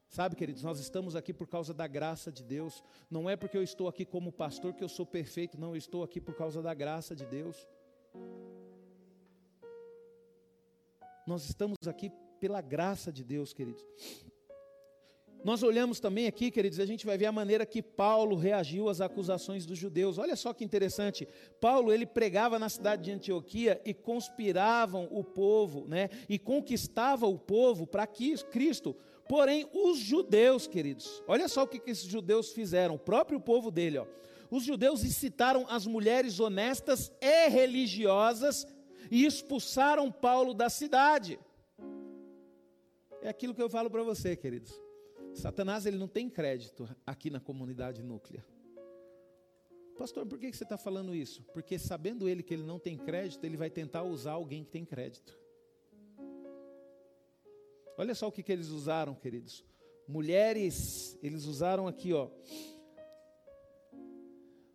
Sabe, 0.09 0.35
queridos, 0.35 0.65
nós 0.65 0.81
estamos 0.81 1.15
aqui 1.15 1.33
por 1.33 1.47
causa 1.47 1.73
da 1.73 1.87
graça 1.87 2.33
de 2.33 2.43
Deus. 2.43 2.83
Não 3.09 3.31
é 3.31 3.37
porque 3.37 3.57
eu 3.57 3.63
estou 3.63 3.87
aqui 3.87 4.05
como 4.05 4.33
pastor 4.33 4.75
que 4.75 4.83
eu 4.83 4.89
sou 4.89 5.07
perfeito, 5.07 5.57
não, 5.57 5.69
eu 5.69 5.77
estou 5.77 6.03
aqui 6.03 6.21
por 6.21 6.35
causa 6.35 6.61
da 6.61 6.75
graça 6.75 7.15
de 7.15 7.27
Deus. 7.27 7.65
Nós 11.25 11.45
estamos 11.45 11.79
aqui 11.87 12.11
pela 12.41 12.61
graça 12.61 13.13
de 13.13 13.23
Deus, 13.23 13.53
queridos. 13.53 13.87
Nós 15.47 15.63
olhamos 15.63 16.01
também 16.01 16.27
aqui, 16.27 16.51
queridos, 16.51 16.81
a 16.81 16.85
gente 16.85 17.07
vai 17.07 17.17
ver 17.17 17.27
a 17.27 17.31
maneira 17.31 17.65
que 17.65 17.81
Paulo 17.81 18.35
reagiu 18.35 18.89
às 18.89 19.01
acusações 19.01 19.65
dos 19.65 19.79
judeus. 19.79 20.19
Olha 20.19 20.35
só 20.35 20.53
que 20.53 20.65
interessante. 20.65 21.29
Paulo, 21.61 21.93
ele 21.93 22.05
pregava 22.05 22.59
na 22.59 22.69
cidade 22.69 23.05
de 23.05 23.13
Antioquia 23.13 23.81
e 23.85 23.95
conspiravam 23.95 25.07
o 25.09 25.23
povo, 25.23 25.87
né? 25.87 26.11
E 26.29 26.37
conquistava 26.37 27.29
o 27.29 27.39
povo 27.39 27.87
para 27.87 28.09
Cristo. 28.09 28.97
Porém, 29.29 29.71
os 29.73 29.99
judeus, 29.99 30.67
queridos, 30.67 31.23
olha 31.29 31.47
só 31.47 31.63
o 31.63 31.69
que, 31.69 31.79
que 31.79 31.93
esses 31.93 32.07
judeus 32.07 32.51
fizeram, 32.51 32.97
o 32.97 32.99
próprio 32.99 33.39
povo 33.39 33.71
dele, 33.71 33.99
ó. 33.99 34.07
Os 34.51 34.65
judeus 34.65 35.05
incitaram 35.05 35.65
as 35.69 35.87
mulheres 35.87 36.41
honestas 36.41 37.13
e 37.21 37.49
religiosas 37.49 38.67
e 39.13 39.25
expulsaram 39.25 40.11
Paulo 40.11 40.53
da 40.53 40.69
cidade. 40.69 41.39
É 43.23 43.29
aquilo 43.29 43.55
que 43.55 43.63
eu 43.63 43.71
falo 43.71 43.89
para 43.89 44.03
você, 44.03 44.35
queridos. 44.35 44.86
Satanás 45.37 45.85
ele 45.85 45.99
não 45.99 46.09
tem 46.09 46.31
crédito 46.31 46.89
aqui 47.07 47.29
na 47.29 47.39
comunidade 47.39 48.03
núclea. 48.03 48.43
Pastor, 49.99 50.25
por 50.27 50.39
que 50.39 50.51
você 50.51 50.65
está 50.65 50.79
falando 50.79 51.15
isso? 51.15 51.43
Porque 51.53 51.79
sabendo 51.79 52.27
ele 52.27 52.43
que 52.43 52.55
ele 52.55 52.63
não 52.63 52.79
tem 52.79 52.97
crédito, 52.97 53.45
ele 53.45 53.57
vai 53.57 53.69
tentar 53.69 54.03
usar 54.03 54.33
alguém 54.33 54.65
que 54.65 54.71
tem 54.71 54.85
crédito. 54.85 55.39
Olha 57.99 58.15
só 58.15 58.29
o 58.29 58.33
que, 58.33 58.43
que 58.43 58.51
eles 58.51 58.69
usaram, 58.69 59.15
queridos. 59.15 59.63
Mulheres, 60.09 61.19
eles 61.23 61.45
usaram 61.45 61.87
aqui, 61.87 62.15
ó. 62.15 62.31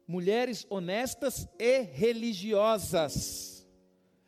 Mulheres 0.07 0.65
honestas 0.69 1.47
e 1.57 1.81
religiosas. 1.81 3.67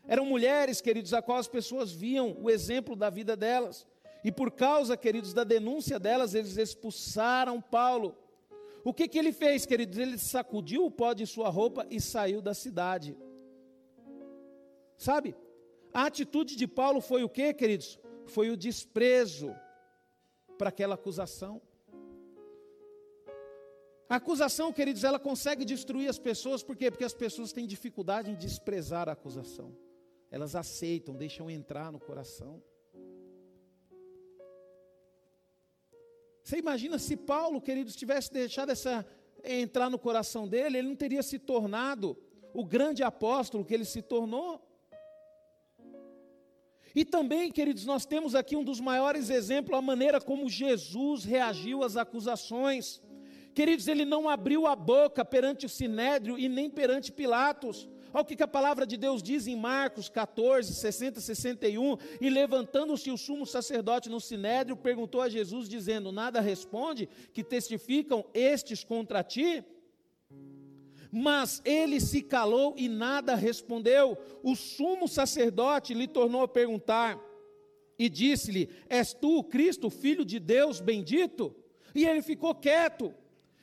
Eram 0.08 0.26
mulheres, 0.26 0.82
queridos, 0.82 1.14
a 1.14 1.22
qual 1.22 1.38
as 1.38 1.48
pessoas 1.48 1.92
viam 1.92 2.36
o 2.42 2.50
exemplo 2.50 2.96
da 2.96 3.10
vida 3.12 3.36
delas. 3.36 3.86
E 4.24 4.32
por 4.32 4.52
causa, 4.52 4.96
queridos, 4.96 5.34
da 5.34 5.44
denúncia 5.44 6.00
delas, 6.00 6.34
eles 6.34 6.58
expulsaram 6.58 7.62
Paulo. 7.62 8.16
O 8.84 8.94
que, 8.94 9.08
que 9.08 9.18
ele 9.18 9.32
fez, 9.32 9.66
queridos? 9.66 9.98
Ele 9.98 10.18
sacudiu 10.18 10.86
o 10.86 10.92
pó 10.92 11.14
de 11.14 11.26
sua 11.28 11.50
roupa 11.50 11.86
e 11.90 12.00
saiu 12.00 12.42
da 12.42 12.54
cidade. 12.54 13.18
Sabe? 14.98 15.36
A 15.94 16.06
atitude 16.06 16.56
de 16.56 16.68
Paulo 16.68 17.02
foi 17.02 17.24
o 17.24 17.30
que, 17.30 17.54
queridos? 17.54 18.00
Foi 18.26 18.50
o 18.50 18.58
desprezo 18.58 19.54
para 20.58 20.70
aquela 20.70 20.96
acusação. 20.96 21.62
A 24.10 24.18
acusação, 24.18 24.72
queridos, 24.72 25.04
ela 25.04 25.20
consegue 25.20 25.66
destruir 25.66 26.10
as 26.10 26.20
pessoas, 26.20 26.64
por 26.64 26.76
quê? 26.76 26.90
Porque 26.90 27.04
as 27.04 27.14
pessoas 27.14 27.52
têm 27.52 27.66
dificuldade 27.66 28.32
em 28.32 28.36
desprezar 28.36 29.10
a 29.10 29.14
acusação. 29.14 29.76
Elas 30.30 30.56
aceitam, 30.56 31.16
deixam 31.16 31.50
entrar 31.50 31.92
no 31.92 32.00
coração. 32.00 32.62
Você 36.44 36.58
imagina 36.58 37.00
se 37.00 37.16
Paulo, 37.16 37.62
queridos, 37.62 37.96
tivesse 37.96 38.32
deixado 38.32 38.70
essa 38.70 39.06
entrar 39.44 39.90
no 39.90 39.98
coração 39.98 40.48
dele, 40.48 40.78
ele 40.78 40.88
não 40.90 40.96
teria 40.96 41.24
se 41.24 41.40
tornado 41.40 42.18
o 42.54 42.64
grande 42.64 43.02
apóstolo 43.04 43.66
que 43.66 43.74
ele 43.74 43.86
se 43.86 44.02
tornou. 44.02 44.62
E 46.96 47.04
também, 47.04 47.52
queridos, 47.52 47.86
nós 47.86 48.06
temos 48.06 48.36
aqui 48.36 48.56
um 48.56 48.64
dos 48.64 48.80
maiores 48.80 49.30
exemplos, 49.30 49.78
a 49.78 49.82
maneira 49.82 50.22
como 50.22 50.50
Jesus 50.50 51.24
reagiu 51.24 51.84
às 51.84 51.98
acusações. 51.98 53.02
Queridos, 53.54 53.88
ele 53.88 54.06
não 54.06 54.30
abriu 54.30 54.68
a 54.68 54.76
boca 54.76 55.26
perante 55.26 55.66
o 55.66 55.70
sinédrio 55.70 56.38
e 56.38 56.48
nem 56.48 56.70
perante 56.70 57.12
Pilatos. 57.12 57.90
Olha 58.14 58.22
o 58.22 58.26
que, 58.26 58.44
a 58.44 58.48
palavra 58.48 58.86
de 58.86 58.96
Deus 58.96 59.24
diz 59.24 59.48
em 59.48 59.56
Marcos 59.56 60.08
14, 60.08 60.72
60, 60.72 61.20
61. 61.20 61.98
E 62.22 62.30
levantando-se 62.30 63.10
o 63.10 63.18
sumo 63.18 63.44
sacerdote 63.44 64.08
no 64.08 64.22
sinédrio, 64.22 64.78
perguntou 64.78 65.20
a 65.20 65.28
Jesus, 65.28 65.68
dizendo: 65.68 66.12
Nada 66.12 66.40
responde, 66.40 67.10
que 67.34 67.44
testificam 67.44 68.24
estes 68.32 68.84
contra 68.84 69.24
ti? 69.24 69.64
Mas 71.12 71.62
ele 71.66 72.00
se 72.00 72.22
calou 72.22 72.76
e 72.78 72.88
nada 72.88 73.34
respondeu. 73.34 74.16
O 74.44 74.56
sumo 74.56 75.08
sacerdote 75.08 75.96
lhe 75.96 76.08
tornou 76.08 76.44
a 76.44 76.48
perguntar 76.48 77.20
e 77.98 78.08
disse-lhe: 78.10 78.70
És 78.88 79.12
tu 79.14 79.40
o 79.40 79.44
Cristo, 79.44 79.90
filho 79.90 80.24
de 80.24 80.40
Deus 80.40 80.80
bendito? 80.80 81.56
E 81.96 82.06
ele 82.06 82.22
ficou 82.22 82.54
quieto. 82.54 83.14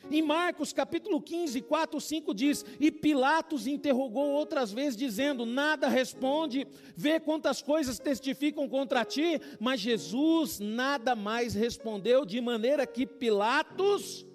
Em 0.08 0.22
Marcos 0.22 0.72
capítulo 0.72 1.20
15, 1.20 1.60
4, 1.62 2.00
5 2.00 2.34
diz: 2.34 2.64
E 2.78 2.90
Pilatos 2.90 3.66
interrogou 3.66 4.30
outras 4.30 4.72
vezes, 4.72 4.96
dizendo: 4.96 5.44
Nada 5.44 5.88
responde, 5.88 6.66
vê 6.96 7.20
quantas 7.20 7.60
coisas 7.60 7.98
testificam 7.98 8.68
contra 8.68 9.04
ti. 9.04 9.40
Mas 9.58 9.80
Jesus 9.80 10.58
nada 10.58 11.14
mais 11.14 11.54
respondeu, 11.54 12.24
de 12.24 12.40
maneira 12.40 12.86
que 12.86 13.06
Pilatos 13.06 14.26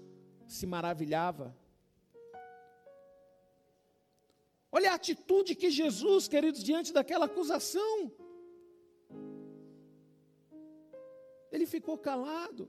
se 0.48 0.68
maravilhava. 0.68 1.56
Olha 4.72 4.92
a 4.92 4.96
atitude 4.96 5.56
que 5.56 5.70
Jesus, 5.70 6.28
queridos, 6.28 6.62
diante 6.62 6.92
daquela 6.92 7.26
acusação. 7.26 8.12
Ele 11.52 11.66
ficou 11.66 11.98
calado. 11.98 12.68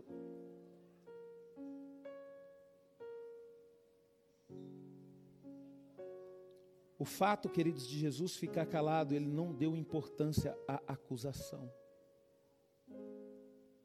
O 6.99 7.05
fato, 7.05 7.49
queridos, 7.49 7.87
de 7.87 7.99
Jesus 7.99 8.37
ficar 8.37 8.67
calado, 8.67 9.15
ele 9.15 9.27
não 9.27 9.53
deu 9.53 9.77
importância 9.77 10.57
à 10.67 10.81
acusação. 10.87 11.71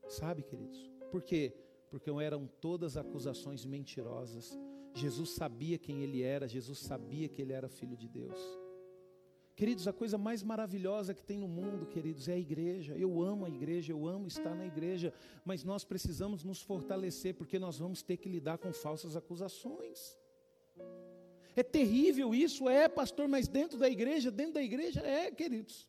Sabe, 0.08 0.44
queridos? 0.44 0.90
Por 1.12 1.22
quê? 1.22 1.54
Porque 1.90 2.10
eram 2.10 2.48
todas 2.62 2.96
acusações 2.96 3.66
mentirosas. 3.66 4.58
Jesus 4.94 5.32
sabia 5.32 5.78
quem 5.78 6.04
ele 6.04 6.22
era, 6.22 6.48
Jesus 6.48 6.80
sabia 6.80 7.28
que 7.28 7.42
ele 7.42 7.54
era 7.54 7.68
filho 7.68 7.98
de 7.98 8.08
Deus. 8.08 8.40
Queridos, 9.56 9.88
a 9.88 9.94
coisa 9.94 10.18
mais 10.18 10.42
maravilhosa 10.42 11.14
que 11.14 11.24
tem 11.24 11.38
no 11.38 11.48
mundo, 11.48 11.86
queridos, 11.86 12.28
é 12.28 12.34
a 12.34 12.40
igreja. 12.40 12.96
Eu 12.98 13.22
amo 13.22 13.46
a 13.46 13.50
igreja, 13.50 13.92
eu 13.92 14.08
amo 14.08 14.28
estar 14.28 14.56
na 14.56 14.66
igreja, 14.66 15.14
mas 15.46 15.64
nós 15.64 15.84
precisamos 15.84 16.44
nos 16.44 16.62
fortalecer, 16.62 17.36
porque 17.36 17.60
nós 17.60 17.78
vamos 17.78 18.02
ter 18.02 18.18
que 18.18 18.30
lidar 18.30 18.58
com 18.58 18.72
falsas 18.74 19.16
acusações. 19.16 20.18
É 21.56 21.64
terrível 21.64 22.34
isso, 22.34 22.70
é, 22.70 22.88
pastor, 22.88 23.28
mas 23.28 23.48
dentro 23.48 23.78
da 23.78 23.90
igreja, 23.90 24.32
dentro 24.32 24.54
da 24.54 24.64
igreja, 24.64 25.02
é, 25.02 25.30
queridos. 25.32 25.88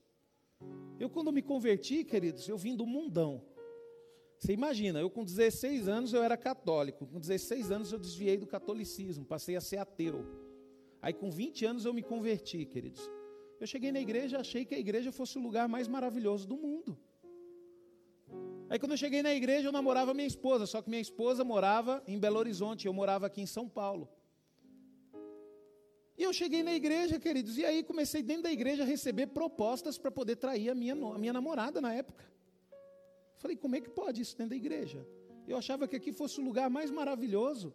Eu, 0.98 1.08
quando 1.08 1.32
me 1.32 1.42
converti, 1.42 2.04
queridos, 2.04 2.48
eu 2.48 2.56
vim 2.56 2.74
do 2.74 2.86
mundão. 2.86 3.42
Você 4.38 4.52
imagina, 4.52 4.98
eu 4.98 5.08
com 5.08 5.24
16 5.24 5.86
anos 5.86 6.12
eu 6.12 6.22
era 6.22 6.36
católico, 6.36 7.06
com 7.06 7.20
16 7.20 7.70
anos 7.70 7.92
eu 7.92 7.98
desviei 7.98 8.36
do 8.36 8.46
catolicismo, 8.46 9.24
passei 9.24 9.54
a 9.54 9.60
ser 9.60 9.76
ateu. 9.76 10.26
Aí 11.00 11.12
com 11.12 11.30
20 11.30 11.64
anos 11.64 11.84
eu 11.84 11.94
me 11.94 12.02
converti, 12.02 12.64
queridos. 12.64 13.08
Eu 13.60 13.66
cheguei 13.68 13.92
na 13.92 14.00
igreja, 14.00 14.40
achei 14.40 14.64
que 14.64 14.74
a 14.74 14.78
igreja 14.78 15.12
fosse 15.12 15.38
o 15.38 15.40
lugar 15.40 15.68
mais 15.68 15.86
maravilhoso 15.86 16.48
do 16.48 16.56
mundo. 16.56 16.98
Aí 18.68 18.78
quando 18.78 18.92
eu 18.92 18.96
cheguei 18.96 19.22
na 19.22 19.32
igreja, 19.32 19.68
eu 19.68 19.72
namorava 19.72 20.12
minha 20.12 20.26
esposa, 20.26 20.66
só 20.66 20.82
que 20.82 20.90
minha 20.90 21.02
esposa 21.02 21.44
morava 21.44 22.02
em 22.08 22.18
Belo 22.18 22.38
Horizonte, 22.38 22.86
eu 22.86 22.92
morava 22.92 23.26
aqui 23.26 23.40
em 23.40 23.46
São 23.46 23.68
Paulo. 23.68 24.08
E 26.16 26.22
eu 26.22 26.32
cheguei 26.32 26.62
na 26.62 26.74
igreja, 26.74 27.18
queridos, 27.18 27.56
e 27.56 27.64
aí 27.64 27.82
comecei 27.82 28.22
dentro 28.22 28.44
da 28.44 28.52
igreja 28.52 28.82
a 28.82 28.86
receber 28.86 29.28
propostas 29.28 29.96
para 29.96 30.10
poder 30.10 30.36
trair 30.36 30.68
a 30.70 30.74
minha, 30.74 30.94
a 30.94 31.18
minha 31.18 31.32
namorada 31.32 31.80
na 31.80 31.92
época. 31.94 32.24
Falei, 33.38 33.56
como 33.56 33.76
é 33.76 33.80
que 33.80 33.90
pode 33.90 34.20
isso 34.20 34.36
dentro 34.36 34.50
da 34.50 34.56
igreja? 34.56 35.06
Eu 35.48 35.56
achava 35.56 35.88
que 35.88 35.96
aqui 35.96 36.12
fosse 36.12 36.40
o 36.40 36.44
lugar 36.44 36.68
mais 36.70 36.90
maravilhoso. 36.90 37.74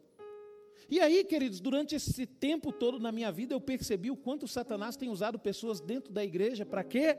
E 0.90 1.00
aí, 1.00 1.24
queridos, 1.24 1.60
durante 1.60 1.96
esse 1.96 2.26
tempo 2.26 2.72
todo 2.72 3.00
na 3.00 3.12
minha 3.12 3.32
vida, 3.32 3.54
eu 3.54 3.60
percebi 3.60 4.12
o 4.12 4.16
quanto 4.16 4.48
Satanás 4.48 4.96
tem 4.96 5.10
usado 5.10 5.40
pessoas 5.40 5.82
dentro 5.82 6.14
da 6.14 6.24
igreja 6.24 6.66
para 6.66 6.84
quê? 6.84 7.18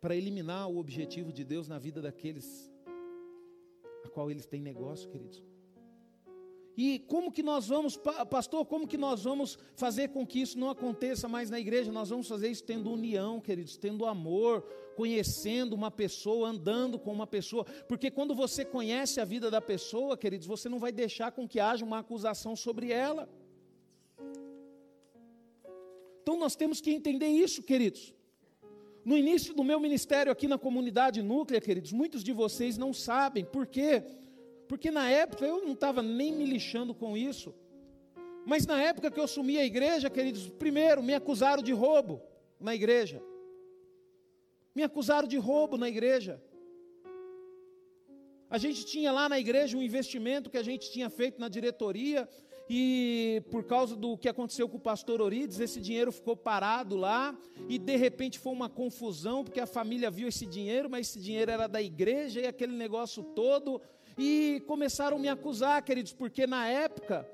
Para 0.00 0.14
eliminar 0.14 0.68
o 0.68 0.76
objetivo 0.76 1.32
de 1.32 1.44
Deus 1.44 1.68
na 1.68 1.78
vida 1.78 2.02
daqueles 2.02 2.70
a 4.04 4.08
qual 4.08 4.30
eles 4.30 4.46
têm 4.46 4.60
negócio, 4.60 5.08
queridos. 5.08 5.42
E 6.76 6.98
como 6.98 7.32
que 7.32 7.42
nós 7.42 7.68
vamos, 7.68 7.98
pastor, 8.28 8.66
como 8.66 8.86
que 8.86 8.98
nós 8.98 9.24
vamos 9.24 9.58
fazer 9.74 10.08
com 10.08 10.26
que 10.26 10.40
isso 10.40 10.58
não 10.58 10.68
aconteça 10.68 11.26
mais 11.26 11.48
na 11.48 11.58
igreja? 11.58 11.90
Nós 11.90 12.10
vamos 12.10 12.28
fazer 12.28 12.50
isso 12.50 12.64
tendo 12.64 12.92
união, 12.92 13.40
queridos, 13.40 13.78
tendo 13.78 14.04
amor, 14.04 14.62
conhecendo 14.94 15.74
uma 15.74 15.90
pessoa, 15.90 16.48
andando 16.48 16.98
com 16.98 17.12
uma 17.12 17.26
pessoa, 17.26 17.64
porque 17.88 18.10
quando 18.10 18.34
você 18.34 18.64
conhece 18.64 19.20
a 19.20 19.24
vida 19.24 19.50
da 19.50 19.60
pessoa, 19.60 20.16
queridos, 20.16 20.46
você 20.46 20.68
não 20.68 20.78
vai 20.78 20.92
deixar 20.92 21.32
com 21.32 21.48
que 21.48 21.60
haja 21.60 21.84
uma 21.84 22.00
acusação 22.00 22.54
sobre 22.54 22.90
ela. 22.90 23.28
Então 26.22 26.38
nós 26.38 26.56
temos 26.56 26.80
que 26.80 26.90
entender 26.90 27.28
isso, 27.28 27.62
queridos. 27.62 28.12
No 29.04 29.16
início 29.16 29.54
do 29.54 29.62
meu 29.62 29.78
ministério 29.78 30.32
aqui 30.32 30.48
na 30.48 30.58
comunidade 30.58 31.22
núclea, 31.22 31.60
queridos, 31.60 31.92
muitos 31.92 32.24
de 32.24 32.32
vocês 32.32 32.76
não 32.76 32.92
sabem 32.92 33.44
por 33.44 33.66
quê? 33.66 34.02
Porque 34.02 34.25
na 34.92 35.10
época 35.10 35.44
eu 35.44 35.64
não 35.64 35.72
estava 35.72 36.02
nem 36.02 36.32
me 36.32 36.44
lixando 36.44 36.94
com 36.94 37.16
isso. 37.16 37.54
Mas 38.44 38.66
na 38.66 38.80
época 38.80 39.10
que 39.10 39.18
eu 39.18 39.24
assumi 39.24 39.58
a 39.58 39.64
igreja, 39.64 40.08
queridos, 40.08 40.48
primeiro 40.48 41.02
me 41.02 41.14
acusaram 41.14 41.62
de 41.62 41.72
roubo 41.72 42.22
na 42.60 42.74
igreja. 42.74 43.20
Me 44.74 44.82
acusaram 44.82 45.26
de 45.26 45.36
roubo 45.36 45.76
na 45.76 45.88
igreja. 45.88 46.40
A 48.48 48.58
gente 48.58 48.86
tinha 48.86 49.10
lá 49.10 49.28
na 49.28 49.40
igreja 49.40 49.76
um 49.76 49.82
investimento 49.82 50.48
que 50.48 50.56
a 50.56 50.62
gente 50.62 50.90
tinha 50.92 51.10
feito 51.10 51.40
na 51.40 51.48
diretoria, 51.48 52.28
e 52.68 53.42
por 53.50 53.64
causa 53.64 53.96
do 53.96 54.16
que 54.16 54.28
aconteceu 54.28 54.68
com 54.68 54.76
o 54.76 54.80
pastor 54.80 55.20
Orides, 55.20 55.60
esse 55.60 55.80
dinheiro 55.80 56.12
ficou 56.12 56.36
parado 56.36 56.96
lá, 56.96 57.36
e 57.68 57.78
de 57.78 57.96
repente 57.96 58.38
foi 58.38 58.52
uma 58.52 58.68
confusão, 58.68 59.44
porque 59.44 59.60
a 59.60 59.66
família 59.66 60.10
viu 60.10 60.28
esse 60.28 60.46
dinheiro, 60.46 60.88
mas 60.88 61.08
esse 61.08 61.20
dinheiro 61.20 61.50
era 61.50 61.66
da 61.66 61.82
igreja, 61.82 62.40
e 62.40 62.46
aquele 62.46 62.76
negócio 62.76 63.22
todo, 63.22 63.80
e 64.16 64.62
começaram 64.66 65.16
a 65.16 65.20
me 65.20 65.28
acusar, 65.28 65.82
queridos, 65.82 66.12
porque 66.12 66.46
na 66.46 66.66
época, 66.68 67.28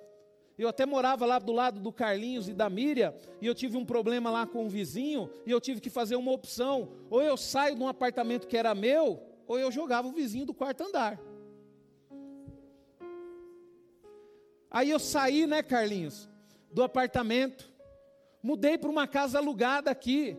eu 0.58 0.68
até 0.68 0.84
morava 0.84 1.24
lá 1.24 1.38
do 1.38 1.52
lado 1.52 1.80
do 1.80 1.92
Carlinhos 1.92 2.48
e 2.48 2.52
da 2.52 2.68
Miriam, 2.68 3.14
e 3.40 3.46
eu 3.46 3.54
tive 3.54 3.76
um 3.76 3.84
problema 3.84 4.30
lá 4.30 4.46
com 4.46 4.66
o 4.66 4.68
vizinho, 4.68 5.30
e 5.46 5.50
eu 5.50 5.60
tive 5.60 5.80
que 5.80 5.90
fazer 5.90 6.16
uma 6.16 6.32
opção: 6.32 6.92
ou 7.08 7.22
eu 7.22 7.36
saio 7.36 7.76
de 7.76 7.82
um 7.82 7.88
apartamento 7.88 8.46
que 8.46 8.56
era 8.56 8.74
meu, 8.74 9.22
ou 9.46 9.58
eu 9.58 9.70
jogava 9.70 10.08
o 10.08 10.12
vizinho 10.12 10.46
do 10.46 10.54
quarto 10.54 10.82
andar. 10.82 11.20
Aí 14.70 14.90
eu 14.90 14.98
saí, 14.98 15.46
né, 15.46 15.62
Carlinhos, 15.62 16.28
do 16.72 16.82
apartamento, 16.82 17.70
mudei 18.42 18.78
para 18.78 18.90
uma 18.90 19.06
casa 19.06 19.38
alugada 19.38 19.90
aqui. 19.90 20.36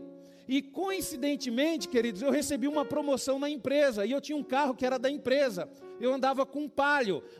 E 0.47 0.61
coincidentemente, 0.61 1.87
queridos, 1.87 2.21
eu 2.21 2.29
recebi 2.29 2.67
uma 2.67 2.83
promoção 2.83 3.39
na 3.39 3.49
empresa, 3.49 4.05
e 4.05 4.11
eu 4.11 4.19
tinha 4.19 4.35
um 4.35 4.43
carro 4.43 4.75
que 4.75 4.85
era 4.85 4.99
da 4.99 5.09
empresa 5.09 5.69
eu 5.99 6.13
andava 6.13 6.45
com 6.45 6.63
um 6.63 6.71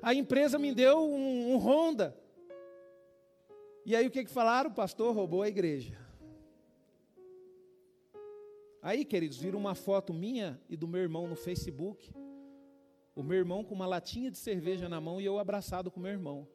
a 0.01 0.13
empresa 0.13 0.57
me 0.59 0.73
deu 0.73 0.99
um, 0.99 1.53
um 1.53 1.57
Honda. 1.57 2.17
E 3.85 3.95
aí 3.95 4.07
o 4.07 4.11
que, 4.11 4.23
que 4.23 4.31
falaram? 4.31 4.69
O 4.69 4.73
pastor 4.73 5.13
roubou 5.13 5.41
a 5.41 5.47
igreja. 5.47 5.97
Aí, 8.81 9.05
queridos, 9.05 9.37
viram 9.37 9.59
uma 9.59 9.75
foto 9.75 10.13
minha 10.13 10.59
e 10.69 10.75
do 10.75 10.87
meu 10.87 11.01
irmão 11.01 11.27
no 11.27 11.35
Facebook. 11.35 12.13
O 13.15 13.23
meu 13.23 13.37
irmão 13.37 13.63
com 13.63 13.73
uma 13.73 13.85
latinha 13.85 14.29
de 14.29 14.37
cerveja 14.37 14.89
na 14.89 14.99
mão 14.99 15.21
e 15.21 15.25
eu 15.25 15.39
abraçado 15.39 15.89
com 15.91 15.99
meu 15.99 16.11
irmão. 16.11 16.47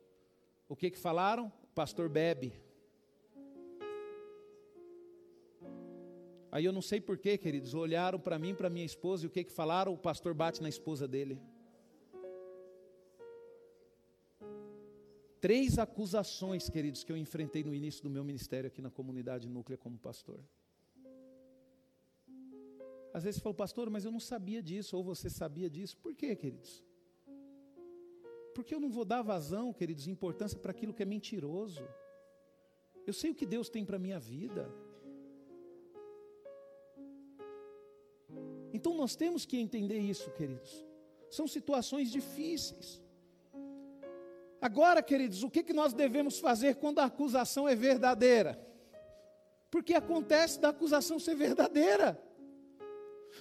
O 0.68 0.76
que 0.76 0.90
que 0.90 0.99
falaram? 0.99 1.46
O 1.64 1.74
pastor 1.74 2.09
bebe. 2.09 2.53
Aí 6.51 6.64
eu 6.64 6.72
não 6.72 6.82
sei 6.82 7.01
porquê, 7.01 7.36
queridos, 7.36 7.74
olharam 7.74 8.18
para 8.18 8.38
mim, 8.38 8.55
para 8.55 8.70
minha 8.70 8.86
esposa, 8.86 9.24
e 9.24 9.26
o 9.26 9.30
que 9.30 9.44
que 9.44 9.53
falaram? 9.53 9.92
O 9.92 9.99
pastor 9.99 10.32
bate 10.34 10.62
na 10.62 10.68
esposa 10.68 11.07
dele. 11.07 11.38
Três 15.41 15.78
acusações, 15.78 16.68
queridos, 16.68 17.05
que 17.05 17.12
eu 17.12 17.16
enfrentei 17.16 17.62
no 17.62 17.74
início 17.74 18.03
do 18.03 18.11
meu 18.11 18.24
ministério 18.24 18.68
aqui 18.68 18.82
na 18.82 18.91
comunidade 18.91 19.49
núclea 19.49 19.78
como 19.78 19.97
pastor. 19.97 20.41
Às 23.12 23.24
vezes 23.24 23.39
você 23.39 23.43
fala, 23.43 23.55
pastor, 23.55 23.89
mas 23.91 24.05
eu 24.05 24.12
não 24.12 24.20
sabia 24.20 24.62
disso, 24.62 24.97
ou 24.97 25.03
você 25.03 25.30
sabia 25.30 25.70
disso. 25.70 25.97
Por 25.99 26.14
quê, 26.14 26.34
queridos? 26.34 26.84
Porque 28.55 28.74
eu 28.74 28.80
não 28.80 28.91
vou 28.91 29.05
dar 29.05 29.22
vazão, 29.22 29.72
queridos, 29.72 30.09
importância 30.09 30.59
para 30.59 30.72
aquilo 30.72 30.93
que 30.93 31.03
é 31.03 31.07
mentiroso. 31.07 31.86
Eu 33.07 33.12
sei 33.12 33.30
o 33.30 33.34
que 33.34 33.47
Deus 33.47 33.68
tem 33.68 33.84
para 33.84 33.97
a 33.97 33.99
minha 33.99 34.18
vida. 34.18 34.68
Então 38.72 38.95
nós 38.95 39.16
temos 39.16 39.47
que 39.47 39.57
entender 39.57 39.99
isso, 39.99 40.30
queridos. 40.32 40.84
São 41.30 41.47
situações 41.47 42.11
difíceis. 42.11 43.03
Agora, 44.61 45.03
queridos, 45.03 45.43
o 45.43 45.51
que, 45.51 45.63
que 45.63 45.73
nós 45.73 45.93
devemos 45.93 46.39
fazer 46.39 46.77
quando 46.77 46.99
a 46.99 47.05
acusação 47.05 47.69
é 47.69 47.77
verdadeira? 47.77 48.59
Porque 49.71 49.95
acontece 49.95 50.59
da 50.59 50.71
acusação 50.71 51.19
ser 51.19 51.37
verdadeira. 51.37 52.21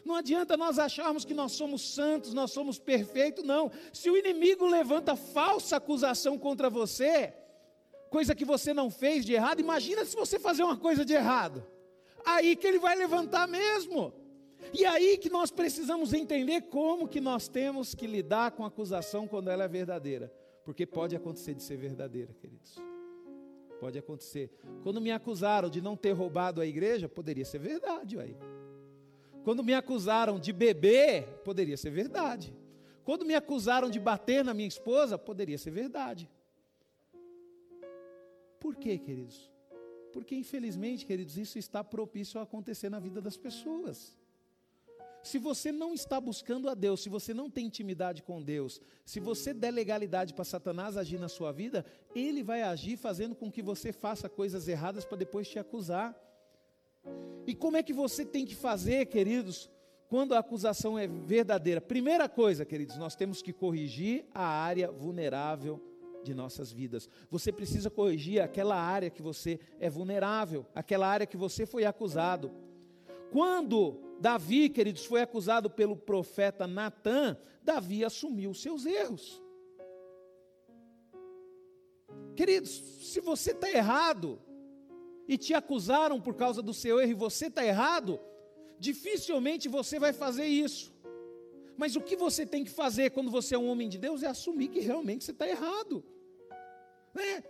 Não 0.06 0.16
adianta 0.16 0.56
nós 0.56 0.78
acharmos 0.78 1.26
que 1.26 1.34
nós 1.34 1.54
somos 1.54 1.94
santos, 1.94 2.34
nós 2.34 2.52
somos 2.52 2.78
perfeitos, 2.78 3.44
não. 3.44 3.72
Se 3.92 4.10
o 4.10 4.18
inimigo 4.18 4.66
levanta 4.68 5.16
falsa 5.16 5.78
acusação 5.78 6.38
contra 6.38 6.70
você, 6.70 7.34
coisa 8.10 8.36
que 8.36 8.46
você 8.46 8.74
não 8.74 8.92
fez 8.92 9.26
de 9.26 9.34
errado, 9.34 9.60
imagina 9.60 10.06
se 10.06 10.16
você 10.16 10.38
fazer 10.38 10.64
uma 10.64 10.78
coisa 10.78 11.04
de 11.04 11.14
errado. 11.14 11.66
Aí 12.26 12.56
que 12.56 12.68
ele 12.68 12.80
vai 12.80 12.96
levantar 12.96 13.48
mesmo. 13.48 14.14
E 14.74 14.86
aí 14.86 15.18
que 15.18 15.30
nós 15.30 15.50
precisamos 15.50 16.14
entender 16.14 16.64
como 16.64 17.08
que 17.08 17.22
nós 17.22 17.48
temos 17.48 17.96
que 17.96 18.06
lidar 18.06 18.52
com 18.52 18.64
a 18.64 18.68
acusação 18.68 19.28
quando 19.28 19.50
ela 19.50 19.64
é 19.64 19.68
verdadeira. 19.68 20.32
Porque 20.68 20.86
pode 20.86 21.16
acontecer 21.16 21.54
de 21.54 21.64
ser 21.64 21.78
verdadeira, 21.78 22.34
queridos. 22.34 22.76
Pode 23.80 23.98
acontecer. 23.98 24.52
Quando 24.84 25.00
me 25.00 25.12
acusaram 25.14 25.70
de 25.70 25.80
não 25.80 25.96
ter 25.96 26.12
roubado 26.12 26.60
a 26.60 26.66
igreja, 26.66 27.08
poderia 27.08 27.46
ser 27.46 27.60
verdade, 27.60 28.20
aí. 28.20 28.36
Quando 29.46 29.64
me 29.64 29.74
acusaram 29.74 30.38
de 30.38 30.52
beber, 30.52 31.26
poderia 31.46 31.78
ser 31.78 31.92
verdade. 31.92 32.54
Quando 33.06 33.24
me 33.24 33.34
acusaram 33.34 33.90
de 33.90 33.98
bater 33.98 34.44
na 34.44 34.54
minha 34.54 34.68
esposa, 34.68 35.18
poderia 35.18 35.58
ser 35.58 35.72
verdade. 35.72 36.30
Por 38.60 38.76
quê, 38.76 38.98
queridos? 38.98 39.50
Porque 40.12 40.36
infelizmente, 40.36 41.06
queridos, 41.06 41.38
isso 41.38 41.58
está 41.58 41.82
propício 41.82 42.42
a 42.42 42.44
acontecer 42.44 42.90
na 42.90 43.00
vida 43.00 43.22
das 43.22 43.38
pessoas. 43.38 44.18
Se 45.28 45.38
você 45.38 45.74
não 45.74 45.94
está 45.94 46.22
buscando 46.22 46.70
a 46.70 46.74
Deus, 46.74 47.02
se 47.02 47.10
você 47.10 47.34
não 47.34 47.50
tem 47.50 47.66
intimidade 47.66 48.24
com 48.24 48.42
Deus, 48.42 48.80
se 49.04 49.20
você 49.20 49.54
der 49.54 49.72
legalidade 49.72 50.34
para 50.34 50.46
Satanás 50.46 50.96
agir 50.96 51.20
na 51.20 51.28
sua 51.28 51.52
vida, 51.52 51.86
ele 52.16 52.42
vai 52.42 52.62
agir 52.62 52.96
fazendo 52.96 53.36
com 53.36 53.52
que 53.52 53.62
você 53.62 53.92
faça 53.92 54.30
coisas 54.30 54.70
erradas 54.70 55.04
para 55.04 55.18
depois 55.18 55.46
te 55.50 55.60
acusar. 55.60 56.16
E 57.46 57.54
como 57.54 57.76
é 57.76 57.84
que 57.84 57.92
você 57.92 58.24
tem 58.24 58.46
que 58.46 58.56
fazer, 58.56 59.06
queridos, 59.08 59.70
quando 60.08 60.34
a 60.34 60.40
acusação 60.40 60.98
é 60.98 61.08
verdadeira? 61.08 61.82
Primeira 61.82 62.30
coisa, 62.30 62.64
queridos, 62.64 62.96
nós 62.96 63.14
temos 63.14 63.42
que 63.42 63.52
corrigir 63.52 64.24
a 64.34 64.48
área 64.48 64.90
vulnerável 64.90 65.84
de 66.24 66.34
nossas 66.34 66.72
vidas. 66.72 67.10
Você 67.30 67.52
precisa 67.52 67.90
corrigir 67.90 68.42
aquela 68.42 68.82
área 68.82 69.10
que 69.10 69.22
você 69.22 69.60
é 69.78 69.90
vulnerável, 69.90 70.66
aquela 70.74 71.06
área 71.06 71.28
que 71.28 71.36
você 71.36 71.66
foi 71.66 71.84
acusado. 71.84 72.50
Quando 73.30 74.07
Davi, 74.20 74.70
queridos, 74.70 75.06
foi 75.06 75.22
acusado 75.22 75.70
pelo 75.70 75.96
profeta 75.96 76.66
Natã, 76.68 77.38
Davi 77.62 78.04
assumiu 78.04 78.54
seus 78.54 78.86
erros. 78.86 79.42
Queridos, 82.36 82.70
se 83.02 83.20
você 83.20 83.52
está 83.52 83.70
errado 83.70 84.40
e 85.28 85.38
te 85.38 85.54
acusaram 85.54 86.22
por 86.22 86.36
causa 86.36 86.62
do 86.62 86.74
seu 86.74 87.00
erro 87.00 87.12
e 87.12 87.16
você 87.16 87.48
está 87.48 87.66
errado, 87.66 88.20
dificilmente 88.80 89.68
você 89.68 90.00
vai 90.00 90.14
fazer 90.14 90.46
isso. 90.46 90.94
Mas 91.76 91.96
o 91.96 92.02
que 92.02 92.16
você 92.16 92.46
tem 92.46 92.64
que 92.64 92.72
fazer 92.72 93.12
quando 93.12 93.30
você 93.30 93.56
é 93.56 93.58
um 93.58 93.68
homem 93.68 93.90
de 93.90 93.98
Deus 93.98 94.24
é 94.24 94.28
assumir 94.28 94.70
que 94.70 94.80
realmente 94.80 95.24
você 95.24 95.32
está 95.32 95.48
errado. 95.48 96.04
Né? 97.14 97.44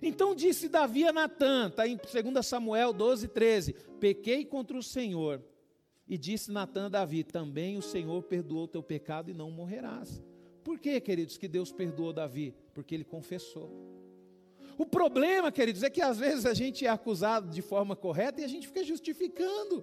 Então 0.00 0.34
disse 0.34 0.68
Davi 0.68 1.04
a 1.04 1.12
Natã, 1.12 1.68
está 1.68 1.86
em 1.86 1.96
2 1.96 2.46
Samuel 2.46 2.92
12, 2.92 3.28
13: 3.28 3.72
Pequei 3.98 4.44
contra 4.44 4.76
o 4.76 4.82
Senhor. 4.82 5.42
E 6.12 6.18
disse 6.18 6.52
Natã 6.52 6.84
a 6.84 6.88
Davi: 6.90 7.24
Também 7.24 7.78
o 7.78 7.80
Senhor 7.80 8.22
perdoou 8.24 8.64
o 8.64 8.68
teu 8.68 8.82
pecado 8.82 9.30
e 9.30 9.34
não 9.34 9.50
morrerás. 9.50 10.22
Por 10.62 10.78
que, 10.78 11.00
queridos, 11.00 11.38
que 11.38 11.48
Deus 11.48 11.72
perdoou 11.72 12.12
Davi? 12.12 12.54
Porque 12.74 12.94
ele 12.94 13.02
confessou. 13.02 13.72
O 14.76 14.84
problema, 14.84 15.50
queridos, 15.50 15.82
é 15.82 15.88
que 15.88 16.02
às 16.02 16.18
vezes 16.18 16.44
a 16.44 16.52
gente 16.52 16.84
é 16.84 16.90
acusado 16.90 17.48
de 17.48 17.62
forma 17.62 17.96
correta 17.96 18.42
e 18.42 18.44
a 18.44 18.46
gente 18.46 18.66
fica 18.66 18.84
justificando 18.84 19.82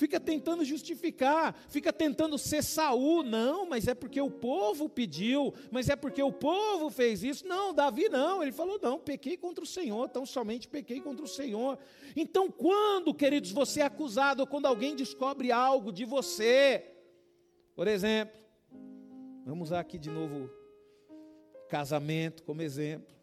fica 0.00 0.18
tentando 0.18 0.64
justificar, 0.64 1.54
fica 1.68 1.92
tentando 1.92 2.38
ser 2.38 2.64
Saul, 2.64 3.22
não, 3.22 3.66
mas 3.66 3.86
é 3.86 3.94
porque 3.94 4.18
o 4.18 4.30
povo 4.30 4.88
pediu, 4.88 5.52
mas 5.70 5.90
é 5.90 5.94
porque 5.94 6.22
o 6.22 6.32
povo 6.32 6.88
fez 6.88 7.22
isso. 7.22 7.46
Não, 7.46 7.74
Davi 7.74 8.08
não, 8.08 8.42
ele 8.42 8.50
falou: 8.50 8.80
não, 8.80 8.98
pequei 8.98 9.36
contra 9.36 9.62
o 9.62 9.66
Senhor, 9.66 10.08
tão 10.08 10.24
somente 10.24 10.66
pequei 10.68 11.02
contra 11.02 11.22
o 11.22 11.28
Senhor. 11.28 11.78
Então, 12.16 12.50
quando, 12.50 13.12
queridos, 13.12 13.50
você 13.50 13.80
é 13.80 13.84
acusado, 13.84 14.40
ou 14.40 14.46
quando 14.46 14.64
alguém 14.64 14.96
descobre 14.96 15.52
algo 15.52 15.92
de 15.92 16.06
você, 16.06 16.94
por 17.76 17.86
exemplo, 17.86 18.40
vamos 19.44 19.68
usar 19.68 19.80
aqui 19.80 19.98
de 19.98 20.10
novo 20.10 20.50
casamento 21.68 22.42
como 22.42 22.62
exemplo. 22.62 23.14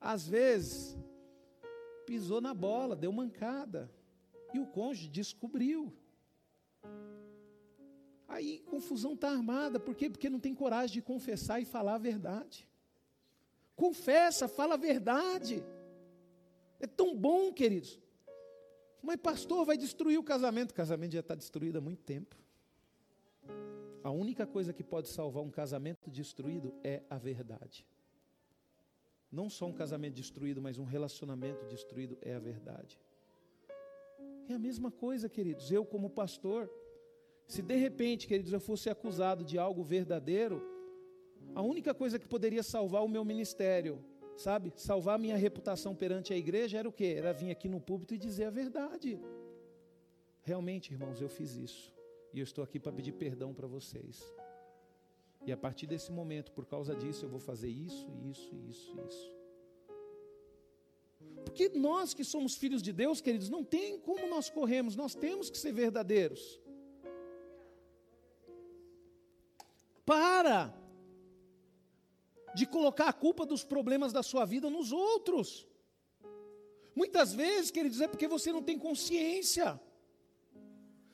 Às 0.00 0.26
vezes, 0.26 0.98
pisou 2.04 2.40
na 2.40 2.52
bola, 2.52 2.96
deu 2.96 3.12
mancada. 3.12 3.88
E 4.52 4.58
o 4.58 4.66
cônjuge 4.66 5.08
descobriu. 5.08 5.94
Aí 8.26 8.60
confusão 8.60 9.14
está 9.14 9.30
armada, 9.30 9.80
por 9.80 9.94
quê? 9.94 10.10
Porque 10.10 10.28
não 10.28 10.38
tem 10.38 10.54
coragem 10.54 10.94
de 10.94 11.02
confessar 11.02 11.60
e 11.60 11.64
falar 11.64 11.94
a 11.94 11.98
verdade. 11.98 12.68
Confessa, 13.74 14.46
fala 14.46 14.74
a 14.74 14.76
verdade. 14.76 15.64
É 16.78 16.86
tão 16.86 17.16
bom, 17.16 17.52
queridos. 17.52 17.98
Mas 19.02 19.16
pastor, 19.16 19.64
vai 19.64 19.76
destruir 19.76 20.18
o 20.18 20.22
casamento. 20.22 20.72
O 20.72 20.74
casamento 20.74 21.12
já 21.12 21.20
está 21.20 21.34
destruído 21.34 21.78
há 21.78 21.80
muito 21.80 22.02
tempo. 22.02 22.36
A 24.02 24.10
única 24.10 24.46
coisa 24.46 24.72
que 24.72 24.82
pode 24.82 25.08
salvar 25.08 25.42
um 25.42 25.50
casamento 25.50 26.10
destruído 26.10 26.74
é 26.84 27.02
a 27.08 27.16
verdade. 27.16 27.86
Não 29.30 29.50
só 29.50 29.66
um 29.66 29.72
casamento 29.72 30.14
destruído, 30.14 30.62
mas 30.62 30.78
um 30.78 30.84
relacionamento 30.84 31.66
destruído 31.66 32.16
é 32.22 32.34
a 32.34 32.38
verdade. 32.38 32.98
É 34.48 34.54
a 34.54 34.58
mesma 34.58 34.90
coisa, 34.90 35.28
queridos. 35.28 35.70
Eu, 35.70 35.84
como 35.84 36.08
pastor, 36.08 36.70
se 37.48 37.62
de 37.62 37.74
repente, 37.76 38.28
queridos, 38.28 38.52
eu 38.52 38.60
fosse 38.60 38.90
acusado 38.90 39.42
de 39.42 39.58
algo 39.58 39.82
verdadeiro, 39.82 40.62
a 41.54 41.62
única 41.62 41.94
coisa 41.94 42.18
que 42.18 42.28
poderia 42.28 42.62
salvar 42.62 43.02
o 43.02 43.08
meu 43.08 43.24
ministério, 43.24 44.04
sabe, 44.36 44.70
salvar 44.76 45.14
a 45.14 45.18
minha 45.18 45.36
reputação 45.36 45.94
perante 45.96 46.34
a 46.34 46.36
igreja 46.36 46.78
era 46.78 46.86
o 46.86 46.92
quê? 46.92 47.14
Era 47.16 47.32
vir 47.32 47.50
aqui 47.50 47.66
no 47.66 47.80
púlpito 47.80 48.14
e 48.14 48.18
dizer 48.18 48.44
a 48.44 48.50
verdade. 48.50 49.18
Realmente, 50.42 50.92
irmãos, 50.92 51.22
eu 51.22 51.28
fiz 51.30 51.56
isso. 51.56 51.92
E 52.34 52.38
eu 52.38 52.44
estou 52.44 52.62
aqui 52.62 52.78
para 52.78 52.92
pedir 52.92 53.12
perdão 53.12 53.54
para 53.54 53.66
vocês. 53.66 54.22
E 55.46 55.50
a 55.50 55.56
partir 55.56 55.86
desse 55.86 56.12
momento, 56.12 56.52
por 56.52 56.66
causa 56.66 56.94
disso, 56.94 57.24
eu 57.24 57.30
vou 57.30 57.40
fazer 57.40 57.70
isso, 57.70 58.06
isso, 58.30 58.54
isso, 58.68 58.94
isso. 59.08 59.32
Porque 61.46 61.70
nós 61.70 62.12
que 62.12 62.24
somos 62.24 62.56
filhos 62.56 62.82
de 62.82 62.92
Deus, 62.92 63.22
queridos, 63.22 63.48
não 63.48 63.64
tem 63.64 63.98
como 63.98 64.28
nós 64.28 64.50
corremos, 64.50 64.94
nós 64.94 65.14
temos 65.14 65.48
que 65.48 65.56
ser 65.56 65.72
verdadeiros. 65.72 66.60
Para 70.08 70.74
de 72.54 72.64
colocar 72.66 73.08
a 73.08 73.12
culpa 73.12 73.44
dos 73.44 73.62
problemas 73.62 74.10
da 74.10 74.22
sua 74.22 74.44
vida 74.46 74.70
nos 74.70 74.90
outros. 74.90 75.66
Muitas 77.00 77.34
vezes, 77.34 77.70
queridos, 77.70 78.00
é 78.00 78.08
porque 78.08 78.26
você 78.26 78.50
não 78.50 78.62
tem 78.62 78.78
consciência. 78.78 79.78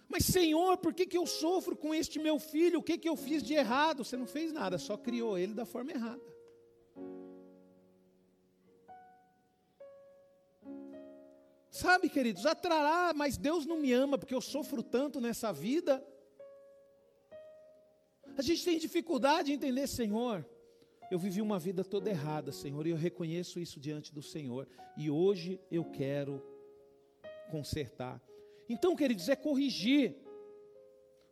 Mas, 0.08 0.24
Senhor, 0.26 0.76
por 0.78 0.94
que, 0.94 1.06
que 1.06 1.18
eu 1.18 1.26
sofro 1.26 1.74
com 1.76 1.92
este 1.92 2.20
meu 2.20 2.38
filho? 2.38 2.78
O 2.78 2.82
que, 2.84 2.96
que 2.96 3.08
eu 3.08 3.16
fiz 3.16 3.42
de 3.42 3.54
errado? 3.54 4.04
Você 4.04 4.16
não 4.16 4.28
fez 4.28 4.52
nada, 4.52 4.78
só 4.78 4.96
criou 4.96 5.36
ele 5.36 5.54
da 5.54 5.66
forma 5.66 5.90
errada. 5.90 6.22
Sabe, 11.68 12.08
queridos, 12.08 12.46
atrará, 12.46 13.12
mas 13.12 13.36
Deus 13.36 13.66
não 13.66 13.76
me 13.76 13.92
ama 13.92 14.16
porque 14.16 14.36
eu 14.36 14.40
sofro 14.40 14.84
tanto 14.84 15.20
nessa 15.20 15.52
vida. 15.52 16.00
A 18.36 18.42
gente 18.42 18.64
tem 18.64 18.78
dificuldade 18.78 19.52
em 19.52 19.54
entender, 19.54 19.86
Senhor. 19.86 20.44
Eu 21.10 21.18
vivi 21.18 21.40
uma 21.40 21.58
vida 21.58 21.84
toda 21.84 22.10
errada, 22.10 22.50
Senhor, 22.50 22.86
e 22.86 22.90
eu 22.90 22.96
reconheço 22.96 23.60
isso 23.60 23.78
diante 23.78 24.12
do 24.12 24.22
Senhor. 24.22 24.66
E 24.96 25.10
hoje 25.10 25.60
eu 25.70 25.84
quero 25.84 26.42
consertar. 27.50 28.20
Então, 28.68 28.96
queridos, 28.96 29.28
é 29.28 29.36
corrigir. 29.36 30.16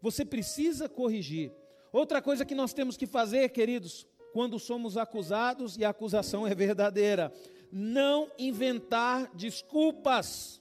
Você 0.00 0.24
precisa 0.24 0.88
corrigir. 0.88 1.52
Outra 1.92 2.22
coisa 2.22 2.44
que 2.44 2.54
nós 2.54 2.72
temos 2.72 2.96
que 2.96 3.06
fazer, 3.06 3.48
queridos, 3.48 4.06
quando 4.32 4.58
somos 4.58 4.96
acusados 4.96 5.76
e 5.76 5.84
a 5.84 5.90
acusação 5.90 6.46
é 6.46 6.54
verdadeira, 6.54 7.32
não 7.70 8.30
inventar 8.38 9.34
desculpas. 9.34 10.60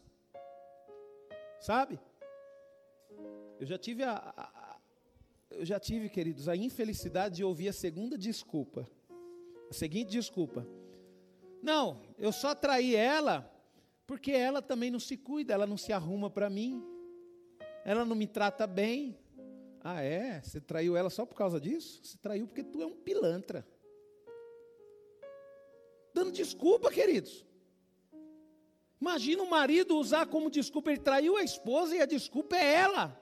Sabe? 1.60 2.00
Eu 3.60 3.68
já 3.68 3.78
tive 3.78 4.04
a, 4.04 4.14
a 4.16 4.61
eu 5.52 5.66
já 5.66 5.80
tive, 5.80 6.10
queridos, 6.10 6.48
a 6.48 6.56
infelicidade 6.56 7.36
de 7.36 7.44
ouvir 7.44 7.70
a 7.70 7.74
segunda 7.74 8.18
desculpa. 8.18 8.88
A 9.70 9.74
seguinte 9.74 10.12
desculpa. 10.12 10.68
Não, 11.62 12.02
eu 12.18 12.32
só 12.32 12.56
traí 12.56 12.96
ela 12.96 13.50
porque 14.08 14.32
ela 14.32 14.62
também 14.62 14.92
não 14.92 15.00
se 15.00 15.16
cuida, 15.16 15.54
ela 15.54 15.68
não 15.68 15.78
se 15.78 15.94
arruma 15.94 16.30
para 16.30 16.50
mim. 16.50 16.84
Ela 17.86 18.04
não 18.04 18.16
me 18.16 18.28
trata 18.28 18.68
bem. 18.68 19.18
Ah, 19.84 20.02
é? 20.02 20.42
Você 20.42 20.60
traiu 20.60 20.96
ela 20.96 21.10
só 21.10 21.26
por 21.26 21.36
causa 21.36 21.60
disso? 21.60 22.02
Você 22.04 22.18
traiu 22.18 22.48
porque 22.48 22.64
tu 22.64 22.82
é 22.82 22.86
um 22.86 22.96
pilantra. 22.96 23.66
Dando 26.14 26.32
desculpa, 26.32 26.92
queridos. 26.92 27.46
Imagina 29.00 29.42
o 29.42 29.50
marido 29.50 29.98
usar 29.98 30.28
como 30.28 30.52
desculpa, 30.52 30.92
ele 30.92 31.00
traiu 31.00 31.38
a 31.38 31.44
esposa 31.44 31.96
e 31.96 32.02
a 32.02 32.06
desculpa 32.06 32.56
é 32.56 32.74
ela. 32.74 33.21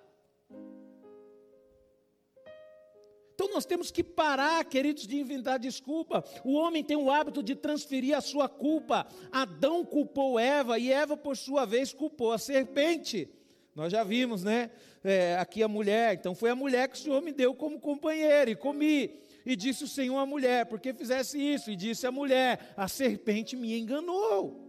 Nós 3.49 3.65
temos 3.65 3.91
que 3.91 4.03
parar, 4.03 4.63
queridos, 4.65 5.07
de 5.07 5.17
inventar 5.17 5.59
desculpa. 5.59 6.23
O 6.43 6.53
homem 6.53 6.83
tem 6.83 6.97
o 6.97 7.11
hábito 7.11 7.43
de 7.43 7.55
transferir 7.55 8.15
a 8.15 8.21
sua 8.21 8.47
culpa. 8.47 9.07
Adão 9.31 9.83
culpou 9.83 10.39
Eva 10.39 10.77
e 10.79 10.91
Eva, 10.91 11.17
por 11.17 11.35
sua 11.35 11.65
vez, 11.65 11.93
culpou 11.93 12.31
a 12.31 12.37
serpente. 12.37 13.29
Nós 13.75 13.91
já 13.91 14.03
vimos, 14.03 14.43
né? 14.43 14.71
É, 15.03 15.37
aqui 15.37 15.63
a 15.63 15.67
mulher. 15.67 16.15
Então 16.15 16.35
foi 16.35 16.49
a 16.49 16.55
mulher 16.55 16.89
que 16.89 16.97
o 16.97 16.99
Senhor 16.99 17.21
me 17.21 17.31
deu 17.31 17.53
como 17.53 17.79
companheira 17.79 18.49
e 18.49 18.55
comi. 18.55 19.21
E 19.45 19.55
disse 19.55 19.83
o 19.83 19.87
Senhor 19.87 20.17
à 20.17 20.25
mulher: 20.25 20.65
porque 20.65 20.93
fizesse 20.93 21.39
isso? 21.39 21.71
E 21.71 21.75
disse 21.75 22.05
a 22.05 22.11
mulher: 22.11 22.73
a 22.75 22.87
serpente 22.87 23.55
me 23.55 23.79
enganou. 23.79 24.67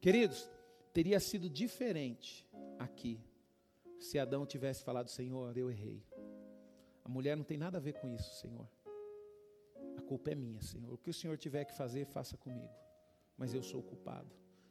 Queridos, 0.00 0.50
teria 0.92 1.20
sido 1.20 1.48
diferente 1.48 2.46
aqui 2.78 3.20
se 4.02 4.18
Adão 4.18 4.44
tivesse 4.44 4.82
falado: 4.84 5.08
Senhor, 5.08 5.56
eu 5.56 5.70
errei. 5.70 6.02
A 7.04 7.08
mulher 7.08 7.36
não 7.36 7.44
tem 7.44 7.58
nada 7.58 7.78
a 7.78 7.80
ver 7.80 7.94
com 7.94 8.08
isso, 8.08 8.34
Senhor. 8.40 8.68
A 9.96 10.02
culpa 10.02 10.30
é 10.30 10.34
minha, 10.34 10.60
Senhor. 10.60 10.92
O 10.92 10.98
que 10.98 11.10
o 11.10 11.14
Senhor 11.14 11.36
tiver 11.36 11.64
que 11.64 11.74
fazer, 11.74 12.04
faça 12.06 12.36
comigo. 12.36 12.74
Mas 13.36 13.52
eu 13.54 13.62
sou 13.62 13.82
culpado. 13.82 14.30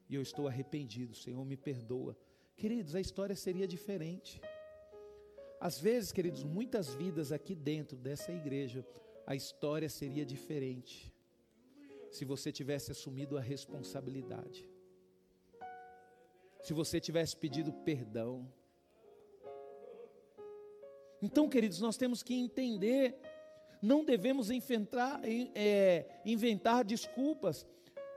E 0.09 0.15
eu 0.15 0.21
estou 0.21 0.47
arrependido, 0.47 1.15
Senhor, 1.15 1.43
me 1.45 1.57
perdoa. 1.57 2.17
Queridos, 2.55 2.95
a 2.95 3.01
história 3.01 3.35
seria 3.35 3.67
diferente. 3.67 4.41
Às 5.59 5.79
vezes, 5.79 6.11
queridos, 6.11 6.43
muitas 6.43 6.93
vidas 6.93 7.31
aqui 7.31 7.55
dentro 7.55 7.97
dessa 7.97 8.31
igreja, 8.31 8.85
a 9.25 9.35
história 9.35 9.89
seria 9.89 10.25
diferente. 10.25 11.13
Se 12.11 12.25
você 12.25 12.51
tivesse 12.51 12.91
assumido 12.91 13.37
a 13.37 13.41
responsabilidade. 13.41 14.67
Se 16.61 16.73
você 16.73 16.99
tivesse 16.99 17.35
pedido 17.35 17.71
perdão 17.71 18.51
então, 21.21 21.47
queridos, 21.47 21.79
nós 21.79 21.97
temos 21.97 22.23
que 22.23 22.33
entender, 22.33 23.15
não 23.81 24.03
devemos 24.03 24.49
inventar, 24.49 25.21
é, 25.23 26.05
inventar 26.25 26.83
desculpas. 26.83 27.65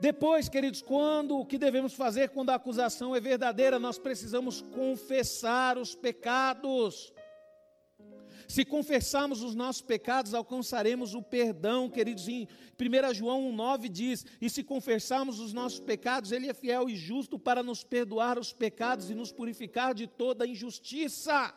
Depois, 0.00 0.48
queridos, 0.48 0.82
quando 0.82 1.38
o 1.38 1.46
que 1.46 1.58
devemos 1.58 1.94
fazer 1.94 2.30
quando 2.30 2.50
a 2.50 2.54
acusação 2.54 3.14
é 3.14 3.20
verdadeira? 3.20 3.78
Nós 3.78 3.98
precisamos 3.98 4.60
confessar 4.60 5.78
os 5.78 5.94
pecados. 5.94 7.12
Se 8.48 8.64
confessarmos 8.64 9.42
os 9.42 9.54
nossos 9.54 9.82
pecados, 9.82 10.34
alcançaremos 10.34 11.14
o 11.14 11.22
perdão, 11.22 11.88
queridos. 11.88 12.26
Em 12.28 12.48
1 12.78 13.14
João 13.14 13.52
1,9 13.52 13.88
diz: 13.88 14.26
E 14.40 14.50
se 14.50 14.62
confessarmos 14.62 15.40
os 15.40 15.52
nossos 15.52 15.80
pecados, 15.80 16.32
Ele 16.32 16.48
é 16.48 16.54
fiel 16.54 16.88
e 16.88 16.96
justo 16.96 17.38
para 17.38 17.62
nos 17.62 17.84
perdoar 17.84 18.38
os 18.38 18.52
pecados 18.52 19.10
e 19.10 19.14
nos 19.14 19.32
purificar 19.32 19.94
de 19.94 20.06
toda 20.06 20.46
injustiça. 20.46 21.54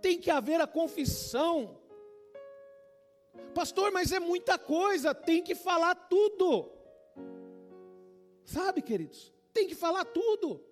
Tem 0.00 0.18
que 0.18 0.30
haver 0.30 0.60
a 0.60 0.66
confissão. 0.66 1.78
Pastor, 3.54 3.90
mas 3.90 4.12
é 4.12 4.20
muita 4.20 4.58
coisa, 4.58 5.14
tem 5.14 5.42
que 5.42 5.54
falar 5.54 5.94
tudo. 5.94 6.70
Sabe, 8.44 8.82
queridos? 8.82 9.32
Tem 9.52 9.66
que 9.66 9.74
falar 9.74 10.04
tudo. 10.04 10.62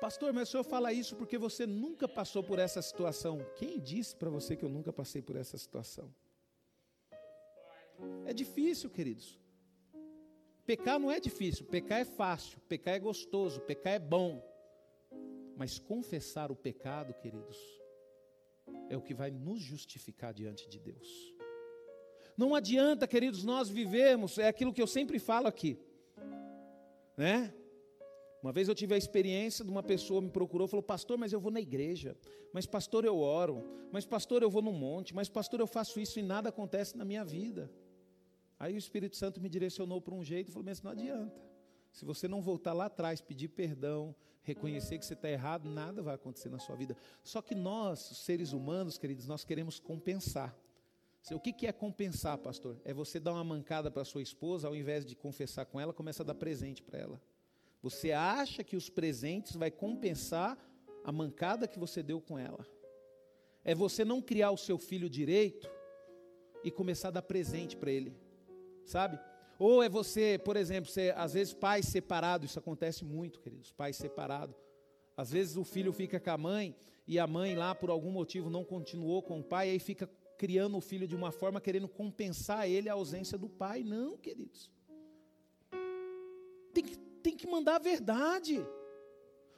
Pastor, 0.00 0.32
mas 0.32 0.48
o 0.48 0.50
senhor 0.50 0.64
fala 0.64 0.94
isso 0.94 1.14
porque 1.14 1.36
você 1.36 1.66
nunca 1.66 2.08
passou 2.08 2.42
por 2.42 2.58
essa 2.58 2.80
situação. 2.80 3.46
Quem 3.56 3.78
disse 3.78 4.16
para 4.16 4.30
você 4.30 4.56
que 4.56 4.64
eu 4.64 4.68
nunca 4.68 4.92
passei 4.92 5.20
por 5.20 5.36
essa 5.36 5.58
situação? 5.58 6.12
É 8.24 8.32
difícil, 8.32 8.88
queridos. 8.88 9.38
Pecar 10.64 10.98
não 10.98 11.10
é 11.10 11.20
difícil, 11.20 11.66
pecar 11.66 12.00
é 12.00 12.04
fácil, 12.04 12.58
pecar 12.68 12.94
é 12.94 12.98
gostoso, 12.98 13.60
pecar 13.60 13.92
é 13.92 13.98
bom. 13.98 14.42
Mas 15.60 15.78
confessar 15.78 16.50
o 16.50 16.56
pecado, 16.56 17.12
queridos, 17.12 17.58
é 18.88 18.96
o 18.96 19.02
que 19.02 19.12
vai 19.12 19.30
nos 19.30 19.60
justificar 19.60 20.32
diante 20.32 20.66
de 20.66 20.78
Deus. 20.78 21.34
Não 22.34 22.54
adianta, 22.54 23.06
queridos, 23.06 23.44
nós 23.44 23.68
vivemos, 23.68 24.38
é 24.38 24.48
aquilo 24.48 24.72
que 24.72 24.80
eu 24.80 24.86
sempre 24.86 25.18
falo 25.18 25.46
aqui, 25.46 25.78
né? 27.14 27.52
Uma 28.42 28.52
vez 28.52 28.68
eu 28.68 28.74
tive 28.74 28.94
a 28.94 28.96
experiência 28.96 29.62
de 29.62 29.70
uma 29.70 29.82
pessoa 29.82 30.22
me 30.22 30.30
procurou, 30.30 30.66
falou: 30.66 30.82
"Pastor, 30.82 31.18
mas 31.18 31.30
eu 31.30 31.38
vou 31.38 31.52
na 31.52 31.60
igreja. 31.60 32.16
Mas 32.54 32.64
pastor, 32.64 33.04
eu 33.04 33.18
oro. 33.18 33.62
Mas 33.92 34.06
pastor, 34.06 34.42
eu 34.42 34.48
vou 34.48 34.62
no 34.62 34.72
monte. 34.72 35.14
Mas 35.14 35.28
pastor, 35.28 35.60
eu 35.60 35.66
faço 35.66 36.00
isso 36.00 36.18
e 36.18 36.22
nada 36.22 36.48
acontece 36.48 36.96
na 36.96 37.04
minha 37.04 37.22
vida." 37.22 37.70
Aí 38.58 38.74
o 38.74 38.78
Espírito 38.78 39.14
Santo 39.14 39.42
me 39.42 39.48
direcionou 39.50 40.00
para 40.00 40.14
um 40.14 40.24
jeito 40.24 40.48
e 40.48 40.52
falou: 40.52 40.64
"Mas 40.64 40.80
não 40.80 40.90
adianta. 40.90 41.49
Se 41.92 42.04
você 42.04 42.28
não 42.28 42.40
voltar 42.40 42.72
lá 42.72 42.86
atrás, 42.86 43.20
pedir 43.20 43.48
perdão, 43.48 44.14
reconhecer 44.42 44.98
que 44.98 45.04
você 45.04 45.14
está 45.14 45.28
errado, 45.28 45.68
nada 45.68 46.02
vai 46.02 46.14
acontecer 46.14 46.48
na 46.48 46.58
sua 46.58 46.76
vida. 46.76 46.96
Só 47.22 47.42
que 47.42 47.54
nós, 47.54 47.98
seres 47.98 48.52
humanos, 48.52 48.96
queridos, 48.96 49.26
nós 49.26 49.44
queremos 49.44 49.78
compensar. 49.78 50.56
O 51.32 51.38
que 51.38 51.66
é 51.66 51.72
compensar, 51.72 52.38
pastor? 52.38 52.80
É 52.84 52.94
você 52.94 53.20
dar 53.20 53.32
uma 53.32 53.44
mancada 53.44 53.90
para 53.90 54.04
sua 54.04 54.22
esposa, 54.22 54.66
ao 54.66 54.74
invés 54.74 55.04
de 55.04 55.14
confessar 55.14 55.66
com 55.66 55.78
ela, 55.78 55.92
começa 55.92 56.22
a 56.22 56.26
dar 56.26 56.34
presente 56.34 56.82
para 56.82 56.98
ela. 56.98 57.20
Você 57.82 58.12
acha 58.12 58.64
que 58.64 58.76
os 58.76 58.88
presentes 58.88 59.54
vai 59.54 59.70
compensar 59.70 60.58
a 61.04 61.12
mancada 61.12 61.68
que 61.68 61.78
você 61.78 62.02
deu 62.02 62.20
com 62.20 62.38
ela. 62.38 62.66
É 63.62 63.74
você 63.74 64.04
não 64.04 64.22
criar 64.22 64.50
o 64.50 64.56
seu 64.56 64.78
filho 64.78 65.08
direito 65.08 65.70
e 66.64 66.70
começar 66.70 67.08
a 67.08 67.12
dar 67.12 67.22
presente 67.22 67.76
para 67.76 67.90
ele. 67.90 68.16
Sabe? 68.84 69.18
Ou 69.60 69.82
é 69.82 69.90
você, 69.90 70.40
por 70.42 70.56
exemplo, 70.56 70.90
você, 70.90 71.12
às 71.14 71.34
vezes 71.34 71.52
pais 71.52 71.84
separados, 71.84 72.48
isso 72.48 72.58
acontece 72.58 73.04
muito, 73.04 73.38
queridos, 73.40 73.70
pais 73.70 73.94
separados. 73.94 74.56
Às 75.14 75.30
vezes 75.30 75.58
o 75.58 75.64
filho 75.64 75.92
fica 75.92 76.18
com 76.18 76.30
a 76.30 76.38
mãe 76.38 76.74
e 77.06 77.18
a 77.18 77.26
mãe 77.26 77.54
lá 77.54 77.74
por 77.74 77.90
algum 77.90 78.10
motivo 78.10 78.48
não 78.48 78.64
continuou 78.64 79.22
com 79.22 79.38
o 79.38 79.44
pai, 79.44 79.68
aí 79.68 79.78
fica 79.78 80.08
criando 80.38 80.78
o 80.78 80.80
filho 80.80 81.06
de 81.06 81.14
uma 81.14 81.30
forma 81.30 81.60
querendo 81.60 81.86
compensar 81.86 82.66
ele 82.66 82.88
a 82.88 82.94
ausência 82.94 83.36
do 83.36 83.50
pai. 83.50 83.84
Não, 83.84 84.16
queridos. 84.16 84.70
Tem 86.72 86.82
que 86.82 86.96
tem 87.22 87.36
que 87.36 87.46
mandar 87.46 87.76
a 87.76 87.78
verdade. 87.78 88.66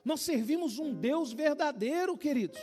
Nós 0.05 0.21
servimos 0.21 0.81
um 0.81 0.93
Deus 0.93 1.33
verdadeiro, 1.33 2.19
queridos. 2.19 2.59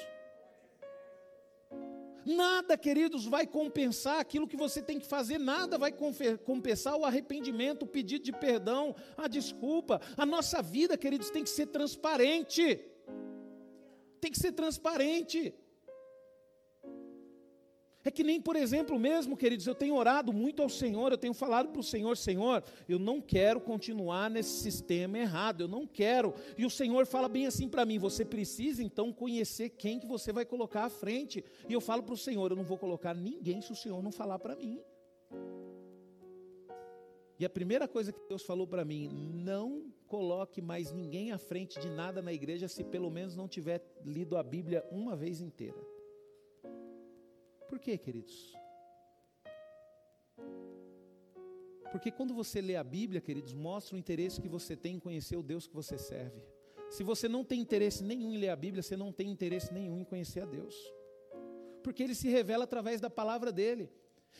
Nada, 2.29 2.77
queridos, 2.77 3.25
vai 3.25 3.47
compensar 3.47 4.19
aquilo 4.19 4.47
que 4.47 4.55
você 4.55 4.83
tem 4.83 4.99
que 4.99 5.07
fazer, 5.07 5.39
nada 5.39 5.79
vai 5.79 5.91
compensar 5.91 6.95
o 6.95 7.03
arrependimento, 7.03 7.83
o 7.83 7.87
pedido 7.87 8.23
de 8.23 8.31
perdão, 8.31 8.95
a 9.17 9.27
desculpa. 9.27 9.99
A 10.15 10.27
nossa 10.27 10.61
vida, 10.61 10.95
queridos, 10.95 11.31
tem 11.31 11.43
que 11.43 11.49
ser 11.49 11.65
transparente. 11.65 12.79
Tem 14.21 14.31
que 14.31 14.37
ser 14.37 14.51
transparente. 14.51 15.55
É 18.03 18.09
que 18.09 18.23
nem, 18.23 18.39
por 18.39 18.55
exemplo, 18.55 18.97
mesmo, 18.97 19.35
queridos, 19.35 19.67
eu 19.67 19.75
tenho 19.75 19.95
orado 19.95 20.31
muito 20.31 20.61
ao 20.61 20.69
Senhor, 20.69 21.11
eu 21.11 21.17
tenho 21.17 21.33
falado 21.33 21.67
para 21.67 21.81
o 21.81 21.83
Senhor, 21.83 22.15
Senhor, 22.15 22.63
eu 22.87 22.97
não 22.97 23.19
quero 23.19 23.59
continuar 23.59 24.29
nesse 24.29 24.61
sistema 24.61 25.17
errado, 25.17 25.61
eu 25.61 25.67
não 25.67 25.85
quero. 25.85 26.33
E 26.57 26.65
o 26.65 26.69
Senhor 26.69 27.05
fala 27.05 27.27
bem 27.27 27.45
assim 27.45 27.67
para 27.67 27.85
mim: 27.85 27.99
você 27.99 28.23
precisa 28.23 28.81
então 28.81 29.11
conhecer 29.11 29.69
quem 29.69 29.99
que 29.99 30.07
você 30.07 30.31
vai 30.31 30.45
colocar 30.45 30.85
à 30.85 30.89
frente. 30.89 31.43
E 31.67 31.73
eu 31.73 31.81
falo 31.81 32.01
para 32.01 32.13
o 32.13 32.17
Senhor: 32.17 32.49
eu 32.49 32.55
não 32.55 32.63
vou 32.63 32.77
colocar 32.77 33.13
ninguém 33.13 33.61
se 33.61 33.73
o 33.73 33.75
Senhor 33.75 34.01
não 34.01 34.11
falar 34.11 34.39
para 34.39 34.55
mim. 34.55 34.79
E 37.37 37.45
a 37.45 37.49
primeira 37.49 37.87
coisa 37.87 38.13
que 38.13 38.19
Deus 38.29 38.43
falou 38.43 38.65
para 38.65 38.85
mim: 38.85 39.09
não 39.33 39.91
coloque 40.07 40.61
mais 40.61 40.93
ninguém 40.93 41.33
à 41.33 41.37
frente 41.37 41.77
de 41.81 41.89
nada 41.89 42.21
na 42.21 42.31
igreja 42.31 42.69
se 42.69 42.81
pelo 42.81 43.11
menos 43.11 43.35
não 43.35 43.47
tiver 43.47 43.83
lido 44.05 44.37
a 44.37 44.43
Bíblia 44.43 44.85
uma 44.89 45.17
vez 45.17 45.41
inteira. 45.41 45.98
Por 47.69 47.79
quê, 47.79 47.97
queridos? 47.97 48.53
Porque 51.91 52.11
quando 52.11 52.33
você 52.33 52.61
lê 52.61 52.75
a 52.75 52.83
Bíblia, 52.83 53.21
queridos, 53.21 53.53
mostra 53.53 53.95
o 53.95 53.99
interesse 53.99 54.41
que 54.41 54.49
você 54.49 54.75
tem 54.75 54.95
em 54.95 54.99
conhecer 54.99 55.37
o 55.37 55.43
Deus 55.43 55.67
que 55.67 55.73
você 55.73 55.97
serve. 55.97 56.41
Se 56.89 57.03
você 57.03 57.27
não 57.27 57.43
tem 57.43 57.59
interesse 57.61 58.03
nenhum 58.03 58.33
em 58.33 58.37
ler 58.37 58.49
a 58.49 58.55
Bíblia, 58.55 58.81
você 58.81 58.97
não 58.97 59.11
tem 59.11 59.29
interesse 59.29 59.71
nenhum 59.71 59.99
em 59.99 60.03
conhecer 60.03 60.41
a 60.41 60.45
Deus. 60.45 60.75
Porque 61.83 62.03
ele 62.03 62.15
se 62.15 62.27
revela 62.27 62.63
através 62.63 62.99
da 62.99 63.09
palavra 63.09 63.51
dele. 63.51 63.89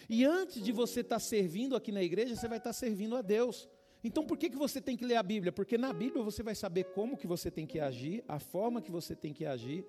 E 0.10 0.26
antes 0.26 0.62
de 0.62 0.72
você 0.72 1.02
estar 1.02 1.20
servindo 1.20 1.76
aqui 1.76 1.92
na 1.92 2.04
igreja, 2.04 2.36
você 2.36 2.48
vai 2.48 2.58
estar 2.58 2.74
servindo 2.74 3.16
a 3.16 3.22
Deus. 3.22 3.70
Então 4.04 4.26
por 4.26 4.38
que, 4.38 4.50
que 4.50 4.58
você 4.58 4.82
tem 4.82 4.96
que 4.96 5.06
ler 5.06 5.16
a 5.16 5.24
Bíblia? 5.24 5.52
Porque 5.52 5.78
na 5.78 5.92
Bíblia 5.92 6.24
você 6.24 6.42
vai 6.42 6.56
saber 6.56 6.86
como 6.86 7.18
que 7.18 7.28
você 7.28 7.52
tem 7.52 7.66
que 7.66 7.80
agir, 7.80 8.24
a 8.28 8.40
forma 8.40 8.82
que 8.82 8.92
você 8.92 9.16
tem 9.16 9.34
que 9.34 9.46
agir, 9.46 9.86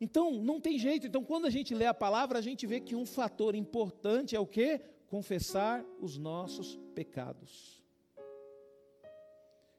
então, 0.00 0.32
não 0.32 0.58
tem 0.58 0.78
jeito. 0.78 1.06
Então, 1.06 1.22
quando 1.22 1.46
a 1.46 1.50
gente 1.50 1.74
lê 1.74 1.84
a 1.84 1.92
palavra, 1.92 2.38
a 2.38 2.42
gente 2.42 2.66
vê 2.66 2.80
que 2.80 2.96
um 2.96 3.04
fator 3.04 3.54
importante 3.54 4.34
é 4.34 4.40
o 4.40 4.46
que? 4.46 4.80
Confessar 5.06 5.84
os 6.00 6.16
nossos 6.16 6.78
pecados. 6.94 7.82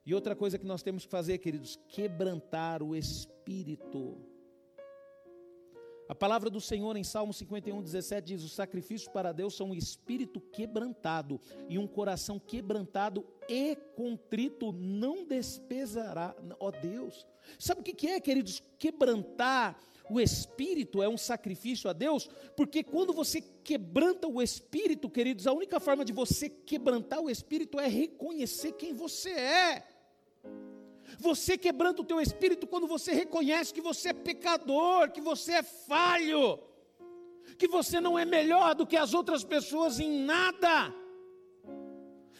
E 0.05 0.13
outra 0.13 0.35
coisa 0.35 0.59
que 0.59 0.65
nós 0.65 0.83
temos 0.83 1.05
que 1.05 1.11
fazer, 1.11 1.39
queridos, 1.39 1.79
quebrantar 1.87 2.83
o 2.83 2.95
espírito. 2.95 4.17
A 6.07 6.13
palavra 6.13 6.49
do 6.49 6.59
Senhor 6.59 6.97
em 6.97 7.03
Salmo 7.03 7.33
51, 7.33 7.81
17 7.81 8.25
diz: 8.25 8.43
Os 8.43 8.53
sacrifícios 8.53 9.11
para 9.11 9.31
Deus 9.31 9.55
são 9.55 9.69
um 9.69 9.73
espírito 9.73 10.41
quebrantado, 10.41 11.39
e 11.69 11.79
um 11.79 11.87
coração 11.87 12.37
quebrantado 12.37 13.25
e 13.47 13.75
contrito 13.95 14.71
não 14.73 15.25
despesará. 15.25 16.35
Ó 16.59 16.69
Deus, 16.69 17.25
sabe 17.57 17.81
o 17.81 17.83
que 17.83 18.07
é, 18.07 18.19
queridos? 18.19 18.61
Quebrantar 18.77 19.79
o 20.11 20.19
espírito 20.19 21.01
é 21.01 21.07
um 21.07 21.17
sacrifício 21.17 21.89
a 21.89 21.93
Deus, 21.93 22.29
porque 22.57 22.83
quando 22.83 23.13
você 23.13 23.39
quebranta 23.63 24.27
o 24.27 24.41
espírito, 24.41 25.09
queridos, 25.09 25.47
a 25.47 25.53
única 25.53 25.79
forma 25.79 26.03
de 26.03 26.11
você 26.11 26.49
quebrantar 26.49 27.21
o 27.21 27.29
espírito 27.29 27.79
é 27.79 27.87
reconhecer 27.87 28.73
quem 28.73 28.93
você 28.93 29.31
é. 29.31 29.87
Você 31.17 31.57
quebranta 31.57 32.01
o 32.01 32.05
teu 32.05 32.19
espírito 32.19 32.67
quando 32.67 32.87
você 32.87 33.13
reconhece 33.13 33.73
que 33.73 33.79
você 33.79 34.09
é 34.09 34.13
pecador, 34.13 35.11
que 35.11 35.21
você 35.21 35.53
é 35.53 35.63
falho, 35.63 36.59
que 37.57 37.67
você 37.67 38.01
não 38.01 38.19
é 38.19 38.25
melhor 38.25 38.75
do 38.75 38.85
que 38.85 38.97
as 38.97 39.13
outras 39.13 39.45
pessoas 39.45 39.97
em 39.99 40.25
nada. 40.25 40.93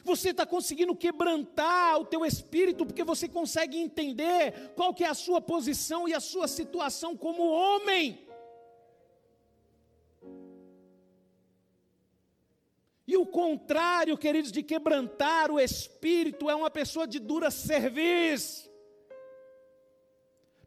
Você 0.04 0.30
está 0.30 0.46
conseguindo 0.46 0.96
quebrantar 0.96 2.00
o 2.00 2.06
teu 2.06 2.26
espírito 2.26 2.86
porque 2.86 3.04
você 3.04 3.28
consegue 3.28 3.78
entender 3.78 4.72
qual 4.76 4.94
que 4.94 5.04
é 5.04 5.08
a 5.08 5.14
sua 5.14 5.40
posição 5.40 6.08
e 6.08 6.14
a 6.14 6.20
sua 6.20 6.48
situação 6.48 7.16
como 7.16 7.44
homem. 7.44 8.28
E 13.08 13.18
o 13.18 13.26
contrário, 13.26 14.18
queridos, 14.18 14.52
de 14.52 14.64
quebrantar 14.64 15.52
o 15.52 15.60
espírito 15.60 16.50
é 16.50 16.56
uma 16.56 16.72
pessoa 16.72 17.06
de 17.06 17.20
dura 17.20 17.52
serviço. 17.52 18.72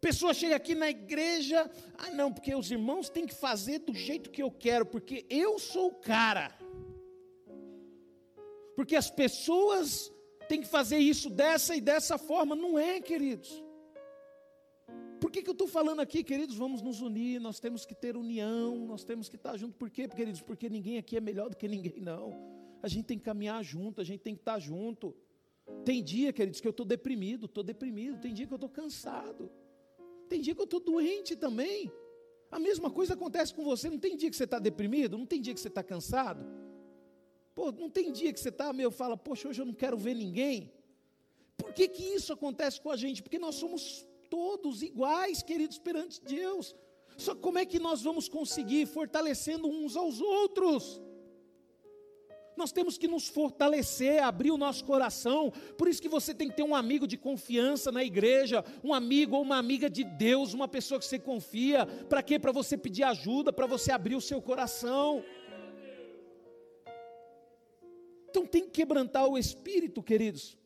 Pessoa 0.01 0.35
chega 0.35 0.55
aqui 0.55 0.75
na 0.75 0.91
igreja, 0.91 1.71
ah 1.97 2.11
não, 2.11 2.31
porque 2.31 2.55
os 2.55 2.71
irmãos 2.71 3.09
têm 3.09 3.27
que 3.27 3.35
fazer 3.35 3.79
do 3.79 3.95
jeito 3.95 4.31
que 4.31 4.43
eu 4.43 4.51
quero, 4.51 4.85
porque 4.85 5.25
eu 5.31 5.59
sou 5.59 5.87
o 5.89 5.95
cara 5.95 6.55
porque 8.77 8.97
as 8.97 9.11
pessoas 9.11 10.13
têm 10.49 10.61
que 10.61 10.67
fazer 10.67 10.99
isso 10.99 11.31
dessa 11.31 11.75
e 11.75 11.81
dessa 11.81 12.19
forma. 12.19 12.55
Não 12.55 12.79
é, 12.79 13.01
queridos. 13.01 13.63
Por 15.21 15.31
que, 15.31 15.43
que 15.43 15.49
eu 15.49 15.53
estou 15.53 15.67
falando 15.67 16.01
aqui, 16.01 16.23
queridos? 16.23 16.57
Vamos 16.57 16.83
nos 16.83 17.01
unir, 17.01 17.41
nós 17.41 17.59
temos 17.59 17.87
que 17.87 17.95
ter 17.95 18.17
união, 18.17 18.77
nós 18.87 19.05
temos 19.05 19.29
que 19.29 19.37
estar 19.37 19.57
juntos. 19.57 19.77
Por 19.77 19.91
quê, 19.91 20.07
queridos? 20.07 20.43
Porque 20.43 20.69
ninguém 20.69 20.99
aqui 20.99 21.17
é 21.17 21.21
melhor 21.21 21.49
do 21.49 21.57
que 21.57 21.67
ninguém, 21.67 22.01
não. 22.01 22.35
A 22.83 22.89
gente 22.89 23.07
tem 23.07 23.19
que 23.19 23.25
caminhar 23.25 23.65
junto, 23.65 24.01
a 24.01 24.05
gente 24.05 24.21
tem 24.21 24.35
que 24.35 24.43
estar 24.43 24.59
junto. 24.59 25.17
Tem 25.83 26.03
dia, 26.03 26.33
queridos, 26.33 26.61
que 26.61 26.69
eu 26.69 26.73
estou 26.73 26.85
deprimido, 26.85 27.47
estou 27.47 27.65
deprimido. 27.65 28.21
Tem 28.21 28.35
dia 28.35 28.47
que 28.47 28.53
eu 28.53 28.57
estou 28.57 28.69
cansado. 28.69 29.51
Tem 30.29 30.41
dia 30.41 30.55
que 30.55 30.61
eu 30.61 30.65
estou 30.65 30.81
doente 30.81 31.35
também. 31.35 31.91
A 32.51 32.59
mesma 32.59 32.91
coisa 32.91 33.15
acontece 33.15 33.55
com 33.55 33.65
você. 33.65 33.89
Não 33.89 33.99
tem 33.99 34.17
dia 34.17 34.29
que 34.29 34.37
você 34.37 34.45
está 34.45 34.59
deprimido? 34.59 35.17
Não 35.17 35.25
tem 35.27 35.41
dia 35.41 35.55
que 35.55 35.61
você 35.61 35.69
está 35.69 35.83
cansado? 35.83 36.47
Pô, 37.55 37.71
não 37.71 37.89
tem 37.89 38.11
dia 38.11 38.33
que 38.33 38.41
você 38.41 38.49
está, 38.49 38.73
meu, 38.73 38.91
fala, 38.91 39.17
poxa, 39.17 39.49
hoje 39.49 39.63
eu 39.63 39.67
não 39.67 39.75
quero 39.75 39.97
ver 39.97 40.15
ninguém. 40.15 40.73
Por 41.57 41.73
que, 41.73 41.87
que 41.89 42.03
isso 42.03 42.33
acontece 42.33 42.81
com 42.81 42.91
a 42.91 42.97
gente? 42.97 43.23
Porque 43.23 43.39
nós 43.39 43.55
somos 43.55 44.07
todos 44.29 44.83
iguais, 44.83 45.43
queridos, 45.43 45.79
perante 45.79 46.21
Deus. 46.21 46.75
Só 47.17 47.35
como 47.35 47.59
é 47.59 47.65
que 47.65 47.79
nós 47.79 48.03
vamos 48.03 48.29
conseguir 48.29 48.87
fortalecendo 48.87 49.69
uns 49.69 49.97
aos 49.97 50.21
outros? 50.21 51.01
Nós 52.57 52.71
temos 52.71 52.97
que 52.97 53.09
nos 53.09 53.29
fortalecer, 53.29 54.23
abrir 54.23 54.51
o 54.53 54.57
nosso 54.57 54.85
coração. 54.85 55.53
Por 55.77 55.89
isso 55.89 56.01
que 56.01 56.09
você 56.09 56.33
tem 56.33 56.49
que 56.49 56.57
ter 56.57 56.63
um 56.63 56.75
amigo 56.75 57.07
de 57.07 57.17
confiança 57.17 57.91
na 57.91 58.05
igreja, 58.05 58.65
um 58.83 58.95
amigo 58.95 59.37
ou 59.37 59.43
uma 59.43 59.59
amiga 59.59 59.91
de 59.91 60.05
Deus, 60.05 60.55
uma 60.55 60.69
pessoa 60.69 61.01
que 61.01 61.07
você 61.07 61.19
confia. 61.19 61.87
Para 62.09 62.23
quê? 62.23 62.39
Para 62.39 62.53
você 62.53 62.77
pedir 62.77 63.03
ajuda, 63.03 63.53
para 63.53 63.67
você 63.67 63.91
abrir 63.91 64.15
o 64.15 64.21
seu 64.21 64.41
coração. 64.41 65.25
Então 68.35 68.45
tem 68.45 68.65
que 68.65 68.71
quebrantar 68.71 69.29
o 69.29 69.39
espírito, 69.39 70.03
queridos. 70.03 70.59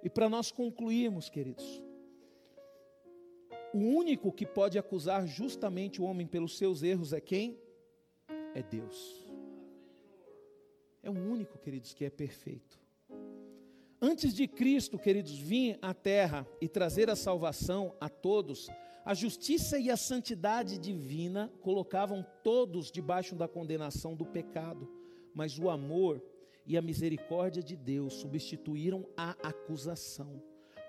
E 0.00 0.08
para 0.08 0.28
nós 0.28 0.52
concluirmos, 0.52 1.28
queridos, 1.28 1.82
o 3.74 3.78
único 3.78 4.30
que 4.30 4.46
pode 4.46 4.78
acusar 4.78 5.26
justamente 5.26 6.00
o 6.00 6.04
homem 6.04 6.24
pelos 6.24 6.56
seus 6.56 6.84
erros 6.84 7.12
é 7.12 7.20
quem? 7.20 7.58
É 8.54 8.62
Deus. 8.62 9.26
É 11.02 11.10
o 11.10 11.14
único, 11.14 11.58
queridos, 11.58 11.92
que 11.92 12.04
é 12.04 12.10
perfeito. 12.10 12.78
Antes 14.00 14.32
de 14.32 14.46
Cristo, 14.46 14.96
queridos, 14.96 15.36
vir 15.36 15.80
à 15.82 15.92
terra 15.92 16.46
e 16.60 16.68
trazer 16.68 17.10
a 17.10 17.16
salvação 17.16 17.92
a 18.00 18.08
todos, 18.08 18.68
a 19.04 19.14
justiça 19.14 19.80
e 19.80 19.90
a 19.90 19.96
santidade 19.96 20.78
divina 20.78 21.52
colocavam 21.60 22.24
todos 22.44 22.88
debaixo 22.88 23.34
da 23.34 23.48
condenação 23.48 24.14
do 24.14 24.24
pecado, 24.24 24.88
mas 25.34 25.58
o 25.58 25.68
amor 25.68 26.29
e 26.70 26.76
a 26.76 26.82
misericórdia 26.82 27.60
de 27.60 27.74
Deus 27.74 28.14
substituíram 28.14 29.04
a 29.16 29.30
acusação. 29.42 30.40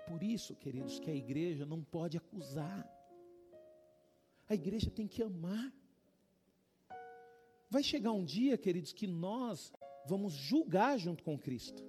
Por 0.06 0.22
isso, 0.22 0.54
queridos, 0.54 1.00
que 1.00 1.10
a 1.10 1.14
igreja 1.14 1.66
não 1.66 1.82
pode 1.82 2.16
acusar. 2.16 2.88
A 4.48 4.54
igreja 4.54 4.92
tem 4.92 5.08
que 5.08 5.24
amar. 5.24 5.74
Vai 7.68 7.82
chegar 7.82 8.12
um 8.12 8.24
dia, 8.24 8.56
queridos, 8.56 8.92
que 8.92 9.08
nós 9.08 9.72
vamos 10.06 10.32
julgar 10.34 10.96
junto 11.00 11.24
com 11.24 11.36
Cristo, 11.36 11.82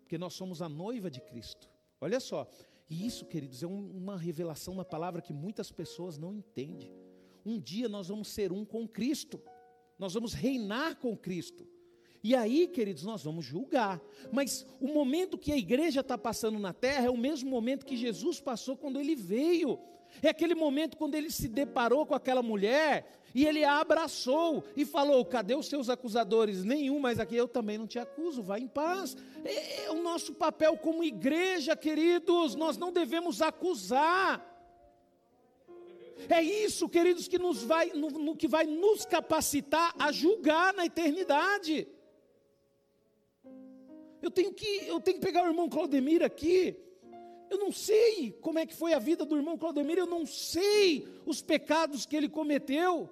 porque 0.00 0.18
nós 0.18 0.34
somos 0.34 0.60
a 0.60 0.68
noiva 0.68 1.08
de 1.08 1.20
Cristo. 1.20 1.70
Olha 2.00 2.18
só, 2.18 2.50
e 2.90 3.06
isso, 3.06 3.26
queridos, 3.26 3.62
é 3.62 3.66
uma 3.68 4.16
revelação 4.16 4.74
na 4.74 4.84
palavra 4.84 5.22
que 5.22 5.32
muitas 5.32 5.70
pessoas 5.70 6.18
não 6.18 6.34
entendem. 6.34 6.92
Um 7.44 7.60
dia 7.60 7.88
nós 7.88 8.08
vamos 8.08 8.26
ser 8.26 8.50
um 8.50 8.64
com 8.64 8.88
Cristo, 8.88 9.40
nós 10.00 10.14
vamos 10.14 10.34
reinar 10.34 10.96
com 10.96 11.16
Cristo. 11.16 11.75
E 12.26 12.34
aí, 12.34 12.66
queridos, 12.66 13.04
nós 13.04 13.22
vamos 13.22 13.44
julgar. 13.44 14.00
Mas 14.32 14.66
o 14.80 14.88
momento 14.88 15.38
que 15.38 15.52
a 15.52 15.56
igreja 15.56 16.00
está 16.00 16.18
passando 16.18 16.58
na 16.58 16.72
terra 16.72 17.06
é 17.06 17.10
o 17.10 17.16
mesmo 17.16 17.48
momento 17.48 17.86
que 17.86 17.96
Jesus 17.96 18.40
passou 18.40 18.76
quando 18.76 18.98
ele 18.98 19.14
veio. 19.14 19.78
É 20.20 20.30
aquele 20.30 20.56
momento 20.56 20.96
quando 20.96 21.14
ele 21.14 21.30
se 21.30 21.46
deparou 21.46 22.04
com 22.04 22.16
aquela 22.16 22.42
mulher 22.42 23.08
e 23.32 23.46
ele 23.46 23.62
a 23.62 23.78
abraçou 23.78 24.64
e 24.76 24.84
falou: 24.84 25.24
Cadê 25.24 25.54
os 25.54 25.68
seus 25.68 25.88
acusadores? 25.88 26.64
Nenhum, 26.64 26.98
mas 26.98 27.20
aqui 27.20 27.36
eu 27.36 27.46
também 27.46 27.78
não 27.78 27.86
te 27.86 28.00
acuso, 28.00 28.42
vá 28.42 28.58
em 28.58 28.66
paz. 28.66 29.16
É, 29.44 29.84
é 29.84 29.90
o 29.92 30.02
nosso 30.02 30.34
papel 30.34 30.76
como 30.78 31.04
igreja, 31.04 31.76
queridos, 31.76 32.56
nós 32.56 32.76
não 32.76 32.90
devemos 32.90 33.40
acusar. 33.40 34.44
É 36.28 36.42
isso, 36.42 36.88
queridos, 36.88 37.28
que 37.28 37.38
nos 37.38 37.62
vai, 37.62 37.90
no, 37.90 38.10
no 38.10 38.34
que 38.34 38.48
vai 38.48 38.66
nos 38.66 39.04
capacitar 39.04 39.94
a 39.96 40.10
julgar 40.10 40.74
na 40.74 40.86
eternidade. 40.86 41.86
Eu 44.26 44.30
tenho 44.32 44.52
que, 44.52 44.66
eu 44.88 45.00
tenho 45.00 45.18
que 45.18 45.24
pegar 45.24 45.44
o 45.44 45.46
irmão 45.46 45.68
Claudemir 45.68 46.20
aqui. 46.20 46.76
Eu 47.48 47.58
não 47.58 47.70
sei 47.70 48.32
como 48.40 48.58
é 48.58 48.66
que 48.66 48.74
foi 48.74 48.92
a 48.92 48.98
vida 48.98 49.24
do 49.24 49.36
irmão 49.36 49.56
Claudemir, 49.56 49.98
eu 49.98 50.06
não 50.06 50.26
sei 50.26 51.06
os 51.24 51.40
pecados 51.40 52.04
que 52.04 52.16
ele 52.16 52.28
cometeu. 52.28 53.08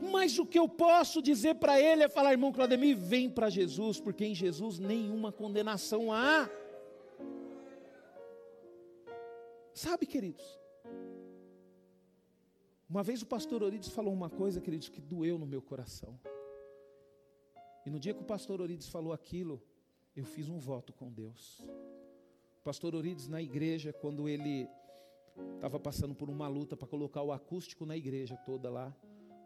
Mas 0.00 0.38
o 0.38 0.46
que 0.46 0.60
eu 0.60 0.68
posso 0.68 1.20
dizer 1.20 1.56
para 1.56 1.80
ele 1.80 2.04
é 2.04 2.08
falar, 2.08 2.30
irmão 2.30 2.52
Claudemir, 2.52 2.96
vem 2.96 3.28
para 3.28 3.50
Jesus, 3.50 3.98
porque 4.00 4.24
em 4.24 4.32
Jesus 4.32 4.78
nenhuma 4.78 5.32
condenação 5.32 6.12
há. 6.12 6.48
Sabe, 9.74 10.06
queridos? 10.06 10.46
Uma 12.88 13.02
vez 13.02 13.22
o 13.22 13.26
pastor 13.26 13.60
Orides 13.64 13.88
falou 13.88 14.12
uma 14.12 14.30
coisa, 14.30 14.60
queridos, 14.60 14.88
que 14.88 15.00
doeu 15.00 15.36
no 15.36 15.46
meu 15.46 15.60
coração. 15.60 16.16
E 17.84 17.90
no 17.90 17.98
dia 17.98 18.14
que 18.14 18.22
o 18.22 18.24
pastor 18.24 18.60
Orides 18.60 18.88
falou 18.88 19.12
aquilo, 19.12 19.60
eu 20.16 20.24
fiz 20.24 20.48
um 20.48 20.58
voto 20.58 20.92
com 20.92 21.10
Deus. 21.10 21.60
O 22.60 22.62
pastor 22.62 22.94
Orides, 22.94 23.28
na 23.28 23.40
igreja, 23.40 23.92
quando 23.92 24.28
ele 24.28 24.68
estava 25.54 25.78
passando 25.78 26.14
por 26.14 26.28
uma 26.28 26.48
luta 26.48 26.76
para 26.76 26.86
colocar 26.86 27.22
o 27.22 27.32
acústico 27.32 27.86
na 27.86 27.96
igreja 27.96 28.36
toda 28.36 28.68
lá, 28.68 28.94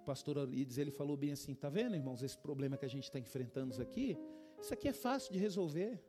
o 0.02 0.04
pastor 0.04 0.38
Orides, 0.38 0.78
ele 0.78 0.90
falou 0.90 1.16
bem 1.16 1.32
assim, 1.32 1.54
tá 1.54 1.68
vendo, 1.68 1.94
irmãos, 1.94 2.22
esse 2.22 2.36
problema 2.36 2.76
que 2.76 2.84
a 2.84 2.88
gente 2.88 3.04
está 3.04 3.18
enfrentando 3.18 3.80
aqui, 3.80 4.18
isso 4.60 4.72
aqui 4.72 4.88
é 4.88 4.92
fácil 4.92 5.32
de 5.32 5.38
resolver. 5.38 6.02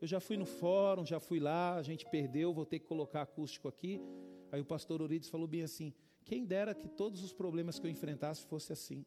Eu 0.00 0.06
já 0.06 0.20
fui 0.20 0.36
no 0.36 0.44
fórum, 0.44 1.06
já 1.06 1.18
fui 1.18 1.40
lá, 1.40 1.76
a 1.76 1.82
gente 1.82 2.04
perdeu, 2.10 2.52
vou 2.52 2.66
ter 2.66 2.78
que 2.78 2.86
colocar 2.86 3.22
acústico 3.22 3.66
aqui. 3.66 4.00
Aí 4.52 4.60
o 4.60 4.64
pastor 4.64 5.00
Orides 5.00 5.28
falou 5.28 5.46
bem 5.46 5.62
assim, 5.62 5.94
quem 6.24 6.44
dera 6.44 6.74
que 6.74 6.88
todos 6.88 7.22
os 7.22 7.32
problemas 7.32 7.78
que 7.78 7.86
eu 7.86 7.90
enfrentasse 7.90 8.44
fosse 8.44 8.72
assim 8.72 9.06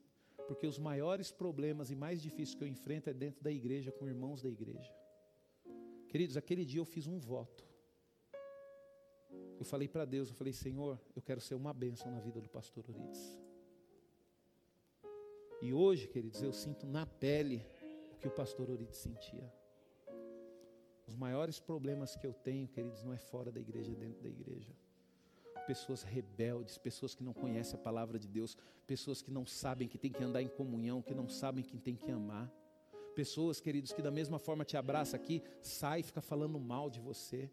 porque 0.49 0.65
os 0.65 0.79
maiores 0.79 1.31
problemas 1.31 1.91
e 1.91 1.95
mais 1.95 2.19
difíceis 2.19 2.55
que 2.55 2.63
eu 2.63 2.67
enfrento 2.67 3.07
é 3.07 3.13
dentro 3.13 3.43
da 3.43 3.51
igreja, 3.51 3.91
com 3.91 4.07
irmãos 4.07 4.41
da 4.41 4.49
igreja. 4.49 4.91
Queridos, 6.07 6.35
aquele 6.35 6.65
dia 6.65 6.79
eu 6.79 6.85
fiz 6.85 7.05
um 7.05 7.19
voto. 7.19 7.63
Eu 9.59 9.63
falei 9.63 9.87
para 9.87 10.05
Deus, 10.05 10.29
eu 10.29 10.33
falei, 10.33 10.51
Senhor, 10.51 10.99
eu 11.15 11.21
quero 11.21 11.39
ser 11.39 11.53
uma 11.53 11.71
bênção 11.71 12.11
na 12.11 12.19
vida 12.19 12.41
do 12.41 12.49
pastor 12.49 12.83
Urides. 12.89 13.39
E 15.61 15.71
hoje, 15.71 16.07
queridos, 16.07 16.41
eu 16.41 16.51
sinto 16.51 16.87
na 16.87 17.05
pele 17.05 17.63
o 18.11 18.17
que 18.17 18.27
o 18.27 18.31
pastor 18.31 18.71
Urides 18.71 18.97
sentia. 18.97 19.53
Os 21.05 21.15
maiores 21.15 21.59
problemas 21.59 22.15
que 22.15 22.25
eu 22.25 22.33
tenho, 22.33 22.67
queridos, 22.67 23.03
não 23.03 23.13
é 23.13 23.19
fora 23.19 23.51
da 23.51 23.59
igreja, 23.59 23.91
é 23.91 23.95
dentro 23.95 24.23
da 24.23 24.29
igreja 24.29 24.73
pessoas 25.69 26.01
rebeldes, 26.01 26.79
pessoas 26.79 27.13
que 27.13 27.23
não 27.23 27.31
conhecem 27.31 27.79
a 27.79 27.83
palavra 27.83 28.17
de 28.17 28.27
Deus, 28.27 28.57
pessoas 28.87 29.21
que 29.21 29.29
não 29.29 29.45
sabem 29.45 29.87
que 29.87 29.99
tem 29.99 30.11
que 30.11 30.23
andar 30.23 30.41
em 30.41 30.47
comunhão, 30.47 30.99
que 30.99 31.13
não 31.13 31.29
sabem 31.29 31.63
quem 31.63 31.79
tem 31.79 31.95
que 31.95 32.09
amar. 32.09 32.51
Pessoas, 33.13 33.61
queridos, 33.61 33.93
que 33.93 34.01
da 34.01 34.09
mesma 34.09 34.39
forma 34.39 34.65
te 34.65 34.75
abraça 34.75 35.15
aqui, 35.15 35.43
sai 35.61 35.99
e 35.99 36.03
fica 36.03 36.21
falando 36.21 36.59
mal 36.59 36.89
de 36.89 36.99
você. 36.99 37.51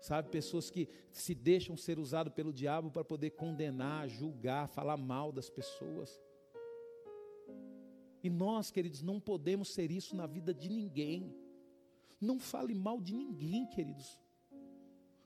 Sabe, 0.00 0.28
pessoas 0.28 0.70
que 0.70 0.88
se 1.10 1.34
deixam 1.34 1.76
ser 1.76 1.98
usado 1.98 2.30
pelo 2.30 2.52
diabo 2.52 2.88
para 2.88 3.02
poder 3.02 3.30
condenar, 3.30 4.08
julgar, 4.08 4.68
falar 4.68 4.96
mal 4.96 5.32
das 5.32 5.50
pessoas. 5.50 6.22
E 8.22 8.30
nós, 8.30 8.70
queridos, 8.70 9.02
não 9.02 9.18
podemos 9.18 9.74
ser 9.74 9.90
isso 9.90 10.14
na 10.14 10.28
vida 10.28 10.54
de 10.54 10.68
ninguém. 10.68 11.34
Não 12.20 12.38
fale 12.38 12.74
mal 12.76 13.00
de 13.00 13.12
ninguém, 13.12 13.66
queridos. 13.66 14.16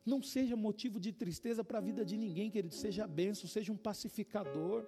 Não 0.09 0.23
seja 0.23 0.57
motivo 0.57 0.99
de 0.99 1.13
tristeza 1.13 1.63
para 1.63 1.79
a 1.79 1.81
vida 1.89 2.03
de 2.11 2.17
ninguém, 2.17 2.51
querido. 2.51 2.75
Seja 2.75 3.07
benção, 3.07 3.47
seja 3.47 3.71
um 3.71 3.77
pacificador. 3.77 4.87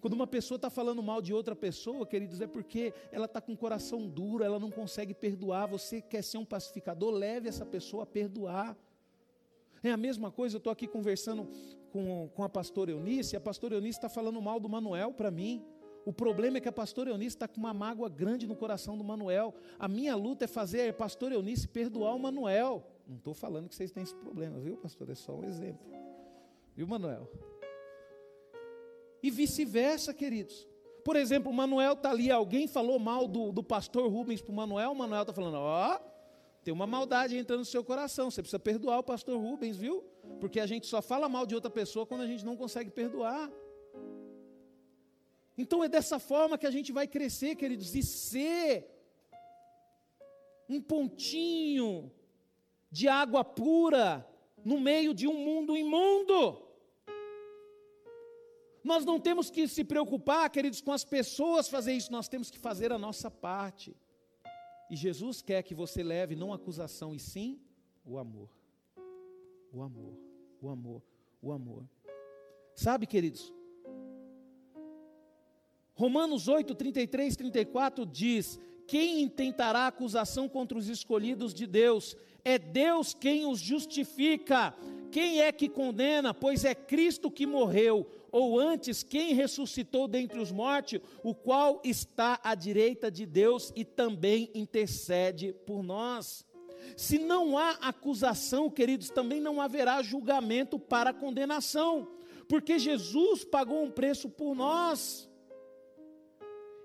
Quando 0.00 0.14
uma 0.14 0.26
pessoa 0.26 0.56
está 0.56 0.70
falando 0.70 1.02
mal 1.02 1.20
de 1.20 1.32
outra 1.34 1.54
pessoa, 1.54 2.06
queridos, 2.06 2.40
é 2.40 2.46
porque 2.46 2.94
ela 3.12 3.26
está 3.26 3.40
com 3.42 3.52
o 3.52 3.56
coração 3.56 4.08
duro, 4.08 4.42
ela 4.42 4.58
não 4.58 4.70
consegue 4.70 5.12
perdoar. 5.12 5.66
Você 5.66 6.00
quer 6.00 6.22
ser 6.22 6.38
um 6.38 6.44
pacificador, 6.46 7.10
leve 7.10 7.48
essa 7.48 7.66
pessoa 7.66 8.04
a 8.04 8.06
perdoar. 8.06 8.76
É 9.82 9.90
a 9.90 9.96
mesma 9.98 10.30
coisa, 10.30 10.56
eu 10.56 10.58
estou 10.58 10.72
aqui 10.72 10.86
conversando 10.86 11.46
com, 11.90 12.30
com 12.34 12.42
a 12.42 12.48
pastora 12.48 12.90
Eunice, 12.90 13.34
e 13.34 13.36
a 13.36 13.40
pastora 13.40 13.74
Eunice 13.74 13.98
está 13.98 14.08
falando 14.08 14.40
mal 14.40 14.58
do 14.58 14.68
Manuel 14.68 15.12
para 15.12 15.30
mim. 15.30 15.62
O 16.06 16.12
problema 16.12 16.56
é 16.56 16.60
que 16.60 16.68
a 16.68 16.72
pastora 16.72 17.10
Eunice 17.10 17.36
está 17.36 17.46
com 17.46 17.60
uma 17.60 17.74
mágoa 17.74 18.08
grande 18.08 18.46
no 18.46 18.56
coração 18.56 18.96
do 18.96 19.04
Manuel. 19.04 19.54
A 19.78 19.88
minha 19.88 20.14
luta 20.16 20.44
é 20.44 20.48
fazer 20.48 20.88
a 20.88 20.92
pastora 20.92 21.34
Eunice 21.34 21.68
perdoar 21.68 22.14
o 22.14 22.18
Manuel. 22.18 22.93
Não 23.06 23.16
estou 23.16 23.34
falando 23.34 23.68
que 23.68 23.74
vocês 23.74 23.90
têm 23.90 24.02
esse 24.02 24.14
problema, 24.14 24.58
viu, 24.58 24.76
pastor? 24.76 25.10
É 25.10 25.14
só 25.14 25.34
um 25.34 25.44
exemplo. 25.44 25.86
Viu, 26.74 26.86
Manuel? 26.86 27.30
E 29.22 29.30
vice-versa, 29.30 30.12
queridos. 30.12 30.66
Por 31.04 31.16
exemplo, 31.16 31.50
o 31.50 31.54
Manuel 31.54 31.92
está 31.92 32.10
ali, 32.10 32.30
alguém 32.30 32.66
falou 32.66 32.98
mal 32.98 33.28
do, 33.28 33.52
do 33.52 33.62
pastor 33.62 34.10
Rubens 34.10 34.40
para 34.40 34.52
o 34.52 34.54
Manuel, 34.54 34.92
o 34.92 34.96
Manuel 34.96 35.22
está 35.22 35.34
falando, 35.34 35.58
ó, 35.58 36.00
tem 36.64 36.72
uma 36.72 36.86
maldade 36.86 37.36
entrando 37.36 37.60
no 37.60 37.64
seu 37.66 37.84
coração. 37.84 38.30
Você 38.30 38.40
precisa 38.40 38.58
perdoar 38.58 38.98
o 38.98 39.02
pastor 39.02 39.38
Rubens, 39.38 39.76
viu? 39.76 40.02
Porque 40.40 40.58
a 40.58 40.66
gente 40.66 40.86
só 40.86 41.02
fala 41.02 41.28
mal 41.28 41.44
de 41.44 41.54
outra 41.54 41.70
pessoa 41.70 42.06
quando 42.06 42.22
a 42.22 42.26
gente 42.26 42.44
não 42.44 42.56
consegue 42.56 42.90
perdoar. 42.90 43.52
Então 45.58 45.84
é 45.84 45.88
dessa 45.88 46.18
forma 46.18 46.56
que 46.56 46.66
a 46.66 46.70
gente 46.70 46.90
vai 46.90 47.06
crescer, 47.06 47.54
queridos, 47.54 47.94
e 47.94 48.02
ser 48.02 48.90
um 50.68 50.80
pontinho 50.80 52.10
de 52.94 53.08
água 53.08 53.42
pura 53.42 54.24
no 54.64 54.78
meio 54.78 55.12
de 55.12 55.26
um 55.26 55.34
mundo 55.34 55.76
imundo. 55.76 56.62
Nós 58.84 59.04
não 59.04 59.18
temos 59.18 59.50
que 59.50 59.66
se 59.66 59.82
preocupar, 59.82 60.48
queridos, 60.48 60.80
com 60.80 60.92
as 60.92 61.04
pessoas 61.04 61.68
fazer 61.68 61.92
isso, 61.92 62.12
nós 62.12 62.28
temos 62.28 62.52
que 62.52 62.58
fazer 62.58 62.92
a 62.92 62.98
nossa 63.06 63.28
parte. 63.28 63.96
E 64.88 64.94
Jesus 64.94 65.42
quer 65.42 65.64
que 65.64 65.74
você 65.74 66.04
leve 66.04 66.36
não 66.36 66.52
acusação, 66.52 67.12
e 67.12 67.18
sim 67.18 67.58
o 68.04 68.16
amor. 68.16 68.48
O 69.72 69.82
amor, 69.82 70.14
o 70.62 70.68
amor, 70.68 71.02
o 71.42 71.50
amor. 71.50 71.82
Sabe, 72.76 73.08
queridos? 73.08 73.52
Romanos 75.94 76.46
8, 76.46 76.76
33, 76.76 77.34
34 77.34 78.06
diz: 78.06 78.60
Quem 78.86 79.20
intentará 79.20 79.88
acusação 79.88 80.48
contra 80.48 80.78
os 80.78 80.88
escolhidos 80.88 81.52
de 81.52 81.66
Deus? 81.66 82.16
É 82.44 82.58
Deus 82.58 83.14
quem 83.14 83.46
os 83.46 83.58
justifica. 83.58 84.74
Quem 85.10 85.40
é 85.40 85.52
que 85.52 85.68
condena? 85.68 86.34
Pois 86.34 86.64
é 86.64 86.74
Cristo 86.74 87.30
que 87.30 87.46
morreu, 87.46 88.10
ou 88.32 88.58
antes, 88.58 89.04
quem 89.04 89.32
ressuscitou 89.32 90.08
dentre 90.08 90.40
os 90.40 90.50
mortos, 90.50 91.00
o 91.22 91.32
qual 91.32 91.80
está 91.84 92.40
à 92.42 92.56
direita 92.56 93.08
de 93.08 93.24
Deus 93.24 93.72
e 93.76 93.84
também 93.84 94.50
intercede 94.52 95.52
por 95.64 95.84
nós. 95.84 96.44
Se 96.96 97.16
não 97.16 97.56
há 97.56 97.70
acusação, 97.80 98.68
queridos, 98.68 99.08
também 99.08 99.40
não 99.40 99.60
haverá 99.60 100.02
julgamento 100.02 100.80
para 100.80 101.14
condenação, 101.14 102.08
porque 102.48 102.76
Jesus 102.76 103.44
pagou 103.44 103.84
um 103.84 103.90
preço 103.90 104.28
por 104.28 104.54
nós. 104.54 105.30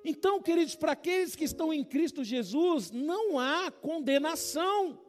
Então, 0.06 0.41
queridos, 0.41 0.76
para 0.76 0.91
aqueles 0.91 1.36
que 1.36 1.44
estão 1.44 1.73
em 1.73 1.84
Cristo 1.84 2.23
Jesus, 2.23 2.91
não 2.91 3.38
há 3.38 3.72
condenação. 3.72 4.99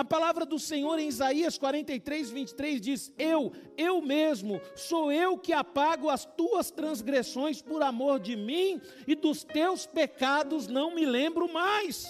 A 0.00 0.04
palavra 0.04 0.46
do 0.46 0.58
Senhor 0.58 0.98
em 0.98 1.08
Isaías 1.08 1.58
43, 1.58 2.30
23 2.30 2.80
diz: 2.80 3.12
Eu, 3.18 3.52
eu 3.76 4.00
mesmo, 4.00 4.58
sou 4.74 5.12
eu 5.12 5.36
que 5.36 5.52
apago 5.52 6.08
as 6.08 6.24
tuas 6.24 6.70
transgressões 6.70 7.60
por 7.60 7.82
amor 7.82 8.18
de 8.18 8.34
mim, 8.34 8.80
e 9.06 9.14
dos 9.14 9.44
teus 9.44 9.84
pecados 9.84 10.68
não 10.68 10.94
me 10.94 11.04
lembro 11.04 11.52
mais. 11.52 12.08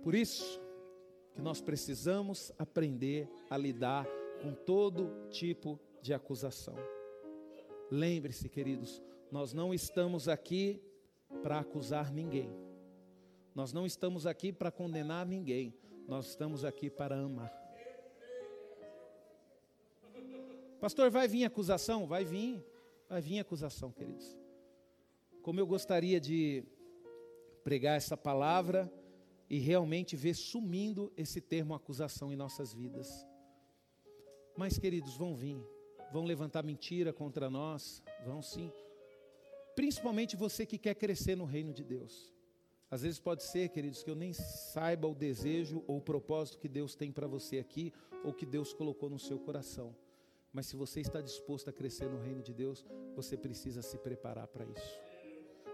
Por 0.00 0.14
isso 0.14 0.60
que 1.34 1.42
nós 1.42 1.60
precisamos 1.60 2.52
aprender 2.56 3.28
a 3.50 3.56
lidar 3.56 4.06
com 4.40 4.54
todo 4.54 5.10
tipo 5.28 5.76
de 6.00 6.14
acusação. 6.14 6.76
Lembre-se, 7.90 8.48
queridos, 8.48 9.02
nós 9.32 9.52
não 9.52 9.74
estamos 9.74 10.28
aqui 10.28 10.80
para 11.42 11.58
acusar 11.58 12.12
ninguém. 12.12 12.67
Nós 13.58 13.72
não 13.72 13.84
estamos 13.84 14.24
aqui 14.24 14.52
para 14.52 14.70
condenar 14.70 15.26
ninguém, 15.26 15.74
nós 16.06 16.28
estamos 16.28 16.64
aqui 16.64 16.88
para 16.88 17.18
amar. 17.18 17.52
Pastor, 20.80 21.10
vai 21.10 21.26
vir 21.26 21.44
acusação? 21.44 22.06
Vai 22.06 22.24
vir, 22.24 22.64
vai 23.08 23.20
vir 23.20 23.40
acusação, 23.40 23.90
queridos. 23.90 24.38
Como 25.42 25.58
eu 25.58 25.66
gostaria 25.66 26.20
de 26.20 26.62
pregar 27.64 27.96
essa 27.96 28.16
palavra 28.16 28.88
e 29.50 29.58
realmente 29.58 30.14
ver 30.14 30.34
sumindo 30.34 31.12
esse 31.16 31.40
termo 31.40 31.74
acusação 31.74 32.32
em 32.32 32.36
nossas 32.36 32.72
vidas. 32.72 33.26
Mas, 34.56 34.78
queridos, 34.78 35.16
vão 35.16 35.34
vir, 35.34 35.60
vão 36.12 36.22
levantar 36.22 36.62
mentira 36.62 37.12
contra 37.12 37.50
nós, 37.50 38.04
vão 38.24 38.40
sim. 38.40 38.70
Principalmente 39.74 40.36
você 40.36 40.64
que 40.64 40.78
quer 40.78 40.94
crescer 40.94 41.34
no 41.34 41.44
reino 41.44 41.72
de 41.72 41.82
Deus. 41.82 42.37
Às 42.90 43.02
vezes 43.02 43.18
pode 43.18 43.42
ser, 43.42 43.68
queridos, 43.68 44.02
que 44.02 44.10
eu 44.10 44.14
nem 44.14 44.32
saiba 44.32 45.06
o 45.06 45.14
desejo 45.14 45.84
ou 45.86 45.98
o 45.98 46.02
propósito 46.02 46.58
que 46.58 46.68
Deus 46.68 46.94
tem 46.94 47.12
para 47.12 47.26
você 47.26 47.58
aqui, 47.58 47.92
ou 48.24 48.32
que 48.32 48.46
Deus 48.46 48.72
colocou 48.72 49.10
no 49.10 49.18
seu 49.18 49.38
coração. 49.38 49.94
Mas 50.52 50.66
se 50.66 50.76
você 50.76 51.00
está 51.00 51.20
disposto 51.20 51.68
a 51.68 51.72
crescer 51.72 52.08
no 52.08 52.18
reino 52.18 52.42
de 52.42 52.54
Deus, 52.54 52.86
você 53.14 53.36
precisa 53.36 53.82
se 53.82 53.98
preparar 53.98 54.48
para 54.48 54.64
isso. 54.64 55.00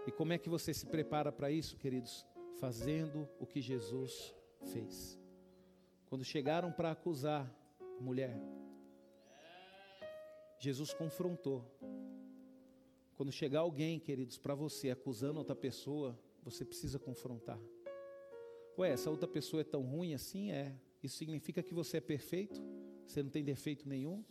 E 0.05 0.11
como 0.11 0.33
é 0.33 0.37
que 0.37 0.49
você 0.49 0.73
se 0.73 0.85
prepara 0.85 1.31
para 1.31 1.49
isso, 1.49 1.77
queridos? 1.77 2.25
Fazendo 2.59 3.27
o 3.39 3.45
que 3.45 3.61
Jesus 3.61 4.35
fez. 4.65 5.17
Quando 6.07 6.23
chegaram 6.23 6.71
para 6.71 6.91
acusar 6.91 7.49
a 7.79 8.01
mulher, 8.01 8.37
Jesus 10.59 10.93
confrontou. 10.93 11.63
Quando 13.15 13.31
chegar 13.31 13.61
alguém, 13.61 13.99
queridos, 13.99 14.37
para 14.37 14.53
você 14.53 14.91
acusando 14.91 15.39
outra 15.39 15.55
pessoa, 15.55 16.19
você 16.45 16.63
precisa 16.63 16.99
confrontar. 16.99 17.59
Ué, 18.77 18.91
essa 18.91 19.09
outra 19.09 19.27
pessoa 19.27 19.61
é 19.61 19.63
tão 19.63 19.81
ruim 19.81 20.13
assim? 20.13 20.51
É. 20.51 20.79
Isso 21.01 21.17
significa 21.17 21.63
que 21.63 21.73
você 21.73 21.97
é 21.97 22.01
perfeito? 22.01 22.61
Você 23.05 23.23
não 23.23 23.31
tem 23.31 23.43
defeito 23.43 23.89
nenhum? 23.89 24.23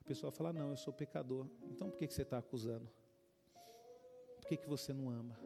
A 0.00 0.04
pessoa 0.04 0.32
fala: 0.32 0.52
Não, 0.52 0.70
eu 0.70 0.76
sou 0.76 0.92
pecador. 0.92 1.46
Então 1.70 1.90
por 1.90 1.98
que, 1.98 2.06
que 2.06 2.14
você 2.14 2.22
está 2.22 2.38
acusando? 2.38 2.90
Por 4.36 4.46
que, 4.46 4.56
que 4.56 4.68
você 4.68 4.92
não 4.92 5.10
ama? 5.10 5.38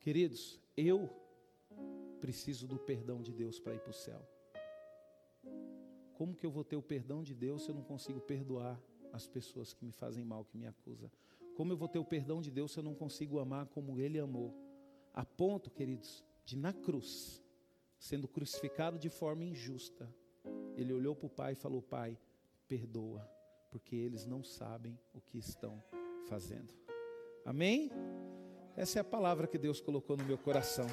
Queridos, 0.00 0.60
eu 0.76 1.08
preciso 2.20 2.66
do 2.66 2.78
perdão 2.78 3.22
de 3.22 3.32
Deus 3.32 3.58
para 3.58 3.74
ir 3.74 3.80
para 3.80 3.90
o 3.90 3.94
céu. 3.94 4.26
Como 6.14 6.34
que 6.34 6.44
eu 6.44 6.50
vou 6.50 6.64
ter 6.64 6.76
o 6.76 6.82
perdão 6.82 7.22
de 7.22 7.34
Deus 7.34 7.62
se 7.62 7.70
eu 7.70 7.74
não 7.74 7.82
consigo 7.82 8.20
perdoar 8.20 8.80
as 9.12 9.26
pessoas 9.26 9.72
que 9.72 9.84
me 9.84 9.92
fazem 9.92 10.24
mal, 10.24 10.44
que 10.44 10.56
me 10.56 10.66
acusam. 10.66 11.10
Como 11.56 11.72
eu 11.72 11.76
vou 11.76 11.88
ter 11.88 11.98
o 11.98 12.04
perdão 12.04 12.40
de 12.40 12.50
Deus 12.50 12.72
se 12.72 12.78
eu 12.78 12.82
não 12.82 12.94
consigo 12.94 13.38
amar 13.38 13.66
como 13.66 13.98
Ele 13.98 14.18
amou? 14.18 14.54
A 15.12 15.24
ponto, 15.24 15.70
queridos, 15.70 16.24
de 16.44 16.56
na 16.56 16.72
cruz, 16.72 17.42
sendo 17.98 18.28
crucificado 18.28 18.98
de 18.98 19.08
forma 19.08 19.44
injusta, 19.44 20.08
Ele 20.76 20.92
olhou 20.92 21.16
para 21.16 21.26
o 21.26 21.30
Pai 21.30 21.52
e 21.52 21.56
falou: 21.56 21.82
Pai, 21.82 22.16
perdoa, 22.68 23.28
porque 23.70 23.96
eles 23.96 24.24
não 24.24 24.44
sabem 24.44 24.98
o 25.12 25.20
que 25.20 25.38
estão 25.38 25.82
fazendo. 26.28 26.74
Amém? 27.44 27.90
Essa 28.76 28.98
é 28.98 29.00
a 29.00 29.04
palavra 29.04 29.46
que 29.46 29.58
Deus 29.58 29.80
colocou 29.80 30.16
no 30.16 30.24
meu 30.24 30.38
coração. 30.38 30.86